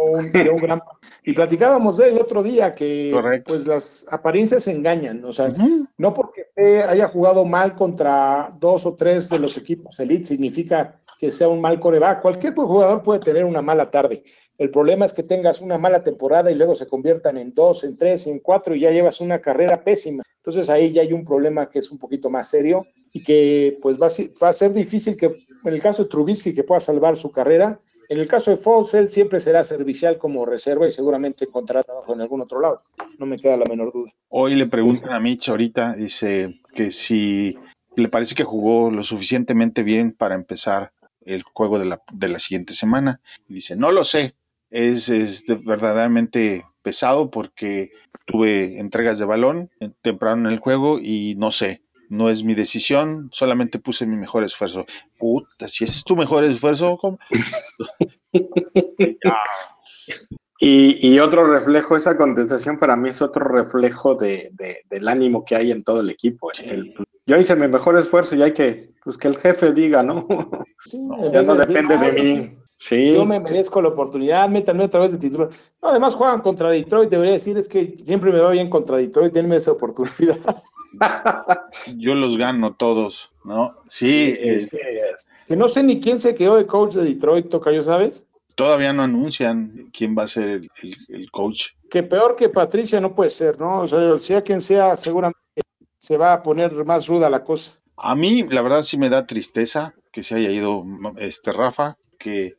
un- 0.00 0.32
dio 0.32 0.54
un 0.54 0.60
gran- 0.62 0.82
Y 1.24 1.32
platicábamos 1.34 1.96
de 1.96 2.08
él 2.08 2.14
el 2.16 2.22
otro 2.22 2.42
día 2.42 2.74
que 2.74 3.10
Correcto. 3.12 3.52
pues 3.54 3.66
las 3.66 4.06
apariencias 4.10 4.66
engañan, 4.68 5.24
o 5.24 5.32
sea, 5.32 5.48
no 5.98 6.14
porque 6.14 6.42
esté, 6.42 6.82
haya 6.82 7.08
jugado 7.08 7.44
mal 7.44 7.74
contra 7.74 8.54
dos 8.58 8.86
o 8.86 8.94
tres 8.96 9.28
de 9.28 9.38
los 9.38 9.56
equipos 9.56 9.98
elite 10.00 10.24
significa 10.24 11.00
que 11.18 11.30
sea 11.30 11.48
un 11.48 11.60
mal 11.60 11.80
coreback. 11.80 12.22
Cualquier 12.22 12.54
jugador 12.54 13.02
puede 13.02 13.20
tener 13.20 13.44
una 13.44 13.60
mala 13.60 13.90
tarde. 13.90 14.22
El 14.56 14.70
problema 14.70 15.04
es 15.04 15.12
que 15.12 15.22
tengas 15.24 15.60
una 15.60 15.76
mala 15.76 16.02
temporada 16.04 16.50
y 16.50 16.54
luego 16.54 16.74
se 16.76 16.86
conviertan 16.86 17.36
en 17.38 17.52
dos, 17.54 17.82
en 17.84 17.96
tres, 17.98 18.26
en 18.26 18.38
cuatro 18.38 18.74
y 18.74 18.80
ya 18.80 18.90
llevas 18.90 19.20
una 19.20 19.40
carrera 19.40 19.82
pésima. 19.82 20.22
Entonces 20.36 20.70
ahí 20.70 20.92
ya 20.92 21.02
hay 21.02 21.12
un 21.12 21.24
problema 21.24 21.68
que 21.68 21.80
es 21.80 21.90
un 21.90 21.98
poquito 21.98 22.30
más 22.30 22.48
serio 22.48 22.86
y 23.12 23.22
que 23.22 23.78
pues 23.82 23.98
va 24.00 24.06
a, 24.06 24.52
ser- 24.52 24.72
difícil 24.74 25.16
que 25.16 25.26
en 25.26 25.72
el 25.74 25.80
caso 25.80 26.04
de 26.04 26.08
Trubisky 26.08 26.54
que 26.54 26.64
pueda 26.64 26.80
salvar 26.80 27.16
su 27.16 27.30
carrera. 27.30 27.80
En 28.10 28.18
el 28.18 28.26
caso 28.26 28.50
de 28.50 28.56
Foles, 28.56 28.94
él 28.94 29.10
siempre 29.10 29.38
será 29.38 29.62
servicial 29.64 30.16
como 30.16 30.46
reserva 30.46 30.88
y 30.88 30.90
seguramente 30.92 31.44
encontrará 31.44 31.82
trabajo 31.82 32.14
en 32.14 32.22
algún 32.22 32.40
otro 32.40 32.58
lado. 32.58 32.82
No 33.18 33.26
me 33.26 33.36
queda 33.36 33.56
la 33.58 33.66
menor 33.66 33.92
duda. 33.92 34.10
Hoy 34.30 34.54
le 34.54 34.66
preguntan 34.66 35.12
a 35.12 35.20
Mitch 35.20 35.50
ahorita, 35.50 35.94
dice 35.94 36.58
que 36.74 36.90
si 36.90 37.58
le 37.96 38.08
parece 38.08 38.34
que 38.34 38.44
jugó 38.44 38.90
lo 38.90 39.02
suficientemente 39.02 39.82
bien 39.82 40.12
para 40.12 40.34
empezar 40.36 40.92
el 41.20 41.42
juego 41.42 41.78
de 41.78 41.84
la, 41.84 42.00
de 42.12 42.28
la 42.28 42.38
siguiente 42.38 42.72
semana. 42.72 43.20
Y 43.46 43.54
dice, 43.54 43.76
no 43.76 43.92
lo 43.92 44.04
sé, 44.04 44.34
es, 44.70 45.10
es 45.10 45.44
de- 45.44 45.56
verdaderamente 45.56 46.64
pesado 46.80 47.30
porque 47.30 47.90
tuve 48.24 48.78
entregas 48.78 49.18
de 49.18 49.26
balón 49.26 49.70
temprano 50.00 50.48
en 50.48 50.54
el 50.54 50.60
juego 50.60 50.98
y 50.98 51.34
no 51.36 51.50
sé, 51.50 51.82
no 52.08 52.30
es 52.30 52.44
mi 52.44 52.54
decisión, 52.54 53.28
solamente 53.32 53.78
puse 53.78 54.06
mi 54.06 54.16
mejor 54.16 54.44
esfuerzo. 54.44 54.86
Puta, 55.18 55.68
si 55.68 55.84
ese 55.84 55.98
es 55.98 56.04
tu 56.04 56.16
mejor 56.16 56.44
esfuerzo, 56.44 56.96
¿cómo? 56.98 57.18
Y, 60.60 61.08
y, 61.08 61.20
otro 61.20 61.44
reflejo, 61.44 61.96
esa 61.96 62.16
contestación 62.16 62.78
para 62.78 62.96
mí 62.96 63.10
es 63.10 63.22
otro 63.22 63.46
reflejo 63.46 64.16
de, 64.16 64.50
de, 64.54 64.78
del 64.90 65.06
ánimo 65.06 65.44
que 65.44 65.54
hay 65.54 65.70
en 65.70 65.84
todo 65.84 66.00
el 66.00 66.10
equipo. 66.10 66.50
Sí. 66.52 66.64
El, 66.66 66.94
yo 67.26 67.36
hice 67.36 67.54
mi 67.54 67.68
mejor 67.68 67.96
esfuerzo 67.96 68.34
y 68.34 68.42
hay 68.42 68.54
que, 68.54 68.90
pues 69.04 69.16
que 69.16 69.28
el 69.28 69.36
jefe 69.36 69.72
diga, 69.72 70.02
¿no? 70.02 70.26
Sí, 70.84 71.00
ya 71.32 71.42
no 71.42 71.54
depende 71.54 71.96
de, 71.96 72.10
de 72.10 72.22
mí. 72.22 72.58
Sí. 72.78 73.12
Yo 73.12 73.24
me 73.24 73.38
merezco 73.38 73.80
la 73.80 73.88
oportunidad, 73.88 74.48
métanme 74.48 74.84
otra 74.84 75.00
vez 75.00 75.12
de 75.12 75.18
titular. 75.18 75.50
No, 75.80 75.90
además 75.90 76.16
juegan 76.16 76.40
contra 76.40 76.70
Detroit, 76.70 77.10
debería 77.10 77.34
decir, 77.34 77.56
es 77.56 77.68
que 77.68 77.96
siempre 78.04 78.32
me 78.32 78.40
va 78.40 78.50
bien 78.50 78.68
contra 78.68 78.96
Detroit, 78.96 79.32
denme 79.32 79.56
esa 79.56 79.72
oportunidad. 79.72 80.38
Yo 81.96 82.14
los 82.14 82.36
gano 82.36 82.74
todos, 82.74 83.30
¿no? 83.44 83.76
Sí, 83.84 84.36
es, 84.38 84.74
es, 84.74 85.30
que 85.46 85.56
no 85.56 85.68
sé 85.68 85.82
ni 85.82 86.00
quién 86.00 86.18
se 86.18 86.34
quedó 86.34 86.56
de 86.56 86.66
coach 86.66 86.94
de 86.94 87.04
Detroit, 87.04 87.48
Tocayo, 87.48 87.82
¿sabes? 87.84 88.26
Todavía 88.54 88.92
no 88.92 89.02
anuncian 89.02 89.90
quién 89.92 90.16
va 90.18 90.24
a 90.24 90.28
ser 90.28 90.48
el, 90.48 90.70
el, 90.82 90.94
el, 91.08 91.30
coach. 91.30 91.68
Que 91.90 92.02
peor 92.02 92.34
que 92.34 92.48
Patricia 92.48 93.00
no 93.00 93.14
puede 93.14 93.30
ser, 93.30 93.60
¿no? 93.60 93.82
O 93.82 93.88
sea, 93.88 94.18
sea 94.18 94.42
quien 94.42 94.60
sea, 94.60 94.96
seguramente 94.96 95.38
se 95.98 96.16
va 96.16 96.32
a 96.32 96.42
poner 96.42 96.72
más 96.84 97.06
ruda 97.06 97.30
la 97.30 97.44
cosa. 97.44 97.72
A 97.96 98.14
mí, 98.14 98.44
la 98.48 98.62
verdad, 98.62 98.82
sí 98.82 98.96
me 98.98 99.10
da 99.10 99.26
tristeza 99.26 99.94
que 100.12 100.22
se 100.22 100.36
haya 100.36 100.50
ido 100.50 100.84
este 101.18 101.52
Rafa, 101.52 101.96
que 102.18 102.54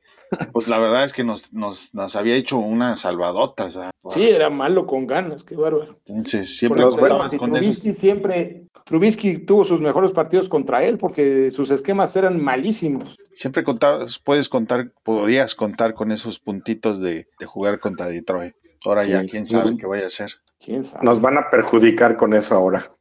pues 0.52 0.68
la 0.68 0.80
verdad 0.80 1.04
es 1.04 1.14
que 1.14 1.24
nos, 1.24 1.54
nos, 1.54 1.94
nos 1.94 2.16
había 2.16 2.36
hecho 2.36 2.58
una 2.58 2.96
salvadota. 2.96 3.66
O 3.66 3.72
sea, 3.72 3.92
sí, 4.12 4.24
era 4.24 4.50
malo 4.50 4.86
con 4.86 5.08
ganas, 5.08 5.44
qué 5.44 5.56
bárbaro. 5.56 6.00
Entonces, 6.06 6.58
siempre 6.58 6.84
contabas 6.84 7.34
con 7.36 7.52
Trubisky 7.52 7.90
esos... 7.90 8.02
siempre, 8.02 8.64
Trubisky 8.86 9.38
tuvo 9.40 9.66
sus 9.66 9.82
mejores 9.82 10.12
partidos 10.12 10.50
contra 10.50 10.84
él 10.84 10.98
porque 10.98 11.52
sus 11.52 11.72
esquemas 11.72 12.16
eran 12.16 12.42
malísimos. 12.42 13.18
Siempre 13.34 13.64
contabas, 13.64 14.20
puedes 14.20 14.50
contar, 14.50 14.92
podías 15.04 15.56
contar 15.56 15.94
con 15.94 16.12
esos 16.12 16.40
puntitos 16.40 17.02
de, 17.02 17.28
de 17.40 17.46
jugar 17.46 17.80
contra 17.80 18.08
Detroit. 18.08 18.54
Ahora 18.86 19.04
sí, 19.04 19.10
ya, 19.12 19.26
quién 19.26 19.46
sabe 19.46 19.78
qué 19.78 19.86
vaya 19.86 20.04
a 20.04 20.08
hacer. 20.08 20.32
¿Quién 20.64 20.84
sabe? 20.84 21.06
Nos 21.06 21.22
van 21.22 21.38
a 21.38 21.50
perjudicar 21.50 22.18
con 22.18 22.34
eso 22.34 22.56
ahora. 22.56 22.92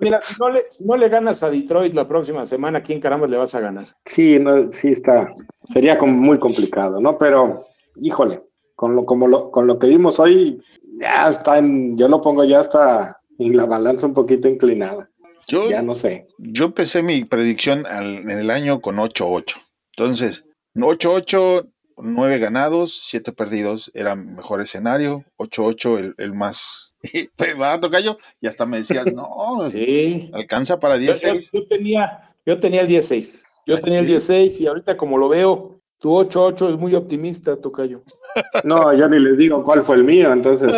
Mira, 0.00 0.20
si 0.22 0.34
no, 0.38 0.50
le, 0.50 0.64
si 0.70 0.84
no, 0.84 0.96
le, 0.96 1.08
ganas 1.08 1.42
a 1.42 1.50
Detroit 1.50 1.94
la 1.94 2.06
próxima 2.08 2.44
semana, 2.46 2.82
¿quién 2.82 3.00
caramba 3.00 3.26
le 3.26 3.36
vas 3.36 3.54
a 3.54 3.60
ganar? 3.60 3.96
Sí, 4.04 4.38
no, 4.38 4.72
sí 4.72 4.88
está, 4.88 5.32
sería 5.68 5.98
como 5.98 6.12
muy 6.12 6.38
complicado, 6.38 7.00
¿no? 7.00 7.16
Pero, 7.18 7.66
híjole, 7.96 8.40
con 8.74 8.96
lo, 8.96 9.04
como 9.06 9.26
lo, 9.28 9.50
con 9.50 9.66
lo 9.66 9.78
que 9.78 9.86
vimos 9.86 10.18
hoy, 10.18 10.60
ya 11.00 11.26
está 11.28 11.58
en, 11.58 11.96
yo 11.96 12.08
lo 12.08 12.20
pongo 12.20 12.44
ya 12.44 12.60
hasta 12.60 13.20
en 13.38 13.56
la 13.56 13.66
balanza 13.66 14.06
un 14.06 14.14
poquito 14.14 14.48
inclinada. 14.48 15.08
Yo, 15.46 15.68
ya 15.68 15.82
no 15.82 15.94
sé. 15.94 16.26
Yo 16.38 16.66
empecé 16.66 17.02
mi 17.02 17.24
predicción 17.24 17.86
al, 17.86 18.18
en 18.18 18.30
el 18.30 18.50
año 18.50 18.80
con 18.80 18.96
8-8. 18.96 19.56
Entonces, 19.96 20.46
8-8, 20.74 21.68
9 21.96 22.38
ganados, 22.38 23.00
7 23.08 23.32
perdidos, 23.32 23.90
era 23.94 24.14
mejor 24.14 24.60
escenario, 24.60 25.24
8-8 25.38 25.98
el, 25.98 26.14
el 26.18 26.32
más 26.34 26.94
va 27.60 27.74
a 27.74 27.80
tocayo 27.80 28.18
y 28.40 28.46
hasta 28.46 28.66
me 28.66 28.78
decías, 28.78 29.06
no, 29.12 29.28
sí. 29.70 30.30
alcanza 30.32 30.80
para 30.80 30.98
16. 30.98 31.50
Yo, 31.52 31.60
yo, 31.60 31.66
tenía, 31.66 32.30
yo 32.44 32.60
tenía 32.60 32.82
el 32.82 32.88
16. 32.88 33.44
Yo 33.66 33.80
tenía 33.80 34.00
el 34.00 34.06
16 34.06 34.60
y 34.60 34.66
ahorita 34.66 34.96
como 34.96 35.16
lo 35.16 35.28
veo, 35.28 35.80
tu 35.98 36.10
8-8 36.10 36.70
es 36.70 36.76
muy 36.76 36.94
optimista, 36.94 37.56
Tocayo. 37.56 38.02
No, 38.64 38.92
ya 38.92 39.06
ni 39.06 39.20
les 39.20 39.38
digo 39.38 39.62
cuál 39.62 39.84
fue 39.84 39.94
el 39.94 40.02
mío, 40.02 40.32
entonces 40.32 40.68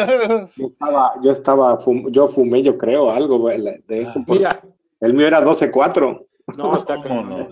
yo 0.57 0.67
estaba, 0.67 1.15
yo 1.23 1.33
estaba, 1.33 1.79
fum, 1.79 2.11
yo 2.11 2.29
fumé, 2.29 2.63
yo 2.63 2.77
creo, 2.77 3.11
algo 3.11 3.49
de 3.49 3.83
eso. 3.89 4.23
Mira, 4.27 4.61
el 5.01 5.15
mío 5.15 5.27
era 5.27 5.43
12-4. 5.43 6.27
No, 6.59 6.77
está 6.77 6.97
no, 6.97 7.25
no. 7.25 7.49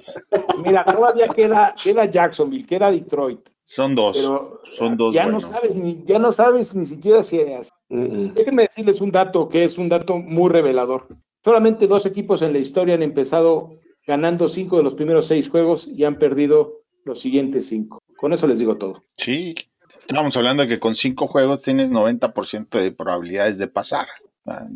Mira, 0.62 0.84
todavía 0.84 1.26
queda, 1.28 1.74
queda 1.82 2.04
Jacksonville, 2.04 2.66
queda 2.66 2.92
Detroit. 2.92 3.48
Son 3.64 3.94
dos. 3.94 4.16
Pero 4.16 4.60
son 4.76 4.96
dos. 4.96 5.14
Ya 5.14 5.26
no 5.26 5.40
sabes 5.40 5.74
ni, 5.74 6.02
ya 6.04 6.18
no 6.18 6.32
sabes 6.32 6.74
ni 6.74 6.86
siquiera 6.86 7.22
si 7.22 7.40
es. 7.40 7.70
Uh 7.88 7.96
-uh. 7.96 8.32
Déjenme 8.34 8.62
decirles 8.62 9.00
un 9.00 9.10
dato 9.10 9.48
que 9.48 9.64
es 9.64 9.78
un 9.78 9.88
dato 9.88 10.18
muy 10.18 10.50
revelador. 10.50 11.08
Solamente 11.42 11.86
dos 11.86 12.06
equipos 12.06 12.42
en 12.42 12.52
la 12.52 12.58
historia 12.58 12.94
han 12.94 13.02
empezado 13.02 13.78
ganando 14.06 14.48
cinco 14.48 14.76
de 14.76 14.82
los 14.82 14.94
primeros 14.94 15.26
seis 15.26 15.48
juegos 15.48 15.86
y 15.86 16.04
han 16.04 16.18
perdido 16.18 16.82
los 17.04 17.20
siguientes 17.20 17.68
cinco. 17.68 18.02
Con 18.16 18.32
eso 18.32 18.46
les 18.46 18.58
digo 18.58 18.76
todo. 18.76 19.04
Sí, 19.16 19.54
estábamos 19.98 20.36
hablando 20.36 20.62
de 20.62 20.68
que 20.68 20.80
con 20.80 20.94
cinco 20.94 21.26
juegos 21.26 21.62
tienes 21.62 21.90
90% 21.90 22.80
de 22.80 22.92
probabilidades 22.92 23.58
de 23.58 23.68
pasar. 23.68 24.06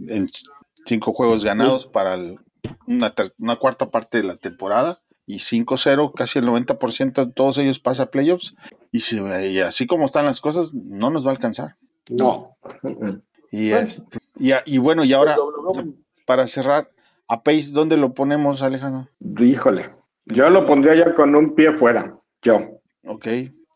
En 0.09 0.29
cinco 0.85 1.13
juegos 1.13 1.45
ganados 1.45 1.87
para 1.87 2.15
el, 2.15 2.39
una, 2.87 3.15
una 3.39 3.57
cuarta 3.57 3.91
parte 3.91 4.19
de 4.19 4.25
la 4.25 4.37
temporada 4.37 5.01
y 5.29 5.37
5-0, 5.37 6.13
casi 6.15 6.39
el 6.39 6.47
90% 6.47 7.27
de 7.27 7.33
todos 7.33 7.59
ellos 7.59 7.79
pasa 7.79 8.05
a 8.05 8.11
playoffs. 8.11 8.57
Y, 8.91 9.01
si, 9.01 9.21
y, 9.21 9.61
así 9.61 9.87
como 9.87 10.07
están 10.07 10.25
las 10.25 10.41
cosas, 10.41 10.73
no 10.73 11.11
nos 11.11 11.27
va 11.27 11.31
a 11.31 11.35
alcanzar. 11.35 11.77
No. 12.09 12.57
Y, 13.53 13.73
este, 13.73 14.19
y, 14.39 14.53
y, 14.65 14.79
bueno, 14.79 15.05
y 15.05 15.13
ahora, 15.13 15.37
para 16.25 16.49
cerrar, 16.49 16.91
a 17.29 17.43
Pace, 17.43 17.73
¿dónde 17.73 17.99
lo 17.99 18.15
ponemos, 18.15 18.63
Alejandro? 18.63 19.11
Híjole, 19.39 19.91
yo 20.25 20.49
lo 20.49 20.65
pondría 20.65 20.95
ya 20.95 21.15
con 21.15 21.37
un 21.37 21.55
pie 21.55 21.73
fuera, 21.73 22.19
yo. 22.41 22.81
Ok. 23.07 23.27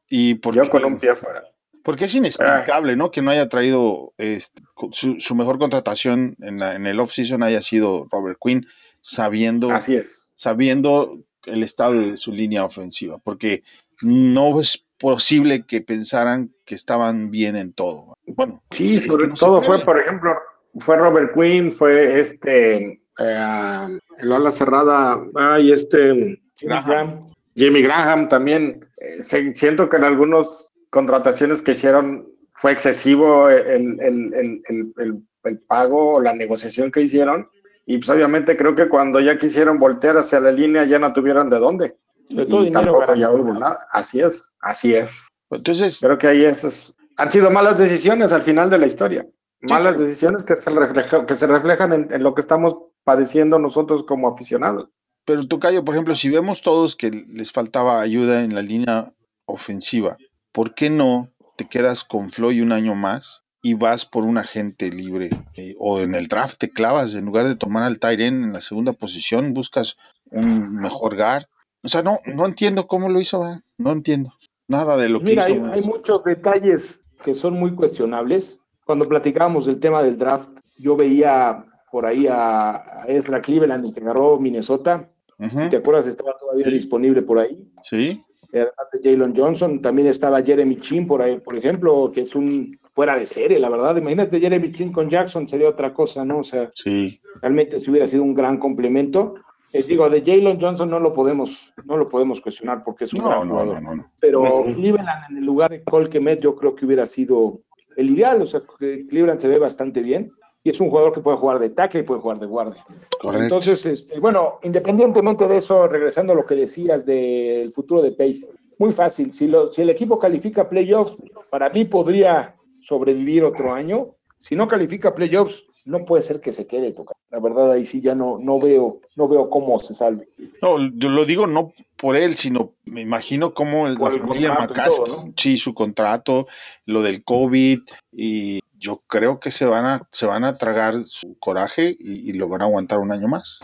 ¿Y 0.08 0.36
por 0.36 0.54
yo 0.54 0.62
qué? 0.62 0.70
con 0.70 0.86
un 0.86 0.98
pie 0.98 1.14
fuera. 1.16 1.42
Porque 1.84 2.06
es 2.06 2.14
inexplicable. 2.14 2.96
¿no? 2.96 3.10
Que 3.10 3.20
no 3.20 3.30
haya 3.30 3.50
traído 3.50 4.14
este, 4.16 4.62
su, 4.92 5.16
su, 5.18 5.34
mejor 5.34 5.58
contratación 5.58 6.34
en, 6.40 6.58
la, 6.58 6.76
en 6.76 6.86
el 6.86 6.98
off-season 6.98 7.42
haya 7.42 7.60
sido 7.60 8.06
Robert 8.10 8.38
Quinn, 8.42 8.66
sabiendo, 9.02 9.70
Así 9.70 9.96
es. 9.96 10.32
sabiendo 10.34 11.18
el 11.46 11.62
estado 11.62 11.94
de 11.94 12.16
su 12.16 12.32
línea 12.32 12.64
ofensiva, 12.64 13.18
porque 13.18 13.62
no 14.00 14.60
es 14.60 14.84
posible 14.98 15.64
que 15.66 15.80
pensaran 15.80 16.50
que 16.64 16.74
estaban 16.74 17.30
bien 17.30 17.56
en 17.56 17.72
todo. 17.72 18.16
Bueno, 18.26 18.62
sí, 18.70 18.96
es 18.96 19.02
que, 19.02 19.08
sobre 19.08 19.28
no 19.28 19.34
todo 19.34 19.62
fue, 19.62 19.80
por 19.80 19.98
ejemplo, 19.98 20.34
fue 20.78 20.96
Robert 20.96 21.34
Quinn, 21.34 21.72
fue 21.72 22.20
este, 22.20 23.02
eh, 23.18 23.98
el 24.18 24.32
ala 24.32 24.50
cerrada, 24.50 25.20
ay, 25.34 25.72
este, 25.72 26.40
Graham. 26.60 26.84
Graham. 26.86 27.32
Jimmy 27.54 27.82
Graham 27.82 28.28
también. 28.28 28.88
Eh, 28.98 29.22
siento 29.22 29.88
que 29.88 29.96
en 29.96 30.04
algunas 30.04 30.68
contrataciones 30.90 31.60
que 31.60 31.72
hicieron 31.72 32.28
fue 32.54 32.72
excesivo 32.72 33.48
el, 33.50 34.00
el, 34.00 34.62
el, 34.68 35.22
el 35.44 35.58
pago 35.60 36.14
o 36.14 36.20
la 36.20 36.34
negociación 36.34 36.90
que 36.90 37.02
hicieron 37.02 37.48
y 37.86 37.98
pues 37.98 38.10
obviamente 38.10 38.56
creo 38.56 38.74
que 38.74 38.88
cuando 38.88 39.20
ya 39.20 39.38
quisieron 39.38 39.78
voltear 39.78 40.16
hacia 40.16 40.40
la 40.40 40.52
línea 40.52 40.84
ya 40.84 40.98
no 40.98 41.12
tuvieron 41.12 41.50
de 41.50 41.58
dónde. 41.58 41.96
De 42.28 42.46
todo 42.46 42.62
y 42.62 42.66
dinero 42.66 42.92
tampoco 42.92 43.14
ya 43.14 43.30
hubo 43.30 43.52
nada. 43.52 43.86
Así 43.90 44.20
es, 44.20 44.52
así 44.60 44.94
es. 44.94 45.28
Entonces, 45.50 46.00
creo 46.00 46.16
que 46.16 46.28
ahí 46.28 46.44
es, 46.44 46.94
han 47.16 47.32
sido 47.32 47.50
malas 47.50 47.78
decisiones 47.78 48.32
al 48.32 48.42
final 48.42 48.70
de 48.70 48.78
la 48.78 48.86
historia. 48.86 49.26
Malas 49.60 49.96
sí. 49.96 50.04
decisiones 50.04 50.44
que 50.44 50.56
se, 50.56 50.70
refleja, 50.70 51.26
que 51.26 51.34
se 51.34 51.46
reflejan 51.46 51.92
en, 51.92 52.08
en, 52.12 52.22
lo 52.22 52.34
que 52.34 52.40
estamos 52.40 52.76
padeciendo 53.04 53.58
nosotros 53.58 54.04
como 54.04 54.28
aficionados. 54.28 54.88
Pero 55.24 55.46
Tocayo, 55.46 55.84
por 55.84 55.94
ejemplo, 55.94 56.14
si 56.14 56.30
vemos 56.30 56.62
todos 56.62 56.96
que 56.96 57.10
les 57.10 57.52
faltaba 57.52 58.00
ayuda 58.00 58.42
en 58.42 58.54
la 58.54 58.62
línea 58.62 59.12
ofensiva, 59.44 60.16
¿por 60.52 60.74
qué 60.74 60.90
no 60.90 61.28
te 61.56 61.68
quedas 61.68 62.02
con 62.02 62.30
Floyd 62.30 62.62
un 62.62 62.72
año 62.72 62.94
más 62.94 63.41
y 63.62 63.74
vas 63.74 64.04
por 64.04 64.24
un 64.24 64.36
agente 64.36 64.90
libre 64.90 65.30
eh, 65.54 65.76
o 65.78 66.00
en 66.00 66.16
el 66.16 66.26
draft 66.26 66.58
te 66.58 66.70
clavas 66.70 67.14
en 67.14 67.24
lugar 67.24 67.46
de 67.46 67.54
tomar 67.54 67.84
al 67.84 68.00
Tyren 68.00 68.42
en 68.42 68.52
la 68.52 68.60
segunda 68.60 68.92
posición 68.92 69.54
buscas 69.54 69.96
un 70.30 70.64
mejor 70.74 71.16
guard 71.16 71.44
o 71.82 71.88
sea 71.88 72.02
no 72.02 72.18
no 72.26 72.44
entiendo 72.44 72.88
cómo 72.88 73.08
lo 73.08 73.20
hizo 73.20 73.46
¿eh? 73.46 73.60
no 73.78 73.92
entiendo 73.92 74.34
nada 74.66 74.96
de 74.96 75.08
lo 75.08 75.20
Mira, 75.20 75.46
que 75.46 75.52
hizo 75.52 75.64
hay, 75.66 75.80
hay, 75.80 75.82
muchos 75.86 76.24
detalles 76.24 77.06
que 77.24 77.34
son 77.34 77.54
muy 77.54 77.74
cuestionables 77.74 78.58
cuando 78.84 79.08
platicábamos 79.08 79.66
del 79.66 79.78
tema 79.78 80.02
del 80.02 80.18
draft 80.18 80.48
yo 80.76 80.96
veía 80.96 81.64
por 81.92 82.04
ahí 82.04 82.26
a, 82.26 83.02
a 83.02 83.04
Ezra 83.06 83.40
Cleveland 83.40 83.86
y 83.86 83.92
que 83.92 84.00
agarró 84.00 84.40
Minnesota 84.40 85.08
uh 85.38 85.44
-huh. 85.44 85.70
¿te 85.70 85.76
acuerdas? 85.76 86.08
estaba 86.08 86.36
todavía 86.36 86.66
sí. 86.66 86.72
disponible 86.72 87.22
por 87.22 87.38
ahí 87.38 87.64
sí 87.82 88.24
además 88.52 88.88
de 88.92 89.10
Jalen 89.10 89.36
Johnson 89.36 89.80
también 89.80 90.08
estaba 90.08 90.42
Jeremy 90.42 90.76
Chin 90.76 91.06
por 91.06 91.22
ahí 91.22 91.38
por 91.38 91.56
ejemplo 91.56 92.10
que 92.12 92.22
es 92.22 92.34
un 92.34 92.81
fuera 92.92 93.18
de 93.18 93.26
serie, 93.26 93.58
la 93.58 93.70
verdad. 93.70 93.96
Imagínate 93.96 94.40
Jeremy 94.40 94.72
Chin 94.72 94.92
con 94.92 95.08
Jackson 95.08 95.48
sería 95.48 95.68
otra 95.68 95.92
cosa, 95.92 96.24
¿no? 96.24 96.38
O 96.38 96.44
sea, 96.44 96.70
sí. 96.74 97.20
realmente 97.40 97.80
si 97.80 97.90
hubiera 97.90 98.06
sido 98.06 98.22
un 98.22 98.34
gran 98.34 98.58
complemento. 98.58 99.34
Les 99.72 99.86
digo, 99.86 100.08
de 100.10 100.20
Jalen 100.20 100.60
Johnson 100.60 100.90
no 100.90 101.00
lo 101.00 101.14
podemos, 101.14 101.72
no 101.86 101.96
lo 101.96 102.06
podemos 102.06 102.42
cuestionar 102.42 102.84
porque 102.84 103.04
es 103.04 103.14
un 103.14 103.22
no, 103.22 103.28
gran 103.28 103.48
no, 103.48 103.54
jugador. 103.54 103.82
No, 103.82 103.94
no, 103.96 104.12
Pero 104.20 104.64
Cleveland 104.64 105.30
en 105.30 105.38
el 105.38 105.44
lugar 105.44 105.70
de 105.70 105.82
Cole 105.82 106.10
Kemet 106.10 106.40
yo 106.40 106.54
creo 106.54 106.74
que 106.74 106.84
hubiera 106.84 107.06
sido 107.06 107.60
el 107.96 108.10
ideal. 108.10 108.42
O 108.42 108.46
sea, 108.46 108.60
que 108.78 109.06
Cleveland 109.06 109.40
se 109.40 109.48
ve 109.48 109.58
bastante 109.58 110.02
bien 110.02 110.30
y 110.62 110.70
es 110.70 110.80
un 110.80 110.90
jugador 110.90 111.14
que 111.14 111.22
puede 111.22 111.38
jugar 111.38 111.58
de 111.58 111.70
tackle 111.70 112.00
y 112.00 112.02
puede 112.02 112.20
jugar 112.20 112.38
de 112.38 112.46
guardia. 112.46 112.84
Correcto. 113.18 113.44
Entonces, 113.44 113.86
este, 113.86 114.20
bueno, 114.20 114.58
independientemente 114.62 115.48
de 115.48 115.56
eso, 115.56 115.88
regresando 115.88 116.34
a 116.34 116.36
lo 116.36 116.44
que 116.44 116.54
decías 116.54 117.06
del 117.06 117.72
futuro 117.72 118.02
de 118.02 118.12
Pace, 118.12 118.50
muy 118.78 118.92
fácil. 118.92 119.32
Si, 119.32 119.48
lo, 119.48 119.72
si 119.72 119.80
el 119.80 119.90
equipo 119.90 120.18
califica 120.18 120.68
playoffs, 120.68 121.16
para 121.50 121.70
mí 121.70 121.86
podría 121.86 122.56
sobrevivir 122.82 123.44
otro 123.44 123.72
año. 123.72 124.16
Si 124.38 124.56
no 124.56 124.68
califica 124.68 125.14
playoffs, 125.14 125.64
no 125.84 126.04
puede 126.04 126.22
ser 126.22 126.40
que 126.40 126.52
se 126.52 126.66
quede 126.66 126.92
tocar. 126.92 127.16
La 127.30 127.40
verdad 127.40 127.72
ahí 127.72 127.86
sí 127.86 128.00
ya 128.00 128.14
no, 128.14 128.38
no 128.38 128.58
veo, 128.60 129.00
no 129.16 129.28
veo 129.28 129.48
cómo 129.50 129.78
se 129.80 129.94
salve. 129.94 130.28
No, 130.60 130.78
yo 130.94 131.08
lo 131.08 131.24
digo 131.24 131.46
no 131.46 131.72
por 131.96 132.16
él, 132.16 132.34
sino 132.34 132.74
me 132.84 133.00
imagino 133.00 133.54
cómo 133.54 133.86
el, 133.86 133.94
la 133.94 134.08
el 134.08 134.20
familia 134.20 134.68
todo, 134.74 135.24
¿no? 135.24 135.32
sí, 135.36 135.56
su 135.56 135.74
contrato, 135.74 136.46
lo 136.84 137.02
del 137.02 137.24
COVID, 137.24 137.80
y 138.12 138.60
yo 138.78 139.02
creo 139.06 139.38
que 139.38 139.50
se 139.50 139.64
van 139.64 139.84
a, 139.86 140.08
se 140.10 140.26
van 140.26 140.44
a 140.44 140.58
tragar 140.58 140.94
su 141.04 141.38
coraje 141.38 141.96
y, 141.98 142.28
y 142.28 142.32
lo 142.32 142.48
van 142.48 142.62
a 142.62 142.64
aguantar 142.64 142.98
un 142.98 143.12
año 143.12 143.28
más. 143.28 143.60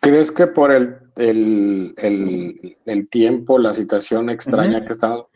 ¿Crees 0.00 0.30
que 0.30 0.46
por 0.46 0.70
el, 0.70 0.96
el, 1.16 1.94
el, 1.96 2.76
el 2.86 3.08
tiempo, 3.08 3.58
la 3.58 3.74
situación 3.74 4.30
extraña 4.30 4.84
que 4.84 4.92
estamos, 4.92 5.26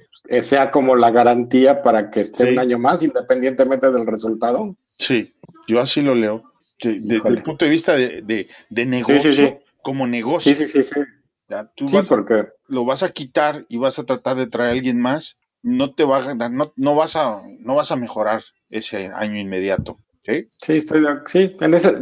sea 0.43 0.71
como 0.71 0.97
la 0.97 1.11
garantía 1.11 1.83
para 1.83 2.11
que 2.11 2.21
esté 2.21 2.45
Sí. 2.47 2.53
un 2.53 2.59
año 2.59 2.79
más, 2.79 3.03
independientemente 3.03 3.91
del 3.91 4.07
resultado? 4.07 4.77
Sí, 4.99 5.35
yo 5.67 5.81
así 5.81 6.03
lo 6.03 6.15
leo. 6.15 6.45
De- 6.83 6.99
desde 7.01 7.29
el 7.29 7.43
punto 7.43 7.65
de 7.65 7.71
vista 7.71 7.95
de, 7.95 8.23
de, 8.23 8.49
de 8.71 8.87
negocio, 8.87 9.33
sí, 9.33 9.45
sí. 9.47 9.55
como 9.83 10.07
negocio, 10.07 10.55
Sí, 10.55 10.67
sí, 10.67 10.83
sí, 10.83 10.83
sí. 10.95 11.01
ya, 11.49 11.71
tú 11.75 11.87
vas 11.91 12.07
porque 12.07 12.49
lo 12.69 12.85
vas 12.85 13.03
a 13.03 13.11
quitar 13.11 13.65
y 13.69 13.77
vas 13.77 13.99
a 13.99 14.05
tratar 14.05 14.37
de 14.37 14.47
traer 14.47 14.71
a 14.71 14.73
alguien 14.73 14.99
más, 15.01 15.37
no 15.63 15.93
te 15.95 16.05
va 16.05 16.19
a 16.31 16.49
no, 16.49 16.73
no 16.77 16.95
vas 16.95 17.17
a, 17.17 17.43
no 17.59 17.75
vas 17.75 17.93
a 17.93 17.97
mejorar 17.97 18.43
ese 18.71 19.11
año 19.15 19.39
inmediato. 19.39 19.99
¿sí? 20.25 20.49
sí, 20.63 20.73
estoy 20.79 21.01
de, 21.03 21.09
sí, 21.27 21.57
en 21.61 21.75
ese, 21.75 21.97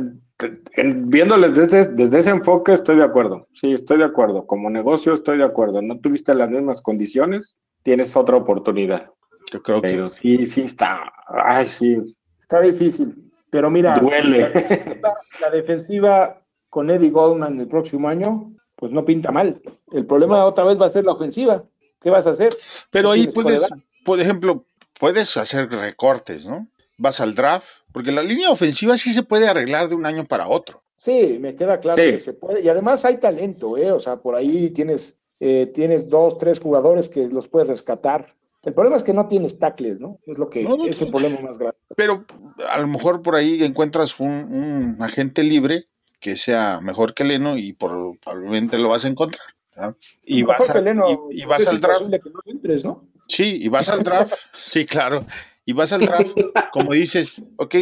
viéndoles 0.74 1.55
desde, 1.55 1.86
desde 1.95 2.20
ese 2.20 2.30
enfoque 2.30 2.72
estoy 2.72 2.97
de 2.97 3.05
acuerdo. 3.05 3.47
Sí, 3.55 3.72
estoy 3.72 3.99
de 3.99 4.05
acuerdo. 4.05 4.47
Como 4.47 4.70
negocio 4.70 5.14
estoy 5.14 5.39
de 5.39 5.45
acuerdo. 5.45 5.82
No 5.82 5.99
tuviste 5.99 6.34
las 6.34 6.51
mismas 6.51 6.82
condiciones, 6.82 7.59
tienes 7.82 8.16
otra 8.16 8.36
oportunidad. 8.36 9.11
Yo 9.53 9.62
creo 9.62 9.80
que 9.80 10.11
sí, 10.11 10.47
sí 10.47 10.62
está. 10.62 11.12
Ay, 11.26 11.64
sí. 11.64 12.16
Está 12.41 12.61
difícil. 12.61 13.30
Pero 13.51 13.70
mira, 13.70 13.99
Duele. 13.99 14.99
la, 15.03 15.14
la 15.41 15.51
defensiva 15.51 16.43
con 16.68 16.91
Eddie 16.91 17.11
Goldman 17.11 17.59
el 17.61 17.66
próximo 17.66 18.09
año, 18.09 18.53
pues 18.76 18.93
no 18.93 19.05
pinta 19.05 19.32
mal. 19.32 19.61
El 19.91 20.07
problema 20.07 20.45
otra 20.45 20.64
vez 20.64 20.80
va 20.80 20.86
a 20.86 20.91
ser 20.91 21.05
la 21.05 21.12
ofensiva. 21.12 21.64
¿Qué 22.01 22.11
vas 22.11 22.26
a 22.26 22.30
hacer? 22.30 22.57
Pero 22.91 23.11
ahí 23.11 23.26
puedes, 23.26 23.66
por 24.05 24.20
ejemplo, 24.20 24.64
puedes 25.01 25.36
hacer 25.36 25.68
recortes, 25.70 26.47
¿no? 26.47 26.68
Vas 26.99 27.20
al 27.20 27.34
draft, 27.34 27.66
porque 27.92 28.12
la 28.12 28.22
línea 28.22 28.51
ofensiva 28.51 28.96
sí 28.96 29.12
se 29.12 29.22
puede 29.22 29.49
arreglar 29.49 29.88
de 29.88 29.94
un 29.94 30.05
año 30.05 30.24
para 30.26 30.49
otro. 30.49 30.82
Sí, 30.96 31.38
me 31.40 31.55
queda 31.55 31.78
claro 31.80 32.03
Sí. 32.03 32.11
que 32.11 32.20
se 32.20 32.32
puede. 32.32 32.61
Y 32.61 32.68
además 32.68 33.05
hay 33.05 33.18
talento, 33.18 33.76
¿eh? 33.78 33.92
O 33.92 34.01
sea, 34.01 34.16
por 34.16 34.34
ahí 34.34 34.70
tienes, 34.70 35.16
eh, 35.40 35.70
tienes 35.72 36.09
dos, 36.09 36.36
tres 36.38 36.59
jugadores 36.61 37.09
que 37.09 37.28
los 37.28 37.46
puedes 37.49 37.68
rescatar. 37.68 38.34
El 38.64 38.74
problema 38.74 38.96
es 38.96 39.05
que 39.05 39.14
no 39.14 39.28
tienes 39.28 39.61
tackles, 39.61 40.01
¿no? 40.01 40.18
Es 40.26 40.36
lo 40.38 40.51
que 40.51 40.64
No, 40.64 40.76
no, 40.76 40.86
es 40.86 41.01
el 41.01 41.11
problema 41.11 41.40
más 41.40 41.57
grande. 41.57 41.78
Pero 41.96 42.26
a 42.68 42.78
lo 42.80 42.88
mejor 42.88 43.22
por 43.22 43.36
ahí 43.36 43.62
encuentras 43.62 44.18
un, 44.18 44.28
un 44.30 44.96
agente 45.01 45.44
libre 45.44 45.86
que 46.18 46.36
sea 46.36 46.80
mejor 46.82 47.14
que 47.14 47.22
Leno 47.22 47.57
y 47.57 47.72
por, 47.74 48.18
probablemente 48.18 48.76
lo 48.76 48.88
vas 48.88 49.05
a 49.05 49.09
encontrar. 49.09 49.46
¿verdad? 49.76 49.94
Y 50.24 50.42
Mejor 50.42 50.59
vas, 50.59 50.70
a- 50.70 50.72
que 50.72 50.80
Leno, 50.82 51.28
y- 51.30 51.44
vas 51.44 51.66
al 51.68 51.80
draft. 51.80 52.11
que 52.11 52.30
no 52.30 52.40
entres, 52.44 52.84
¿no? 52.84 53.07
Sí, 53.28 53.59
y 53.62 53.68
vas 53.68 53.88
al 53.88 54.03
draft. 54.03 54.34
Sí, 54.57 54.84
claro. 54.84 55.24
Y 55.68 55.74
vas 55.74 55.92
al 55.92 56.00
draft, 56.00 56.30
como 56.72 56.94
dices, 56.94 57.34
ok, 57.56 57.74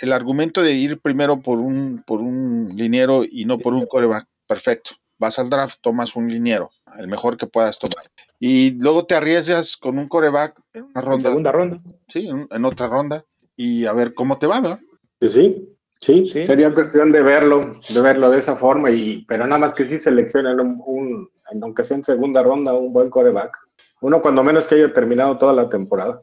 el 0.00 0.12
argumento 0.14 0.62
de 0.62 0.72
ir 0.72 0.98
primero 1.02 1.38
por 1.42 1.58
un, 1.58 2.02
por 2.06 2.20
un 2.22 2.70
liniero 2.74 3.24
y 3.28 3.44
no 3.44 3.58
por 3.58 3.74
un 3.74 3.84
coreback, 3.84 4.26
perfecto. 4.46 4.92
Vas 5.18 5.38
al 5.38 5.50
draft, 5.50 5.78
tomas 5.82 6.16
un 6.16 6.28
liniero, 6.28 6.70
el 6.98 7.08
mejor 7.08 7.36
que 7.36 7.46
puedas 7.46 7.78
tomar. 7.78 8.10
Y 8.40 8.70
luego 8.80 9.04
te 9.04 9.14
arriesgas 9.16 9.76
con 9.76 9.98
un 9.98 10.08
coreback 10.08 10.58
en 10.72 10.84
una 10.84 11.00
En 11.00 11.06
ronda, 11.06 11.28
segunda 11.28 11.52
ronda. 11.52 11.80
sí, 12.08 12.26
en, 12.26 12.48
en 12.50 12.64
otra 12.64 12.86
ronda, 12.86 13.22
y 13.54 13.84
a 13.84 13.92
ver 13.92 14.14
cómo 14.14 14.38
te 14.38 14.46
va, 14.46 14.62
¿verdad? 14.62 14.80
Pues 15.18 15.32
sí, 15.32 15.68
sí, 15.98 16.26
Sí. 16.26 16.44
sería 16.46 16.72
cuestión 16.72 17.12
de 17.12 17.20
verlo, 17.20 17.80
de 17.86 18.00
verlo 18.00 18.30
de 18.30 18.38
esa 18.38 18.56
forma, 18.56 18.90
y, 18.90 19.26
pero 19.26 19.46
nada 19.46 19.58
más 19.58 19.74
que 19.74 19.84
sí 19.84 19.98
seleccionen 19.98 20.58
un, 20.58 20.82
un- 20.86 21.30
aunque 21.62 21.84
sea 21.84 21.98
en 21.98 22.04
segunda 22.04 22.42
ronda, 22.42 22.72
un 22.72 22.94
buen 22.94 23.10
coreback. 23.10 23.54
Uno 24.00 24.22
cuando 24.22 24.42
menos 24.42 24.66
que 24.66 24.76
haya 24.76 24.92
terminado 24.94 25.36
toda 25.36 25.52
la 25.52 25.68
temporada. 25.68 26.22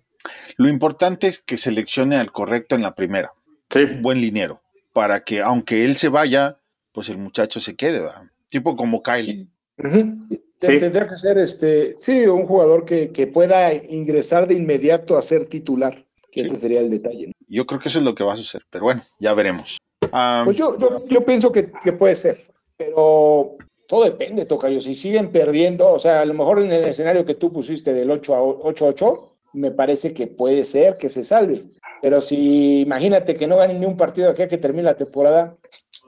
Lo 0.57 0.67
importante 0.69 1.27
es 1.27 1.39
que 1.39 1.57
seleccione 1.57 2.17
al 2.17 2.31
correcto 2.31 2.75
en 2.75 2.81
la 2.81 2.95
primera, 2.95 3.33
Sí, 3.69 3.79
un 3.83 4.01
buen 4.01 4.21
liniero, 4.21 4.61
para 4.93 5.23
que 5.23 5.41
aunque 5.41 5.83
él 5.85 5.97
se 5.97 6.09
vaya, 6.09 6.57
pues 6.91 7.09
el 7.09 7.17
muchacho 7.17 7.59
se 7.59 7.75
quede, 7.75 8.01
¿verdad? 8.01 8.23
Tipo 8.49 8.75
como 8.75 9.01
Kyle. 9.01 9.47
Sí. 9.79 10.39
Tendría 10.59 11.07
que 11.07 11.17
ser 11.17 11.37
este, 11.39 11.95
sí, 11.97 12.25
un 12.27 12.45
jugador 12.45 12.85
que, 12.85 13.11
que 13.11 13.27
pueda 13.27 13.73
ingresar 13.73 14.47
de 14.47 14.53
inmediato 14.53 15.17
a 15.17 15.21
ser 15.21 15.47
titular, 15.47 16.05
que 16.31 16.41
Sí. 16.41 16.45
ese 16.45 16.57
sería 16.57 16.79
el 16.79 16.89
detalle. 16.89 17.27
¿no? 17.27 17.33
Yo 17.47 17.65
creo 17.65 17.79
que 17.81 17.89
eso 17.89 17.99
es 17.99 18.05
lo 18.05 18.15
que 18.15 18.23
va 18.23 18.33
a 18.33 18.37
suceder, 18.37 18.65
pero 18.69 18.85
bueno, 18.85 19.03
ya 19.19 19.33
veremos. 19.33 19.77
Pues 19.99 20.55
yo, 20.55 20.77
yo, 20.79 21.05
yo 21.07 21.25
pienso 21.25 21.51
que, 21.51 21.71
que 21.83 21.93
puede 21.93 22.15
ser, 22.15 22.45
pero 22.77 23.57
todo 23.87 24.03
depende, 24.05 24.45
Tocayo. 24.45 24.79
Si 24.79 24.95
siguen 24.95 25.31
perdiendo, 25.31 25.91
o 25.91 25.99
sea, 25.99 26.21
a 26.21 26.25
lo 26.25 26.33
mejor 26.33 26.61
en 26.61 26.71
el 26.71 26.85
escenario 26.85 27.25
que 27.25 27.35
tú 27.35 27.51
pusiste 27.51 27.93
del 27.93 28.11
8 28.11 28.35
a 28.35 28.39
8-8, 28.39 29.29
me 29.53 29.71
parece 29.71 30.13
que 30.13 30.27
puede 30.27 30.63
ser 30.63 30.97
que 30.97 31.09
se 31.09 31.23
salve. 31.23 31.63
Pero 32.01 32.21
si 32.21 32.81
imagínate 32.81 33.35
que 33.35 33.47
no 33.47 33.57
ganen 33.57 33.79
ni 33.79 33.85
un 33.85 33.97
partido 33.97 34.29
aquí 34.29 34.41
a 34.41 34.47
que 34.47 34.57
termine 34.57 34.83
la 34.83 34.97
temporada, 34.97 35.55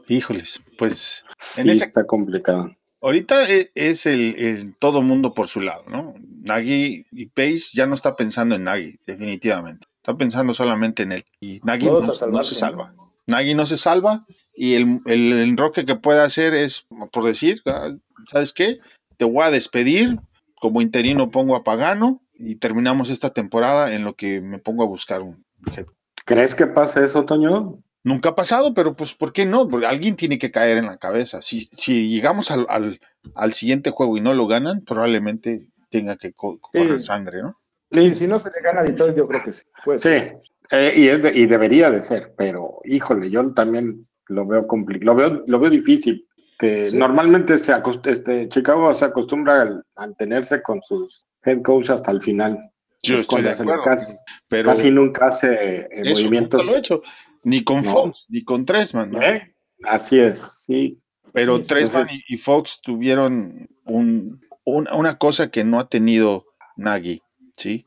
híjoles, 0.07 0.61
pues 0.77 1.23
Sí, 1.37 1.61
en 1.61 1.69
ese, 1.69 1.85
está 1.85 2.05
complicado. 2.05 2.75
ahorita 3.01 3.49
e- 3.51 3.71
es 3.75 4.05
el, 4.05 4.35
el 4.37 4.75
todo 4.75 5.01
mundo 5.01 5.33
por 5.33 5.47
su 5.47 5.61
lado, 5.61 5.83
¿no? 5.87 6.13
Nagy 6.43 7.05
y 7.11 7.25
Pace 7.27 7.71
ya 7.73 7.85
no 7.85 7.95
está 7.95 8.15
pensando 8.15 8.55
en 8.55 8.63
Nagy, 8.65 8.99
definitivamente. 9.07 9.87
Está 9.97 10.17
pensando 10.17 10.53
solamente 10.53 11.03
en 11.03 11.13
él. 11.13 11.23
Y 11.39 11.59
Nagy 11.63 11.85
no, 11.87 12.43
se 12.43 12.55
salva. 12.55 12.93
Nagy 13.25 13.53
no 13.55 13.65
se 13.65 13.77
salva 13.77 14.25
y 14.55 14.73
el, 14.75 14.99
el 15.05 15.33
enroque 15.39 15.85
que 15.85 15.95
puede 15.95 16.21
hacer 16.21 16.53
es, 16.53 16.85
por 17.11 17.23
decir, 17.25 17.61
ah, 17.65 17.89
¿sabes 18.31 18.53
qué? 18.53 18.77
Te 19.17 19.25
voy 19.25 19.43
a 19.43 19.51
despedir, 19.51 20.19
como 20.59 20.81
interino 20.81 21.31
pongo 21.31 21.55
a 21.55 21.63
Pagano 21.63 22.21
y 22.37 22.55
terminamos 22.55 23.09
esta 23.09 23.29
temporada 23.29 23.93
en 23.93 24.03
lo 24.03 24.15
que 24.15 24.41
me 24.41 24.59
pongo 24.59 24.83
a 24.83 24.87
buscar 24.87 25.21
un 25.21 25.45
head 25.75 25.85
¿Crees 26.25 26.55
que 26.55 26.67
pase 26.67 27.05
eso, 27.05 27.23
Toño? 27.25 27.79
Nunca 28.03 28.29
ha 28.29 28.35
pasado, 28.35 28.73
pero 28.73 28.95
pues 28.95 29.13
¿por 29.13 29.31
qué 29.33 29.45
no? 29.45 29.67
Porque 29.67 29.85
alguien 29.87 30.15
tiene 30.15 30.37
que 30.37 30.51
caer 30.51 30.77
en 30.77 30.85
la 30.85 30.97
cabeza. 30.97 31.41
Si, 31.41 31.61
si 31.71 32.09
llegamos 32.09 32.51
al, 32.51 32.65
al, 32.69 32.99
al 33.35 33.53
siguiente 33.53 33.91
juego 33.91 34.17
y 34.17 34.21
no 34.21 34.33
lo 34.33 34.47
ganan, 34.47 34.81
probablemente 34.85 35.59
tenga 35.89 36.15
que 36.15 36.33
co- 36.33 36.59
correr 36.59 36.99
Sí. 36.99 37.07
sangre, 37.07 37.41
¿no? 37.43 37.57
y 37.91 38.13
si 38.15 38.27
no 38.27 38.39
se 38.39 38.49
le 38.49 38.61
gana 38.61 38.81
a 38.81 38.83
Detroit, 38.83 39.15
yo 39.15 39.27
creo 39.27 39.43
que 39.43 39.51
sí. 39.53 39.61
Sí, 39.97 40.09
eh, 40.71 40.93
y, 40.97 41.07
es 41.07 41.21
de- 41.21 41.33
y 41.33 41.45
debería 41.45 41.89
de 41.91 42.01
ser, 42.01 42.33
pero 42.37 42.79
híjole, 42.83 43.29
yo 43.29 43.53
también 43.53 44.07
lo 44.27 44.45
veo 44.47 44.65
complicado, 44.67 45.05
lo 45.05 45.15
veo, 45.15 45.43
lo 45.47 45.59
veo 45.59 45.69
difícil. 45.69 46.27
Que 46.57 46.89
Sí. 46.89 46.97
normalmente 46.97 47.57
se 47.57 47.73
este, 48.05 48.49
Chicago 48.49 48.93
se 48.93 49.05
acostumbra 49.05 49.61
al 49.61 49.83
mantenerse 49.95 50.61
con 50.61 50.81
sus 50.81 51.27
head 51.45 51.61
coach 51.61 51.89
hasta 51.89 52.11
el 52.11 52.21
final. 52.21 52.71
Yo 53.03 53.15
Es 53.15 53.21
estoy 53.21 53.43
de 53.43 53.51
acuerdo. 53.51 53.83
casi, 53.83 54.13
pero 54.47 54.69
casi 54.69 54.89
nunca 54.91 55.27
hace 55.27 55.53
eh, 55.53 55.89
nunca 55.97 56.09
movimientos. 56.11 56.65
lo 56.65 56.75
he 56.75 56.79
hecho. 56.79 57.01
Ni 57.43 57.63
con 57.63 57.77
No. 57.77 57.83
Fox, 57.91 58.25
ni 58.29 58.43
con 58.43 58.65
Tresman, 58.65 59.11
¿no? 59.11 59.21
¿Eh? 59.21 59.53
Así 59.83 60.19
es, 60.19 60.39
sí. 60.65 60.99
Pero 61.33 61.57
Sí, 61.57 61.63
Tresman 61.67 62.07
y, 62.27 62.37
Fox 62.37 62.79
tuvieron 62.81 63.67
un, 63.85 64.41
un- 64.63 64.87
una 64.91 65.17
cosa 65.17 65.51
que 65.51 65.63
no 65.63 65.79
ha 65.79 65.87
tenido 65.89 66.45
Nagy, 66.77 67.21
¿sí? 67.55 67.85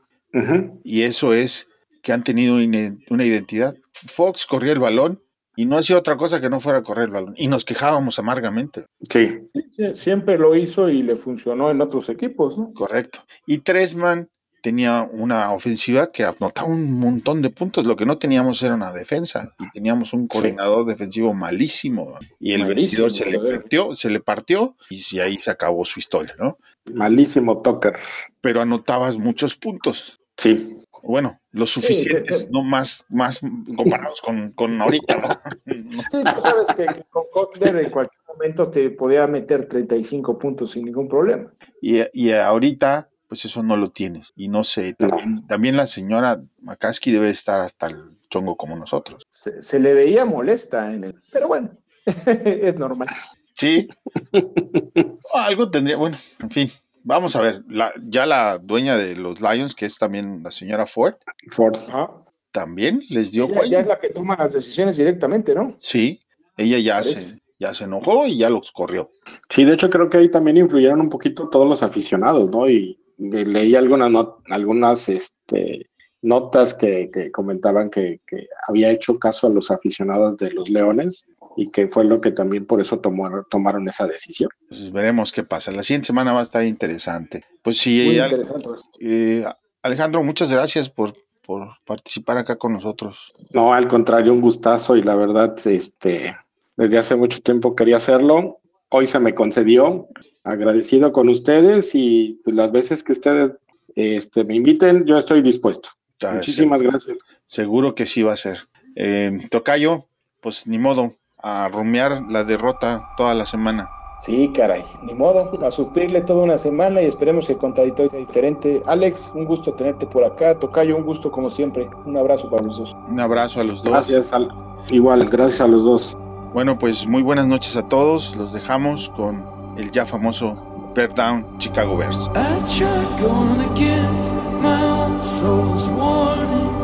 Y 0.84 1.02
eso 1.02 1.32
es 1.34 1.68
que 2.02 2.12
han 2.12 2.22
tenido 2.22 2.56
una 2.56 3.24
identidad. 3.26 3.74
Fox 3.92 4.46
corría 4.46 4.72
el 4.74 4.78
balón 4.78 5.20
y 5.59 5.66
no 5.66 5.76
hacía 5.76 5.98
otra 5.98 6.16
cosa 6.16 6.40
que 6.40 6.48
no 6.48 6.61
fuera 6.61 6.84
correr 6.84 7.06
el 7.06 7.11
balón. 7.11 7.34
Y 7.36 7.48
nos 7.48 7.64
quejábamos 7.64 8.20
amargamente. 8.20 8.86
Sí, 9.11 9.40
Sí, 9.76 9.96
Siempre 9.96 10.38
lo 10.38 10.54
hizo 10.54 10.88
y 10.88 11.02
le 11.02 11.16
funcionó 11.16 11.72
en 11.72 11.80
otros 11.80 12.09
equipos, 12.11 12.56
¿no? 12.56 12.72
Correcto. 12.72 13.24
Y 13.44 13.59
Tresman 13.59 14.28
tenía 14.62 15.02
una 15.11 15.50
ofensiva 15.52 16.12
que 16.12 16.22
anotaba 16.22 16.68
un 16.68 17.00
montón 17.00 17.42
de 17.42 17.50
puntos. 17.50 17.84
Lo 17.86 17.96
que 17.96 18.06
no 18.06 18.18
teníamos 18.18 18.62
era 18.62 18.76
una 18.76 18.92
defensa 18.92 19.52
y 19.59 19.68
teníamos 19.72 20.12
un 20.12 20.28
coordinador 20.28 20.86
defensivo 20.86 21.34
malísimo. 21.34 22.16
Y 22.38 22.52
el 22.52 22.62
Malísimo, 22.62 23.06
vestidor 23.06 23.12
se 23.12 23.28
le 23.28 23.40
partió, 23.40 23.96
se 23.96 24.11
le 24.11 24.20
partió 24.20 24.76
y 24.90 25.18
ahí 25.18 25.38
se 25.38 25.50
acabó 25.50 25.84
su 25.84 25.98
historia, 25.98 26.36
¿no? 26.38 26.59
malísimo 26.92 27.62
Tucker. 27.62 27.98
Pero 28.40 28.62
anotabas 28.62 29.16
muchos 29.16 29.56
puntos. 29.56 30.20
Sí, 30.36 30.78
Bueno, 31.03 31.40
los 31.51 31.70
suficientes, 31.70 32.40
sí, 32.40 32.49
no 32.51 32.62
más, 32.62 33.05
más 33.09 33.40
comparados 33.76 34.20
con, 34.20 34.53
con 34.53 34.80
ahorita, 34.80 35.16
¿no? 35.66 36.03
Sí, 36.11 36.24
tú 36.34 36.40
sabes 36.40 36.68
que, 36.76 36.86
que 36.86 37.05
con 37.11 37.24
Kotler 37.32 37.76
en 37.76 37.90
cualquier 37.90 38.20
momento 38.26 38.70
te 38.70 38.90
podía 38.90 39.26
meter 39.26 39.68
35 39.68 40.38
puntos 40.38 40.72
sin 40.72 40.84
ningún 40.84 41.09
problema. 41.09 41.53
Y, 41.80 42.01
y 42.12 42.32
ahorita, 42.32 43.09
pues 43.28 43.44
eso 43.44 43.62
no 43.62 43.76
lo 43.76 43.90
tienes. 43.90 44.32
Y 44.36 44.49
no 44.49 44.64
sé, 44.64 44.94
también, 44.94 45.46
también 45.46 45.76
la 45.76 45.86
señora 45.86 46.40
McCaskey 46.61 47.12
debe 47.12 47.30
estar 47.30 47.61
hasta 47.61 47.88
el 47.88 48.18
chongo 48.28 48.57
como 48.57 48.76
nosotros. 48.76 49.26
Se, 49.30 49.62
se 49.62 49.78
le 49.78 49.94
veía 49.94 50.24
molesta 50.24 50.92
en 50.92 51.05
el. 51.05 51.22
Pero 51.32 51.49
bueno, 51.49 51.70
es 52.26 52.76
normal. 52.76 53.09
Sí. 53.55 53.88
Algo 55.34 55.70
tendría, 55.70 55.96
bueno, 55.96 56.16
en 56.40 56.51
fin. 56.51 56.70
Vamos 57.09 57.34
a 57.36 57.40
ver, 57.40 57.62
la, 57.70 57.90
ya 58.02 58.26
la 58.26 58.59
dueña 58.59 58.98
de 58.98 59.16
los 59.16 59.40
Lions, 59.40 59.74
que 59.74 59.86
es 59.86 59.96
también 59.96 60.42
la 60.42 60.50
señora 60.50 60.84
Ford, 60.84 61.14
Ford. 61.50 61.74
Ajá. 61.74 62.11
también 62.52 63.00
les 63.09 63.32
dio 63.32 63.48
Ella 63.48 63.64
ya 63.64 63.80
es 63.80 63.86
la 63.86 63.98
que 63.98 64.11
toma 64.11 64.36
las 64.36 64.52
decisiones 64.52 64.98
directamente, 64.98 65.54
¿no? 65.54 65.74
Sí, 65.78 66.20
ella 66.59 66.78
ya 66.78 67.02
se, 67.02 67.40
ya 67.59 67.72
se 67.72 67.84
enojó 67.84 68.26
y 68.26 68.36
ya 68.36 68.50
los 68.50 68.72
corrió. 68.72 69.09
Sí, 69.48 69.64
de 69.64 69.72
hecho 69.72 69.88
creo 69.88 70.11
que 70.11 70.18
ahí 70.18 70.30
también 70.30 70.59
influyeron 70.59 71.00
un 71.00 71.09
poquito 71.09 71.48
todos 71.48 71.66
los 71.66 71.82
aficionados, 71.82 72.50
¿no? 72.50 72.68
Y, 72.68 73.00
leí 73.16 73.74
algunas 73.74 74.12
algunas 74.50 75.09
este, 75.09 75.88
notas 76.22 76.74
que, 76.74 77.10
que 77.12 77.30
comentaban 77.30 77.90
que, 77.90 78.20
que 78.26 78.48
había 78.66 78.90
hecho 78.90 79.18
caso 79.18 79.46
a 79.46 79.50
los 79.50 79.70
aficionados 79.70 80.36
de 80.36 80.50
los 80.52 80.68
Leones 80.68 81.28
y 81.56 81.70
que 81.70 81.88
fue 81.88 82.04
lo 82.04 82.20
que 82.20 82.30
también 82.32 82.66
por 82.66 82.80
eso 82.80 83.00
tomó- 83.00 83.44
tomaron 83.50 83.88
esa 83.88 84.06
decisión. 84.06 84.50
Pues 84.68 84.90
veremos 84.92 85.32
qué 85.32 85.42
pasa. 85.44 85.70
La 85.72 85.82
siguiente 85.82 86.06
semana 86.06 86.32
va 86.32 86.40
a 86.40 86.44
estar 86.44 86.64
interesante. 86.64 87.44
Pues 87.62 87.78
sí, 87.78 88.02
Muy 88.06 88.18
interesante. 88.20 88.68
eso. 88.74 88.90
eh, 89.00 89.44
Alejandro, 89.82 90.22
muchas 90.24 90.52
gracias 90.52 90.88
por, 90.90 91.12
por 91.46 91.68
participar 91.86 92.38
acá 92.38 92.56
con 92.56 92.72
nosotros. 92.72 93.32
No, 93.52 93.72
al 93.72 93.86
contrario, 93.88 94.32
un 94.32 94.40
gustazo 94.40 94.96
y 94.96 95.02
la 95.02 95.14
verdad, 95.14 95.56
este, 95.66 96.36
desde 96.76 96.98
hace 96.98 97.14
mucho 97.16 97.40
tiempo 97.40 97.74
quería 97.76 97.96
hacerlo. 97.96 98.58
Hoy 98.90 99.06
se 99.06 99.20
me 99.20 99.34
concedió. 99.34 100.08
Agradecido 100.44 101.12
con 101.12 101.28
ustedes 101.28 101.94
y 101.94 102.40
pues, 102.44 102.56
las 102.56 102.72
veces 102.72 103.04
que 103.04 103.12
ustedes 103.12 103.52
este, 103.94 104.44
me 104.44 104.56
inviten, 104.56 105.04
yo 105.04 105.18
estoy 105.18 105.42
dispuesto. 105.42 105.90
Muchísimas 106.34 106.82
gracias. 106.82 107.18
Seguro 107.44 107.94
que 107.94 108.06
sí 108.06 108.22
va 108.22 108.32
a 108.32 108.36
ser. 108.36 108.68
Eh, 108.96 109.38
Tocayo, 109.50 110.06
pues 110.40 110.66
ni 110.66 110.78
modo, 110.78 111.14
a 111.38 111.68
rumiar 111.68 112.22
la 112.30 112.44
derrota 112.44 113.08
toda 113.16 113.34
la 113.34 113.46
semana. 113.46 113.88
Sí, 114.20 114.50
caray, 114.52 114.84
ni 115.04 115.14
modo, 115.14 115.64
a 115.64 115.70
sufrirle 115.70 116.22
toda 116.22 116.42
una 116.42 116.58
semana 116.58 117.00
y 117.00 117.04
esperemos 117.04 117.46
que 117.46 117.52
el 117.52 117.58
contadito 117.58 118.08
sea 118.08 118.18
diferente. 118.18 118.82
Alex, 118.86 119.30
un 119.34 119.44
gusto 119.44 119.74
tenerte 119.74 120.06
por 120.06 120.24
acá. 120.24 120.58
Tocayo, 120.58 120.96
un 120.96 121.04
gusto 121.04 121.30
como 121.30 121.50
siempre. 121.50 121.88
Un 122.04 122.16
abrazo 122.16 122.50
para 122.50 122.64
los 122.64 122.78
dos. 122.78 122.96
Un 123.08 123.20
abrazo 123.20 123.60
a 123.60 123.64
los 123.64 123.84
dos. 123.84 123.92
Gracias, 123.92 124.32
al- 124.32 124.50
igual, 124.90 125.28
gracias 125.28 125.60
a 125.60 125.68
los 125.68 125.84
dos. 125.84 126.16
Bueno, 126.52 126.76
pues 126.80 127.06
muy 127.06 127.22
buenas 127.22 127.46
noches 127.46 127.76
a 127.76 127.88
todos. 127.88 128.34
Los 128.34 128.52
dejamos 128.52 129.08
con 129.10 129.44
el 129.76 129.92
ya 129.92 130.04
famoso 130.04 130.56
Bear 130.95 131.09
Down 131.09 131.61
Chicago 131.61 131.99
Bears. 131.99 132.28
I 132.34 132.59
tried 132.76 133.20
going 133.20 133.61
against 133.72 134.34
my 134.34 135.20
soul's 135.22 135.89
warning, 135.89 136.74